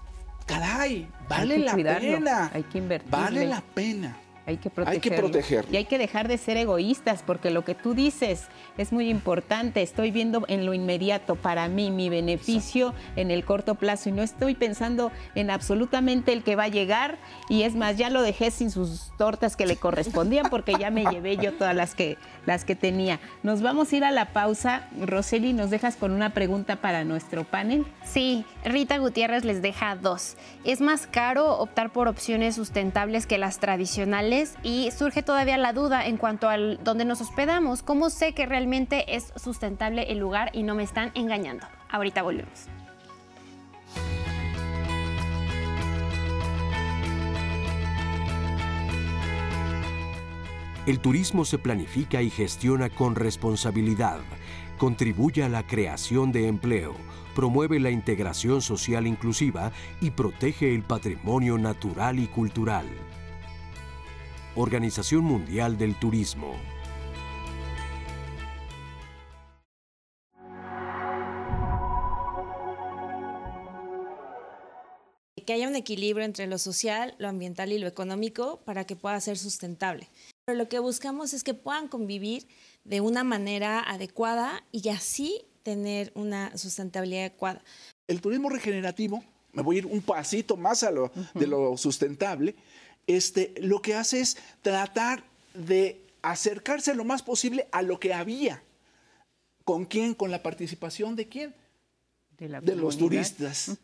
[0.47, 2.51] caray, vale la cuidarlo, pena.
[2.53, 3.17] hay que invertirle.
[3.17, 4.17] Vale la pena.
[4.47, 5.01] Hay que Hay protegerlo.
[5.01, 5.73] que protegerlo.
[5.73, 8.49] Y hay que dejar de ser egoístas, porque lo que tú dices
[8.79, 9.83] es muy importante.
[9.83, 14.23] Estoy viendo en lo inmediato para mí mi beneficio en el corto plazo y no
[14.23, 17.19] estoy pensando en absolutamente el que va a llegar.
[17.49, 21.05] Y es más, ya lo dejé sin sus tortas que le correspondían porque ya me
[21.05, 23.21] llevé yo todas las que, las que tenía.
[23.43, 24.89] Nos vamos a ir a la pausa.
[25.01, 27.85] Roseli, ¿nos dejas con una pregunta para nuestro panel?
[28.05, 30.37] Sí, Rita Gutiérrez les deja dos.
[30.65, 34.30] Es más caro optar por opciones sustentables que las tradicionales
[34.63, 37.83] y surge todavía la duda en cuanto al dónde nos hospedamos.
[37.83, 41.67] ¿Cómo sé que realmente es sustentable el lugar y no me están engañando?
[41.91, 42.69] Ahorita volvemos.
[50.87, 54.21] El turismo se planifica y gestiona con responsabilidad,
[54.79, 56.95] contribuye a la creación de empleo,
[57.35, 62.87] promueve la integración social inclusiva y protege el patrimonio natural y cultural.
[64.57, 66.55] Organización Mundial del Turismo.
[75.47, 79.19] que haya un equilibrio entre lo social, lo ambiental y lo económico para que pueda
[79.21, 80.07] ser sustentable.
[80.45, 82.47] Pero lo que buscamos es que puedan convivir
[82.85, 87.65] de una manera adecuada y así tener una sustentabilidad adecuada.
[88.07, 92.55] el turismo regenerativo, me voy a ir un pasito más a lo, de lo sustentable,
[93.07, 95.25] este, lo que hace es tratar
[95.55, 98.63] de acercarse lo más posible a lo que había.
[99.65, 100.15] ¿Con quién?
[100.15, 101.55] Con la participación de quién?
[102.39, 103.79] De, la De los turistas.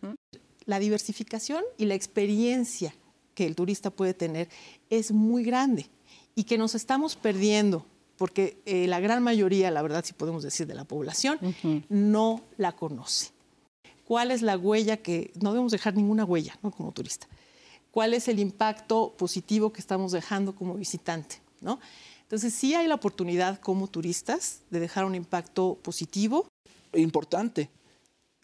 [0.65, 2.95] La diversificación y la experiencia
[3.35, 4.49] que el turista puede tener
[4.91, 5.89] es muy grande
[6.35, 7.87] y que nos estamos perdiendo
[8.17, 11.39] porque eh, la gran mayoría, la verdad, si podemos decir, de la población
[11.89, 13.33] no la conoce.
[14.05, 16.71] ¿Cuál es la huella que no debemos dejar ninguna huella, ¿no?
[16.71, 17.27] Como turista.
[17.97, 21.81] ¿Cuál es el impacto positivo que estamos dejando como visitante, ¿no?
[22.25, 26.47] Entonces sí hay la oportunidad como turistas de dejar un impacto positivo.
[26.93, 27.71] Importante,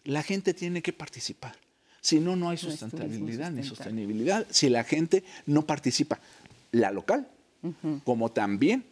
[0.05, 1.55] la gente tiene que participar.
[2.01, 4.47] Si no, no hay No sustentabilidad ni sostenibilidad.
[4.49, 6.19] Si la gente no participa,
[6.71, 7.27] la local,
[8.05, 8.83] como también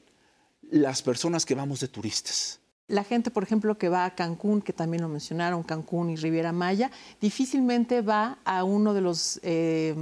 [0.70, 2.60] las personas que vamos de turistas.
[2.88, 6.52] La gente, por ejemplo, que va a Cancún, que también lo mencionaron, Cancún y Riviera
[6.52, 9.96] Maya, difícilmente va a uno de los eh,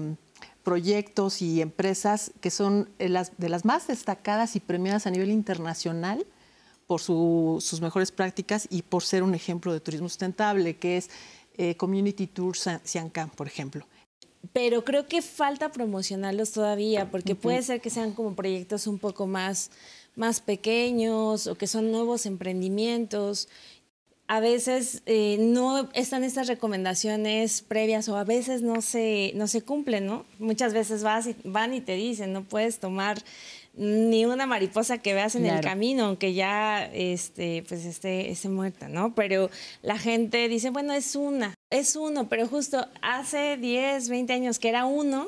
[0.70, 5.32] proyectos y empresas que son eh, las, de las más destacadas y premiadas a nivel
[5.32, 6.28] internacional
[6.86, 11.10] por su- sus mejores prácticas y por ser un ejemplo de turismo sustentable, que es
[11.58, 13.84] eh, Community Tour Siancán, por ejemplo.
[14.54, 19.26] Pero creo que falta promocionarlos todavía, porque puede ser que sean como proyectos un poco
[19.26, 19.72] más,
[20.16, 23.50] más pequeños o que son nuevos emprendimientos.
[24.30, 29.64] A veces eh, no están estas recomendaciones previas o a veces no se, no se
[29.64, 30.24] cumplen, ¿no?
[30.38, 33.18] Muchas veces vas y, van y te dicen, no puedes tomar
[33.74, 38.88] ni una mariposa que veas en el camino, aunque ya este, pues esté, esté muerta,
[38.88, 39.16] ¿no?
[39.16, 39.50] Pero
[39.82, 44.70] la gente dice, bueno, es una, es uno, pero justo hace 10, 20 años que
[44.70, 45.28] era uno,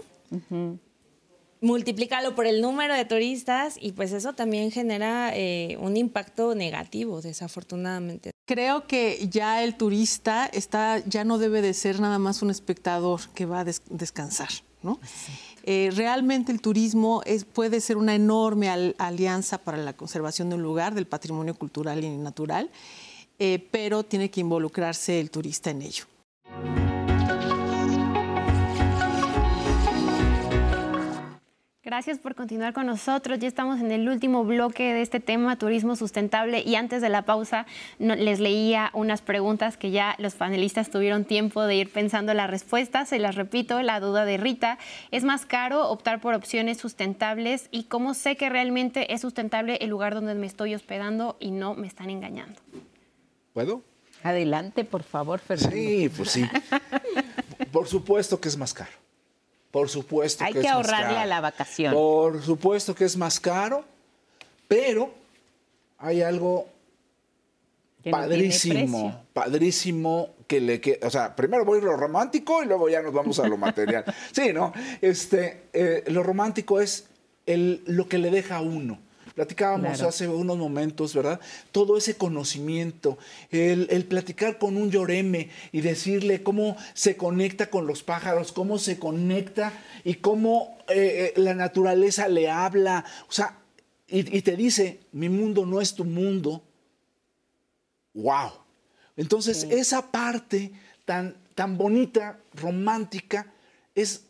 [1.59, 7.19] multiplícalo por el número de turistas y pues eso también genera eh, un impacto negativo,
[7.21, 8.31] desafortunadamente.
[8.51, 13.21] Creo que ya el turista está, ya no debe de ser nada más un espectador
[13.33, 14.49] que va a descansar,
[14.83, 14.99] ¿no?
[15.63, 18.67] Eh, realmente el turismo es, puede ser una enorme
[18.97, 22.69] alianza para la conservación de un lugar, del patrimonio cultural y natural,
[23.39, 26.03] eh, pero tiene que involucrarse el turista en ello.
[31.91, 33.38] Gracias por continuar con nosotros.
[33.39, 36.63] Ya estamos en el último bloque de este tema, turismo sustentable.
[36.65, 37.65] Y antes de la pausa,
[37.99, 43.05] les leía unas preguntas que ya los panelistas tuvieron tiempo de ir pensando la respuesta.
[43.05, 44.80] Se las repito, la duda de Rita.
[45.11, 47.68] ¿Es más caro optar por opciones sustentables?
[47.72, 51.76] ¿Y cómo sé que realmente es sustentable el lugar donde me estoy hospedando y no
[51.76, 52.57] me están engañando?
[53.51, 53.81] ¿Puedo?
[54.23, 55.76] Adelante, por favor, Fernando.
[55.76, 56.45] Sí, pues sí.
[57.73, 59.01] por supuesto que es más caro.
[59.72, 61.22] Por supuesto Hay que, que es ahorrarle más caro.
[61.22, 61.93] a la vacación.
[61.93, 63.85] Por supuesto que es más caro,
[64.68, 65.14] pero
[65.98, 66.68] hay algo
[68.03, 72.89] no padrísimo, padrísimo que le que, o sea, primero voy a lo romántico y luego
[72.89, 74.03] ya nos vamos a lo material.
[74.31, 74.73] sí, ¿no?
[75.02, 77.07] Este, eh, lo romántico es
[77.45, 78.99] el, lo que le deja a uno.
[79.35, 80.09] Platicábamos Claro.
[80.09, 81.39] hace unos momentos, ¿verdad?
[81.71, 83.17] Todo ese conocimiento,
[83.49, 88.77] el, el platicar con un lloreme y decirle cómo se conecta con los pájaros, cómo
[88.77, 89.71] se conecta
[90.03, 93.05] y cómo eh, eh, la naturaleza le habla.
[93.29, 93.57] O sea,
[94.07, 96.61] y, y te dice, mi mundo no es tu mundo.
[98.13, 98.51] ¡Wow!
[99.15, 100.71] Entonces, esa parte
[101.05, 103.51] tan, tan bonita, romántica,
[103.95, 104.23] es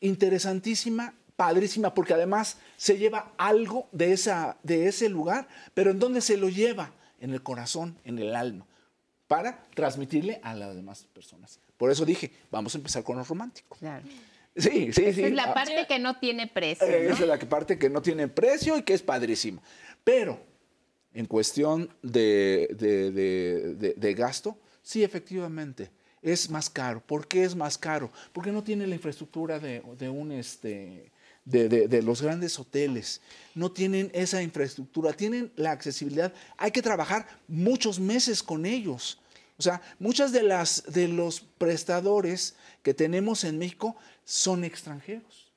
[0.00, 1.14] interesantísima,
[1.48, 6.36] padrísima, porque además se lleva algo de, esa, de ese lugar, pero ¿en dónde se
[6.36, 6.92] lo lleva?
[7.20, 8.66] En el corazón, en el alma,
[9.28, 11.60] para transmitirle a las demás personas.
[11.76, 13.76] Por eso dije, vamos a empezar con lo romántico.
[13.78, 14.04] Claro.
[14.56, 15.22] Sí, sí, Esa sí.
[15.26, 16.84] es la Ah, parte que no tiene precio.
[16.88, 17.14] eh, ¿no?
[17.14, 19.62] Esa es la parte que no tiene precio y que es padrísima.
[20.02, 20.40] Pero
[21.14, 25.90] en cuestión de, de- de- de- de gasto, sí, efectivamente,
[26.20, 27.00] es más caro.
[27.00, 28.10] ¿Por qué es más caro?
[28.32, 31.12] Porque no tiene la infraestructura de, de un este.
[31.50, 33.20] De, de- los grandes hoteles.
[33.54, 36.32] No tienen esa infraestructura, tienen la accesibilidad.
[36.58, 39.18] Hay que trabajar muchos meses con ellos.
[39.58, 45.47] O sea, muchas de las de los prestadores que tenemos en México son extranjeros.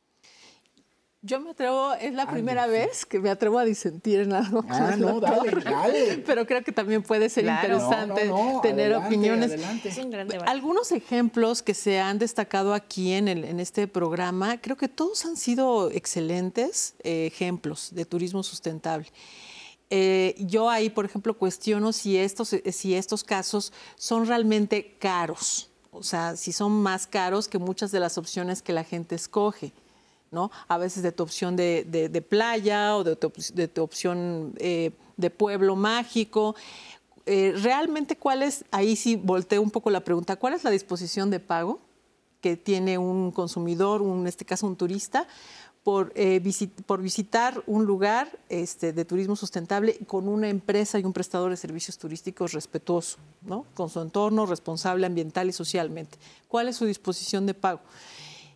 [1.23, 4.64] Yo me atrevo, es la primera vez que me atrevo a disentir en algo.
[4.64, 6.18] con Ah, el no, dale, dale.
[6.26, 7.76] Pero creo que también puede ser Claro.
[7.76, 9.52] interesante No, no, no, tener adelante, opiniones.
[9.52, 9.89] adelante.
[9.89, 10.49] Es un gran debate.
[10.49, 15.23] Algunos ejemplos que se han destacado aquí en, el- en este programa, creo que todos
[15.26, 19.06] han sido excelentes eh, ejemplos de turismo sustentable.
[19.91, 26.02] Eh, yo ahí, por ejemplo, cuestiono si estos, si estos casos son realmente caros, o
[26.02, 29.72] sea, si son más caros que muchas de las opciones que la gente escoge.
[30.32, 30.49] ¿No?
[30.68, 36.56] A veces de tu opción de, playa o de tu, opción eh, de pueblo mágico.
[37.26, 41.30] Eh, realmente, ¿cuál es, ahí sí volteo un poco la pregunta, ¿cuál es la disposición
[41.30, 41.80] de pago
[42.40, 45.28] que tiene un consumidor, en este caso un turista,
[45.84, 51.52] por, eh, visitar un lugar este, de turismo sustentable con una empresa y un prestador
[51.52, 53.18] de servicios turísticos respetuoso,
[53.74, 56.18] con su entorno, responsable ambiental y socialmente?
[56.48, 57.82] ¿Cuál es su disposición de pago?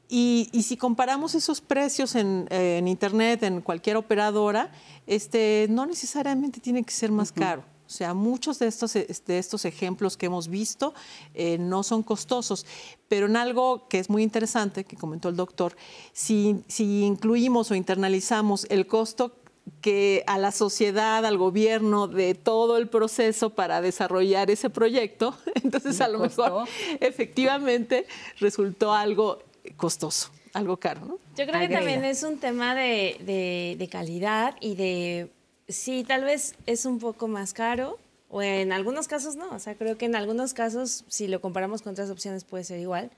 [0.08, 4.72] Y, y si comparamos esos precios en, eh, en Internet, en cualquier operadora,
[5.08, 7.64] este, no necesariamente tiene que ser más caro.
[7.88, 10.94] O sea, muchos de estos, eh, de estos ejemplos que hemos visto
[11.34, 12.66] eh, no son costosos,
[13.08, 15.76] pero en algo que es muy interesante, que comentó el doctor,
[16.12, 19.34] si, si incluimos o internalizamos el costo
[19.82, 26.02] que a la sociedad, al gobierno, de todo el proceso para desarrollar ese proyecto, entonces
[26.02, 26.68] a lo mejor
[27.00, 28.08] efectivamente
[28.40, 29.40] resultó algo
[29.78, 31.20] costoso, algo caro, ¿no?
[31.36, 35.32] Yo creo que también es un tema de, de- de calidad y de,
[35.68, 37.98] sí, tal vez es un poco más caro
[38.30, 39.50] o en algunos casos no.
[39.52, 42.80] O sea, creo que en algunos casos, si lo comparamos con otras opciones, puede ser
[42.80, 43.12] igual.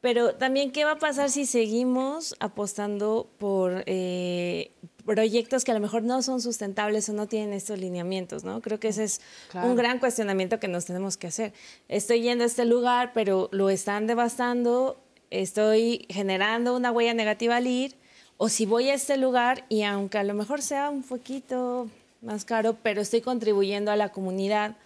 [0.00, 4.72] Pero también, ¿qué va a pasar si seguimos apostando por eh,
[5.06, 8.42] proyectos que a lo mejor no son sustentables o no tienen estos lineamientos?
[8.42, 8.60] ¿no?
[8.60, 9.20] Creo que ese es
[9.52, 9.68] Claro.
[9.68, 11.52] un gran cuestionamiento que nos tenemos que hacer.
[11.88, 14.96] Estoy yendo a este lugar, pero lo están devastando,
[15.32, 17.94] estoy generando una huella negativa al ir,
[18.36, 21.88] o si voy a este lugar y aunque a lo mejor sea un poquito
[22.20, 24.76] más caro, pero estoy contribuyendo a la comunidad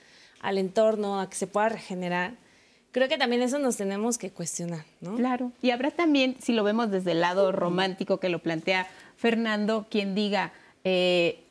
[0.40, 2.34] al entorno, a que se pueda regenerar,
[2.92, 5.16] creo que también eso nos tenemos que cuestionar, ¿no?
[5.16, 5.52] Claro.
[5.62, 8.86] Y habrá también, si lo vemos desde el lado romántico que lo plantea
[9.16, 10.52] Fernando, quien diga,
[10.84, 11.44] eh,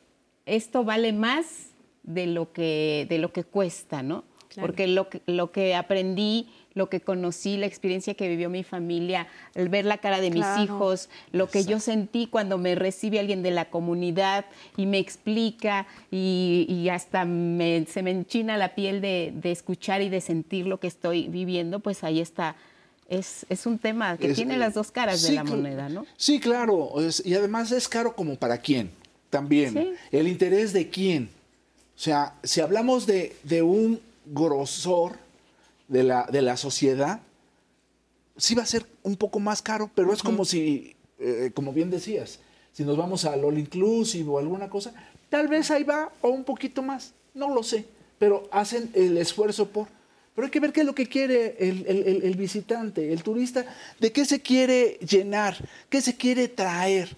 [0.46, 1.68] esto vale más
[2.02, 4.24] de lo que, de lo que cuesta, ¿no?
[4.58, 9.26] Porque lo que, lo que aprendí lo que conocí, la experiencia que vivió mi familia,
[9.54, 13.42] el ver la cara de mis hijos, lo que yo sentí cuando me recibe alguien
[13.42, 14.44] de la comunidad
[14.76, 20.66] y me explica y, hasta se me enchina la piel de, escuchar y de sentir
[20.66, 22.56] lo que estoy viviendo, pues ahí está.
[23.08, 26.04] Es, un tema que tiene las dos caras de la moneda, ¿no?
[26.16, 26.92] Sí, claro.
[27.24, 28.90] y además es caro como para quién
[29.30, 29.96] también.
[30.12, 31.30] El interés de quién.
[31.96, 35.16] O sea, si hablamos de, de un grosor,
[35.88, 37.20] de la, de la sociedad,
[38.36, 41.90] sí va a ser un poco más caro, pero es como si, eh, como bien
[41.90, 42.40] decías,
[42.72, 44.92] si nos vamos al all inclusive o alguna cosa,
[45.28, 47.86] tal vez ahí va o un poquito más, no lo sé,
[48.18, 49.88] pero hacen el esfuerzo por...
[50.34, 53.64] Pero hay que ver qué es lo que quiere el, el visitante, el turista,
[53.98, 55.56] de qué se quiere llenar,
[55.88, 57.16] qué se quiere traer.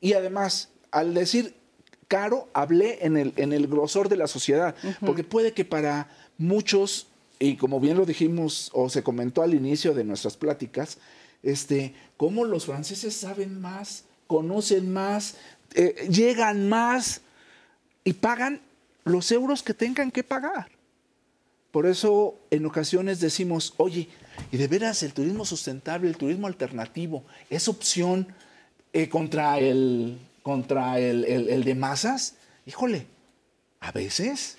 [0.00, 1.54] Y además, al decir
[2.08, 7.06] caro, hablé en el, en el grosor de la sociedad, porque puede que para muchos
[7.42, 10.98] y como bien lo dijimos o se comentó al inicio de nuestras pláticas,
[11.42, 15.34] este, cómo los franceses saben más, conocen más,
[15.74, 17.20] eh, llegan más
[18.04, 18.60] y pagan
[19.02, 20.70] los euros que tengan que pagar.
[21.72, 24.08] Por eso en ocasiones decimos, oye,
[24.52, 28.28] y de veras el turismo sustentable, el turismo alternativo, es opción
[28.92, 32.36] eh, contra, el, contra el de masas.
[32.66, 33.08] Híjole,
[33.80, 34.58] a veces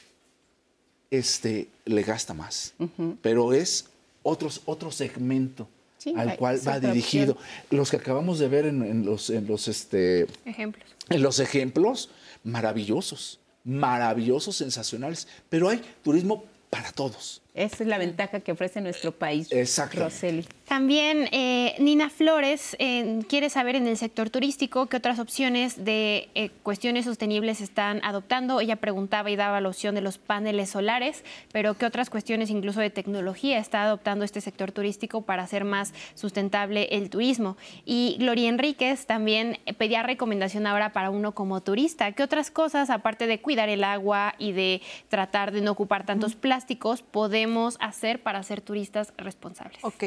[1.14, 2.74] este, le gasta más,
[3.22, 3.86] pero es
[4.24, 5.68] otros, otro segmento
[6.16, 7.38] al cual va dirigido.
[7.70, 10.90] Los que acabamos de ver en, los, en los este, ejemplos.
[11.10, 12.10] En los ejemplos,
[12.44, 17.43] maravillosos, maravillosos, sensacionales, pero hay turismo para todos.
[17.56, 19.52] Esa es la ventaja que ofrece nuestro país.
[19.52, 20.04] Exacto.
[20.04, 20.48] Roseli.
[20.68, 26.30] También eh, Nina Flores eh, quiere saber en el sector turístico qué otras opciones de
[26.34, 28.60] eh, cuestiones sostenibles están adoptando.
[28.60, 32.80] Ella preguntaba y daba la opción de los paneles solares, pero qué otras cuestiones incluso
[32.80, 37.56] de tecnología está adoptando este sector turístico para hacer más sustentable el turismo.
[37.86, 42.14] Y Gloria Enríquez también pedía recomendación ahora para uno como turista.
[42.14, 46.34] ¿Qué otras cosas, aparte de cuidar el agua y de tratar de no ocupar tantos
[46.34, 47.43] plásticos, podemos
[47.80, 49.84] hacer para ser turistas responsables?
[49.84, 50.04] Ok.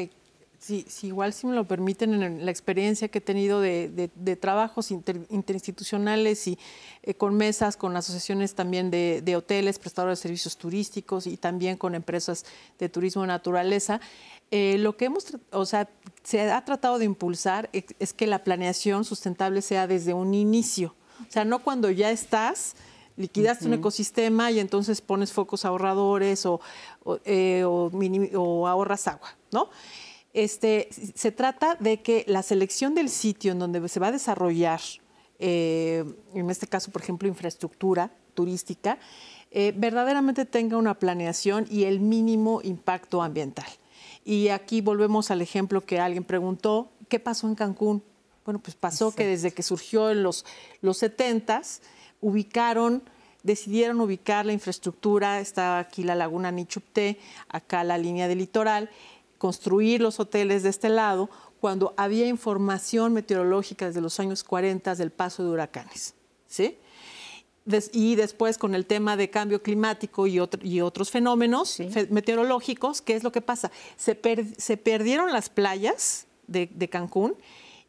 [0.59, 4.09] Sí, igual si me lo permiten, en la experiencia que he tenido de,
[4.41, 6.57] trabajos interinstitucionales y
[7.03, 11.93] eh, con mesas, con asociaciones también de, hoteles, prestadores de servicios turísticos y también con
[11.93, 12.43] empresas
[12.79, 14.01] de turismo de naturaleza,
[14.49, 15.89] eh, lo que hemos, o sea,
[16.23, 21.31] se ha tratado de impulsar es que la planeación sustentable sea desde un inicio, o
[21.31, 22.75] sea, no cuando ya estás
[23.17, 26.61] liquidaste un ecosistema y entonces pones focos ahorradores o,
[27.25, 29.69] eh, ahorras agua, ¿no?
[30.33, 34.79] Este, se trata de que la selección del sitio en donde se va a desarrollar,
[35.39, 38.99] eh, en este caso, por ejemplo, infraestructura turística,
[39.49, 43.65] eh, verdaderamente tenga una planeación y el mínimo impacto ambiental.
[44.23, 48.03] Y aquí volvemos al ejemplo que alguien preguntó, ¿qué pasó en Cancún?
[48.45, 50.45] Bueno, pues pasó que desde que surgió en los,
[50.81, 51.79] los 70s,
[52.21, 53.03] ubicaron,
[53.43, 57.19] decidieron ubicar la infraestructura, está aquí la laguna Nichupté,
[57.49, 58.89] acá la línea del litoral,
[59.37, 61.29] construir los hoteles de este lado,
[61.59, 66.13] cuando había información meteorológica desde los años 40 del paso de huracanes.
[66.47, 66.77] ¿sí?
[67.91, 71.77] y después con el tema de cambio climático y, otros fenómenos
[72.09, 73.71] meteorológicos, ¿qué es lo que pasa?
[73.97, 77.35] Se, perdieron las playas de, de Cancún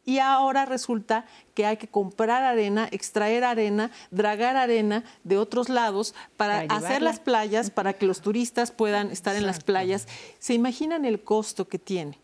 [0.09, 6.15] y ahora resulta que hay que comprar arena, extraer arena, dragar arena de otros lados
[6.39, 10.09] para, hacer las playas, para que los turistas puedan estar en las playas.
[10.39, 12.19] ¿Se imaginan el costo que tiene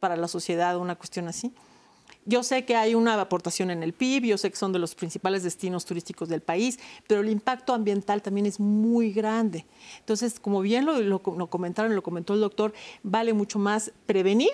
[0.00, 1.54] para la sociedad una cuestión así?
[2.24, 4.96] Yo sé que hay una aportación en el PIB, yo sé que son de los
[4.96, 9.64] principales destinos turísticos del país, pero el impacto ambiental también es muy grande.
[10.00, 11.20] Entonces, como bien lo, lo
[11.50, 12.74] comentaron, lo comentó el doctor,
[13.04, 14.50] vale mucho más prevenir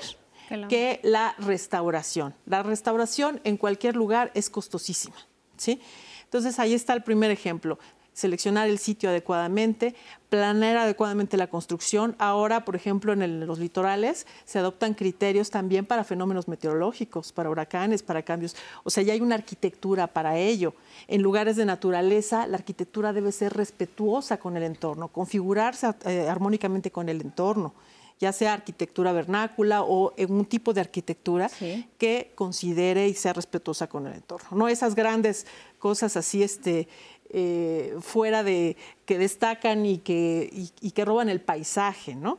[0.68, 2.34] que la restauración.
[2.46, 5.16] La restauración en cualquier lugar es costosísima.
[5.56, 5.80] ¿sí?
[6.24, 7.78] Entonces ahí está el primer ejemplo.
[8.12, 9.96] Seleccionar el sitio adecuadamente,
[10.28, 12.14] planear adecuadamente la construcción.
[12.20, 18.04] Ahora, por ejemplo, en los litorales se adoptan criterios también para fenómenos meteorológicos, para huracanes,
[18.04, 18.54] para cambios.
[18.84, 20.74] O sea, ya hay una arquitectura para ello.
[21.08, 26.92] En lugares de naturaleza, la arquitectura debe ser respetuosa con el entorno, configurarse eh, armónicamente
[26.92, 27.74] con el entorno
[28.18, 31.50] ya sea arquitectura vernácula o en un tipo de arquitectura
[31.98, 34.48] que considere y sea respetuosa con el entorno.
[34.52, 35.46] No esas grandes
[35.78, 36.88] cosas así este,
[37.30, 40.50] eh, fuera de que destacan y que,
[40.80, 42.38] y, que roban el paisaje, ¿no?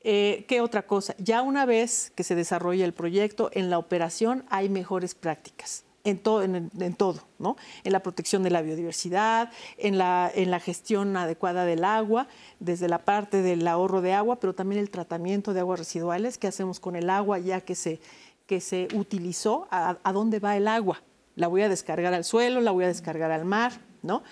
[0.00, 1.14] Eh, ¿Qué otra cosa?
[1.18, 6.18] Ya una vez que se desarrolla el proyecto, en la operación hay mejores prácticas en,
[6.18, 7.56] todo, en, todo, ¿no?
[7.82, 12.28] En la protección de la biodiversidad, en la, en la gestión adecuada del agua,
[12.60, 16.46] desde la parte del ahorro de agua, pero también el tratamiento de aguas residuales, qué
[16.46, 18.00] hacemos con el agua ya que se,
[18.46, 21.02] que se utilizó, a, dónde va el agua.
[21.36, 23.72] La voy a descargar al suelo, la voy a descargar al mar,
[24.02, 24.22] ¿no?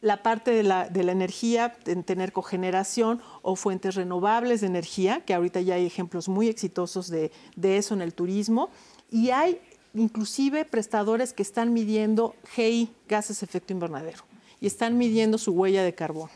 [0.00, 5.20] La parte de la, de la energía, en tener cogeneración o fuentes renovables de energía,
[5.24, 8.70] que ahorita ya hay ejemplos muy exitosos de, de eso en el turismo.
[9.08, 9.60] Y hay
[9.94, 14.24] inclusive prestadores que están midiendo GI, gases de efecto invernadero,
[14.60, 16.32] y están midiendo su huella de carbono.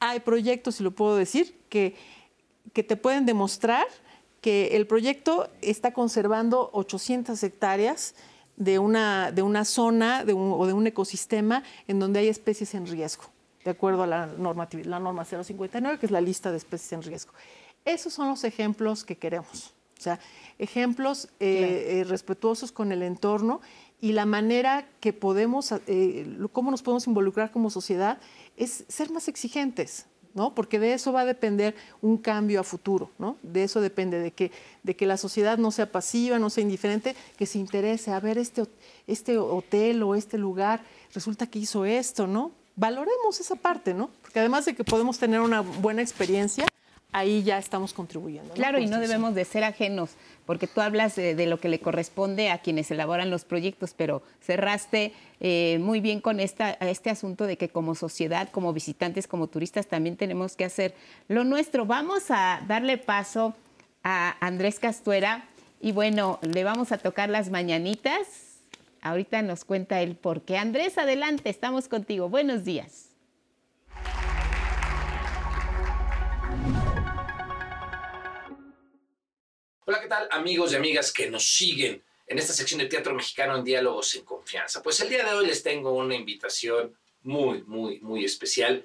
[0.00, 1.96] Hay proyectos, si lo puedo decir, que,
[2.72, 3.86] que te pueden demostrar
[4.40, 8.14] que el proyecto está conservando 800 hectáreas
[8.56, 13.24] de una, de una zona o de un ecosistema en donde hay especies en riesgo,
[13.64, 17.32] de acuerdo a la, la norma 059, que es la lista de especies en riesgo.
[17.84, 19.75] Esos son los ejemplos que queremos.
[19.98, 20.20] O sea,
[20.58, 23.60] ejemplos eh, eh, respetuosos con el entorno
[24.00, 28.18] y la manera que podemos, eh, cómo nos podemos involucrar como sociedad
[28.56, 30.54] es ser más exigentes, ¿no?
[30.54, 33.38] Porque de eso va a depender un cambio a futuro, ¿no?
[33.42, 34.52] De eso depende, de que,
[34.82, 38.36] de que la sociedad no sea pasiva, no sea indiferente, que se interese, a ver,
[38.36, 38.64] este,
[39.06, 40.82] este hotel o este lugar,
[41.14, 42.52] resulta que hizo esto, ¿no?
[42.76, 44.10] Valoremos esa parte, ¿no?
[44.20, 46.66] Porque además de que podemos tener una buena experiencia,
[47.16, 48.52] ahí ya estamos contribuyendo.
[48.52, 50.10] Claro, y no debemos de ser ajenos,
[50.44, 55.14] porque tú hablas de, lo que le corresponde a quienes elaboran los proyectos, pero cerraste
[55.40, 59.86] eh, muy bien con esta, este asunto de que como sociedad, como visitantes, como turistas,
[59.86, 60.94] también tenemos que hacer
[61.28, 61.86] lo nuestro.
[61.86, 63.54] Vamos a darle paso
[64.04, 65.48] a Andrés Castuera
[65.80, 68.26] y bueno, le vamos a tocar las mañanitas.
[69.00, 70.58] Ahorita nos cuenta el por qué.
[70.58, 72.28] Andrés, adelante, estamos contigo.
[72.28, 73.05] Buenos días.
[79.88, 83.56] Hola, ¿qué tal amigos y amigas que nos siguen en esta sección de Teatro Mexicano
[83.56, 84.82] en Diálogos en Confianza?
[84.82, 88.84] Pues el día de hoy les tengo una invitación muy, muy, muy especial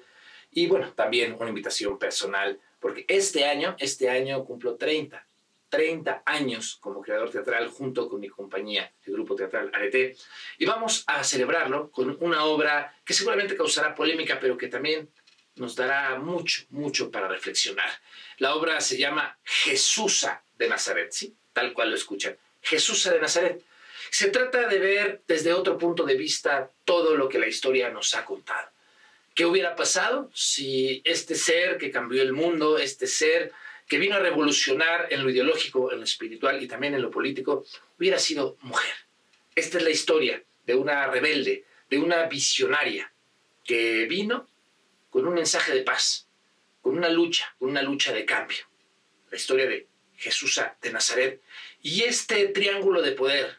[0.52, 5.26] y bueno, también una invitación personal, porque este año, este año cumplo 30,
[5.70, 10.14] 30 años como creador teatral junto con mi compañía, el grupo teatral Arete,
[10.56, 15.10] y vamos a celebrarlo con una obra que seguramente causará polémica, pero que también
[15.56, 17.90] nos dará mucho, mucho para reflexionar.
[18.38, 21.34] La obra se llama Jesusa de Nazaret, ¿sí?
[21.52, 22.36] Tal cual lo escuchan.
[22.62, 23.62] Jesús de Nazaret.
[24.10, 28.14] Se trata de ver desde otro punto de vista todo lo que la historia nos
[28.14, 28.68] ha contado.
[29.34, 33.52] ¿Qué hubiera pasado si este ser que cambió el mundo, este ser
[33.88, 37.64] que vino a revolucionar en lo ideológico, en lo espiritual y también en lo político,
[37.98, 38.94] hubiera sido mujer?
[39.54, 43.10] Esta es la historia de una rebelde, de una visionaria
[43.64, 44.48] que vino
[45.10, 46.26] con un mensaje de paz,
[46.82, 48.64] con una lucha, con una lucha de cambio.
[49.30, 49.86] La historia de
[50.22, 51.42] Jesús de Nazaret,
[51.80, 53.58] y este triángulo de poder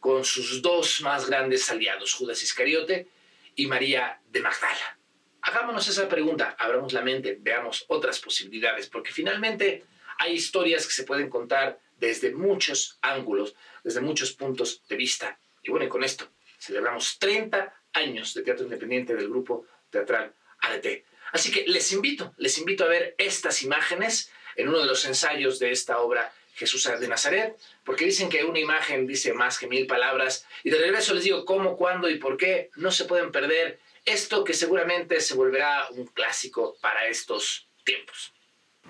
[0.00, 3.08] con sus dos más grandes aliados, Judas Iscariote
[3.56, 4.98] y María de Magdala.
[5.40, 9.84] Hagámonos esa pregunta, abramos la mente, veamos otras posibilidades, porque finalmente
[10.18, 15.38] hay historias que se pueden contar desde muchos ángulos, desde muchos puntos de vista.
[15.62, 21.04] Y bueno, y con esto celebramos 30 años de teatro independiente del grupo teatral ADT.
[21.32, 25.58] Así que les invito, les invito a ver estas imágenes en uno de los ensayos
[25.58, 29.86] de esta obra Jesús de Nazaret, porque dicen que una imagen dice más que mil
[29.86, 30.46] palabras.
[30.62, 34.44] Y de regreso les digo cómo, cuándo y por qué no se pueden perder esto
[34.44, 38.32] que seguramente se volverá un clásico para estos tiempos.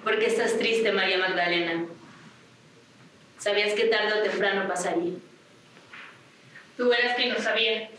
[0.03, 1.86] ¿Por qué estás triste, María Magdalena?
[3.39, 5.15] Sabías que tarde o temprano pasaría.
[6.77, 7.91] Tú eras quien lo sabía.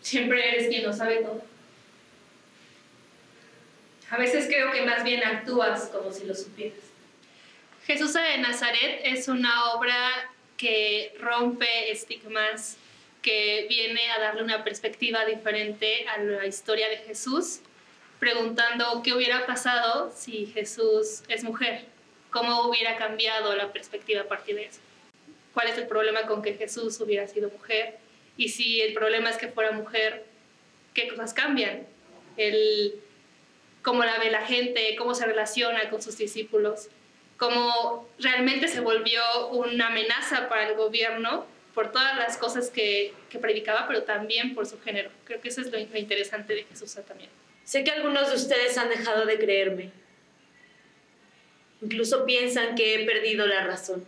[0.00, 1.42] Siempre eres quien lo sabe todo.
[4.10, 6.78] A veces creo que más bien actúas como si lo supieras.
[7.86, 12.76] Jesús de Nazaret es una obra que rompe estigmas,
[13.22, 17.60] que viene a darle una perspectiva diferente a la historia de Jesús,
[18.20, 21.84] preguntando qué hubiera pasado si Jesús es mujer,
[22.30, 24.80] cómo hubiera cambiado la perspectiva a partir de eso.
[25.52, 27.98] ¿Cuál es el problema con que Jesús hubiera sido mujer?
[28.36, 30.24] Y si el problema es que fuera mujer,
[30.94, 31.86] ¿qué cosas cambian?
[32.36, 32.94] El,
[33.84, 36.88] cómo la ve la gente, cómo se relaciona con sus discípulos,
[37.36, 39.20] cómo realmente se volvió
[39.50, 44.80] una amenaza para el gobierno por todas las cosas que, predicaba, pero también por su
[44.80, 45.10] género.
[45.24, 47.28] Creo que eso es lo, interesante de Jesús también.
[47.64, 49.90] Sé que algunos de ustedes han dejado de creerme.
[51.82, 54.06] Incluso piensan que he perdido la razón.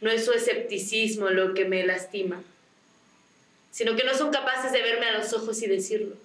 [0.00, 2.40] No es su escepticismo lo que me lastima,
[3.72, 6.16] sino que no son capaces de verme a los ojos y decirlo.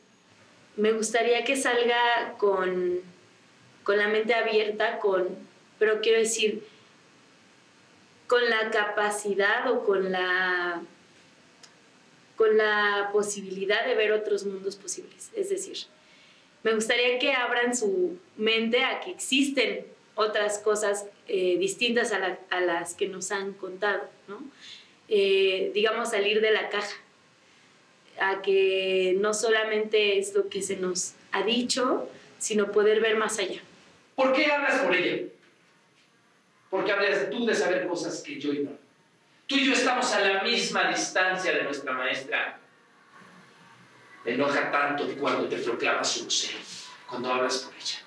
[0.75, 3.01] Me gustaría que salga con,
[3.83, 5.27] con la mente abierta, con,
[5.79, 6.63] pero quiero decir,
[8.27, 10.81] con la capacidad o con la
[12.35, 15.31] con la posibilidad de ver otros mundos posibles.
[15.35, 15.77] Es decir,
[16.63, 19.85] me gustaría que abran su mente a que existen
[20.15, 24.41] otras cosas eh, distintas a, las que nos han contado, ¿no?
[25.09, 26.95] Eh, digamos, salir de la caja,
[28.19, 33.39] a que no solamente es lo que se nos ha dicho, sino poder ver más
[33.39, 33.61] allá.
[34.15, 35.27] ¿Por qué hablas por ella?
[36.69, 38.77] Porque hablas tú de saber cosas que yo ignoro.
[39.47, 42.59] Tú y yo estamos a la misma distancia de nuestra maestra.
[44.25, 46.57] Me enoja tanto cuando te proclamas su lucero,
[47.07, 47.99] cuando hablas por ella.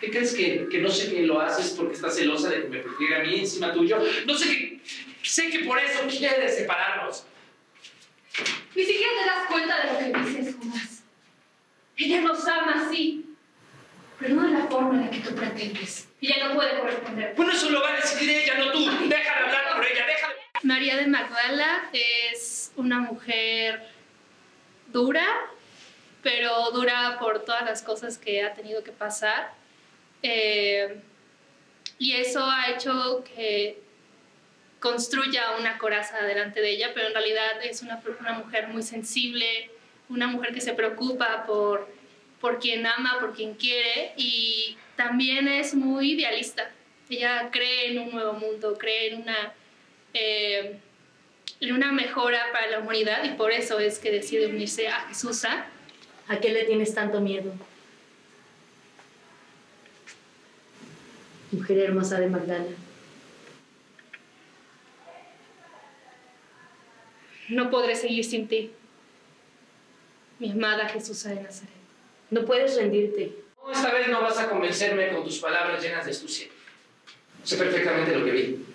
[0.00, 2.78] ¿Qué crees que, que no sé que lo haces porque estás celosa de que me
[2.80, 3.98] prefiere a mí encima tuyo?
[4.26, 4.80] No sé que,
[5.22, 7.24] sé que por eso quieres separarnos.
[8.78, 11.02] Ni siquiera te das cuenta de lo que dices, Judas.
[11.96, 13.26] Ella nos ama así,
[14.20, 16.08] pero no de la forma en la que tú pretendes.
[16.20, 17.34] Ella no puede corresponder.
[17.34, 18.88] Bueno, eso lo va a decidir ella, no tú.
[19.08, 20.34] Déjala hablar por ella, déjala.
[20.62, 23.82] María de Magdala es una mujer
[24.92, 25.26] dura,
[26.22, 29.54] pero dura por todas las cosas que ha tenido que pasar.
[30.22, 31.00] Eh,
[31.98, 33.82] y eso ha hecho que
[34.80, 39.70] construya una coraza delante de ella, pero en realidad es una, una mujer muy sensible,
[40.08, 41.88] una mujer que se preocupa por,
[42.40, 46.70] por quien ama, por quien quiere y también es muy idealista.
[47.10, 49.52] Ella cree en un nuevo mundo, cree en una,
[50.14, 50.78] eh,
[51.60, 55.44] en una mejora para la humanidad y por eso es que decide unirse a Jesús.
[55.44, 57.52] ¿A qué le tienes tanto miedo?
[61.50, 62.87] Mujer hermosa de Magdala.
[67.48, 68.70] No podré seguir sin ti,
[70.38, 71.72] mi amada Jesús de Nazaret.
[72.30, 76.48] No puedes rendirte esta vez no vas a convencerme con tus palabras llenas de astucia.
[77.44, 78.66] Sé perfectamente lo que vi.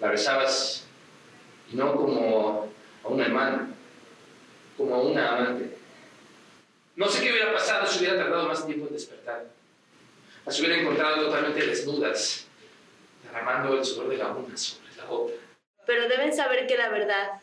[0.00, 0.84] La besabas,
[1.72, 2.70] y no como
[3.04, 3.68] a una hermana,
[4.76, 5.76] como a una amante.
[6.96, 9.46] No sé qué hubiera pasado si hubiera tardado más tiempo en despertar.
[10.44, 12.46] Las hubiera encontrado totalmente desnudas,
[13.22, 15.36] derramando el sudor de la una sobre la otra.
[15.86, 17.40] Pero deben saber que la verdad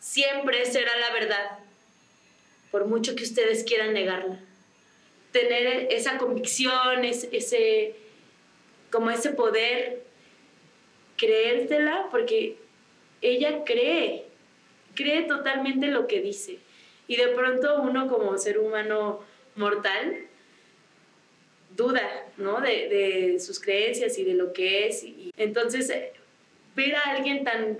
[0.00, 1.58] siempre será la verdad
[2.70, 4.38] por mucho que ustedes quieran negarla.
[5.32, 7.94] Tener esa convicción, ese,
[8.90, 10.02] como ese poder,
[11.16, 12.56] creértela, porque
[13.22, 14.26] ella cree,
[14.94, 16.58] cree totalmente lo que dice.
[17.08, 19.20] Y de pronto uno como ser humano
[19.54, 20.26] mortal
[21.76, 22.60] duda, ¿no?
[22.60, 25.04] De, sus creencias y de lo que es.
[25.04, 25.92] Y entonces,
[26.76, 27.78] ver a alguien tan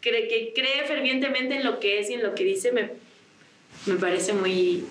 [0.00, 2.90] que cree fervientemente en lo que es y en lo que dice me,
[3.86, 4.84] me parece muy,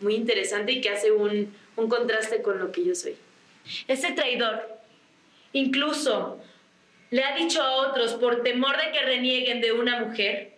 [0.00, 3.16] muy interesante y que hace un, un contraste con lo que yo soy.
[3.88, 4.80] Ese traidor
[5.52, 6.40] incluso
[7.10, 10.54] le ha dicho a otros, por temor de que renieguen de una mujer,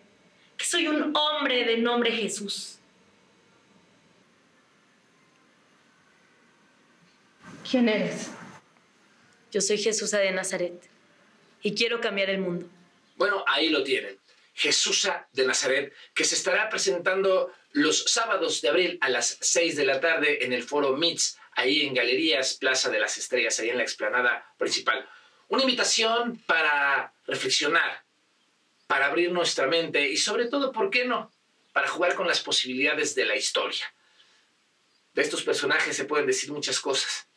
[0.57, 2.79] que soy un hombre de nombre Jesús.
[7.69, 8.31] ¿Quién eres?
[9.51, 10.89] Yo soy Jesús de Nazaret
[11.61, 12.67] y quiero cambiar el mundo.
[13.15, 14.17] Bueno, ahí lo tienen.
[14.53, 19.85] Jesús de Nazaret, que se estará presentando los sábados de abril a las 6 de
[19.85, 23.77] la tarde en el foro MITS, ahí en Galerías Plaza de las Estrellas, ahí en
[23.77, 25.07] la explanada principal.
[25.47, 28.03] Una invitación para reflexionar,
[28.85, 31.31] para abrir nuestra mente y sobre todo, ¿por qué no?
[31.71, 33.85] Para jugar con las posibilidades de la historia.
[35.13, 37.28] De estos personajes se pueden decir muchas cosas.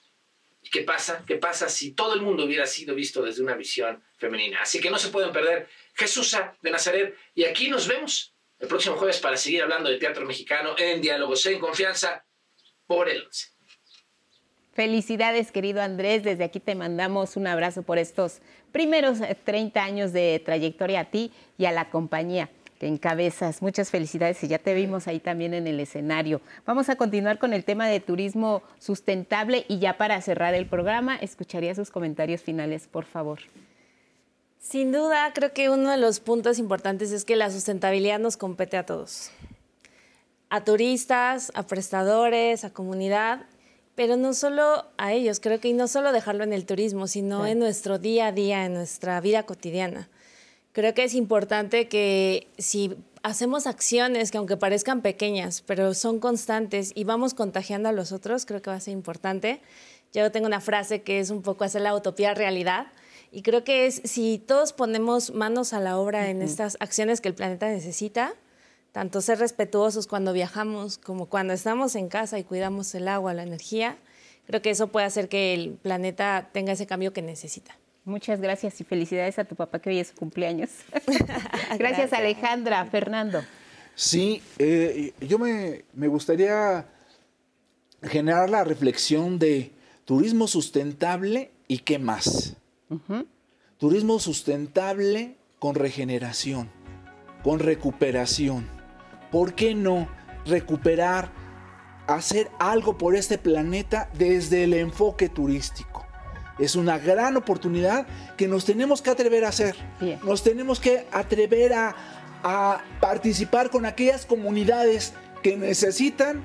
[0.62, 1.24] ¿Y qué pasa?
[1.26, 4.62] ¿Qué pasa si todo el mundo hubiera sido visto desde una visión femenina?
[4.62, 8.96] Así que no se pueden perder Jesús de Nazaret y aquí nos vemos el próximo
[8.96, 12.24] jueves para seguir hablando de teatro mexicano en Diálogos en Confianza
[12.86, 13.48] por el 11.
[14.72, 16.22] Felicidades, querido Andrés.
[16.22, 18.40] Desde aquí te mandamos un abrazo por estos
[18.70, 22.48] primeros 30 eh, años de trayectoria a ti y a la compañía
[22.82, 23.62] que encabezas.
[23.62, 26.40] Muchas felicidades y ya te vimos ahí también en el escenario.
[26.66, 31.14] Vamos a continuar con el tema de turismo sustentable y ya para cerrar el programa,
[31.14, 33.38] escucharía sus comentarios finales, por favor.
[34.58, 38.76] Sin duda, creo que uno de los puntos importantes es que la sustentabilidad nos compete
[38.76, 39.30] a todos.
[40.50, 43.46] A turistas, a prestadores, a comunidad,
[43.94, 47.46] pero no solo a ellos, creo que y no solo dejarlo en el turismo, sino
[47.46, 50.08] en nuestro día a día, en nuestra vida cotidiana.
[50.72, 56.92] Creo que es importante que si hacemos acciones que aunque parezcan pequeñas, pero son constantes
[56.94, 59.60] y vamos contagiando a los otros, creo que va a ser importante.
[60.14, 62.86] Yo tengo una frase que es un poco hacer la utopía realidad.
[63.30, 67.28] Y creo que es si todos ponemos manos a la obra en estas acciones que
[67.28, 68.34] el planeta necesita,
[68.92, 73.42] tanto ser respetuosos cuando viajamos como cuando estamos en casa y cuidamos el agua, la
[73.42, 73.98] energía,
[74.46, 77.76] creo que eso puede hacer que el planeta tenga ese cambio que necesita.
[78.04, 80.70] Muchas gracias y felicidades a tu papá que hoy es su cumpleaños.
[81.78, 82.84] gracias, Alejandra.
[82.86, 83.42] Fernando.
[83.94, 86.86] Sí, eh, yo me, gustaría
[88.02, 89.70] generar la reflexión de
[90.04, 92.56] turismo sustentable y qué más.
[93.78, 96.70] Turismo sustentable con regeneración,
[97.42, 98.66] con recuperación.
[99.30, 100.08] ¿Por qué no
[100.44, 101.30] recuperar,
[102.06, 106.01] hacer algo por este planeta desde el enfoque turístico?
[106.62, 108.06] Es una gran oportunidad
[108.36, 109.74] que nos tenemos que atrever a hacer.
[110.22, 111.92] Nos tenemos que atrever a,
[113.00, 115.12] participar con aquellas comunidades
[115.42, 116.40] que necesitan,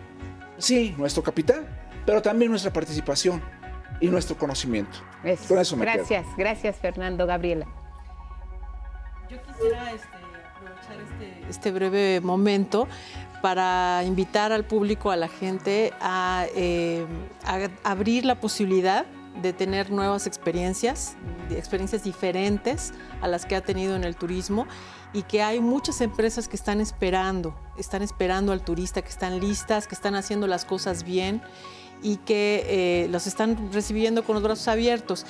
[0.57, 1.67] sí, nuestro capital,
[2.03, 3.43] pero también nuestra participación
[4.01, 4.97] y nuestro conocimiento.
[5.23, 7.67] gracias, gracias Fernando, Gabriela.
[9.29, 10.07] Yo quisiera este,
[10.55, 12.87] aprovechar este, este, breve momento
[13.43, 17.05] para invitar al público, a la gente, a eh,
[17.83, 19.05] abrir la posibilidad
[19.41, 21.15] de tener nuevas experiencias,
[21.49, 24.67] experiencias diferentes a las que ha tenido en el turismo
[25.13, 29.87] y que hay muchas empresas que están esperando, están esperando al turista, que están listas,
[29.87, 31.41] que están haciendo las cosas bien
[32.01, 35.25] y que eh, los están recibiendo con los brazos abiertos.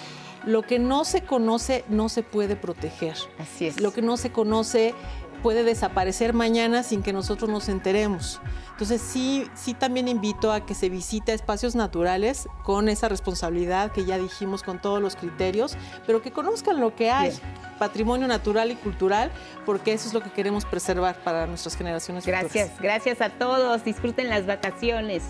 [0.46, 3.16] Lo que no se conoce no se puede proteger.
[3.38, 3.82] Así es.
[3.82, 4.94] Lo que no se conoce
[5.38, 8.42] puede desaparecer mañana sin que nosotros nos enteremos.
[8.72, 14.06] Entonces sí, sí también invito a que se visite espacios naturales con esa responsabilidad que
[14.06, 17.34] ya dijimos con todos los criterios, pero que conozcan lo que hay,
[17.80, 19.32] patrimonio natural y cultural,
[19.66, 22.82] porque eso es lo que queremos preservar para nuestras generaciones gracias, futuras.
[22.82, 23.84] Gracias, gracias a todos.
[23.84, 25.24] Disfruten las vacaciones.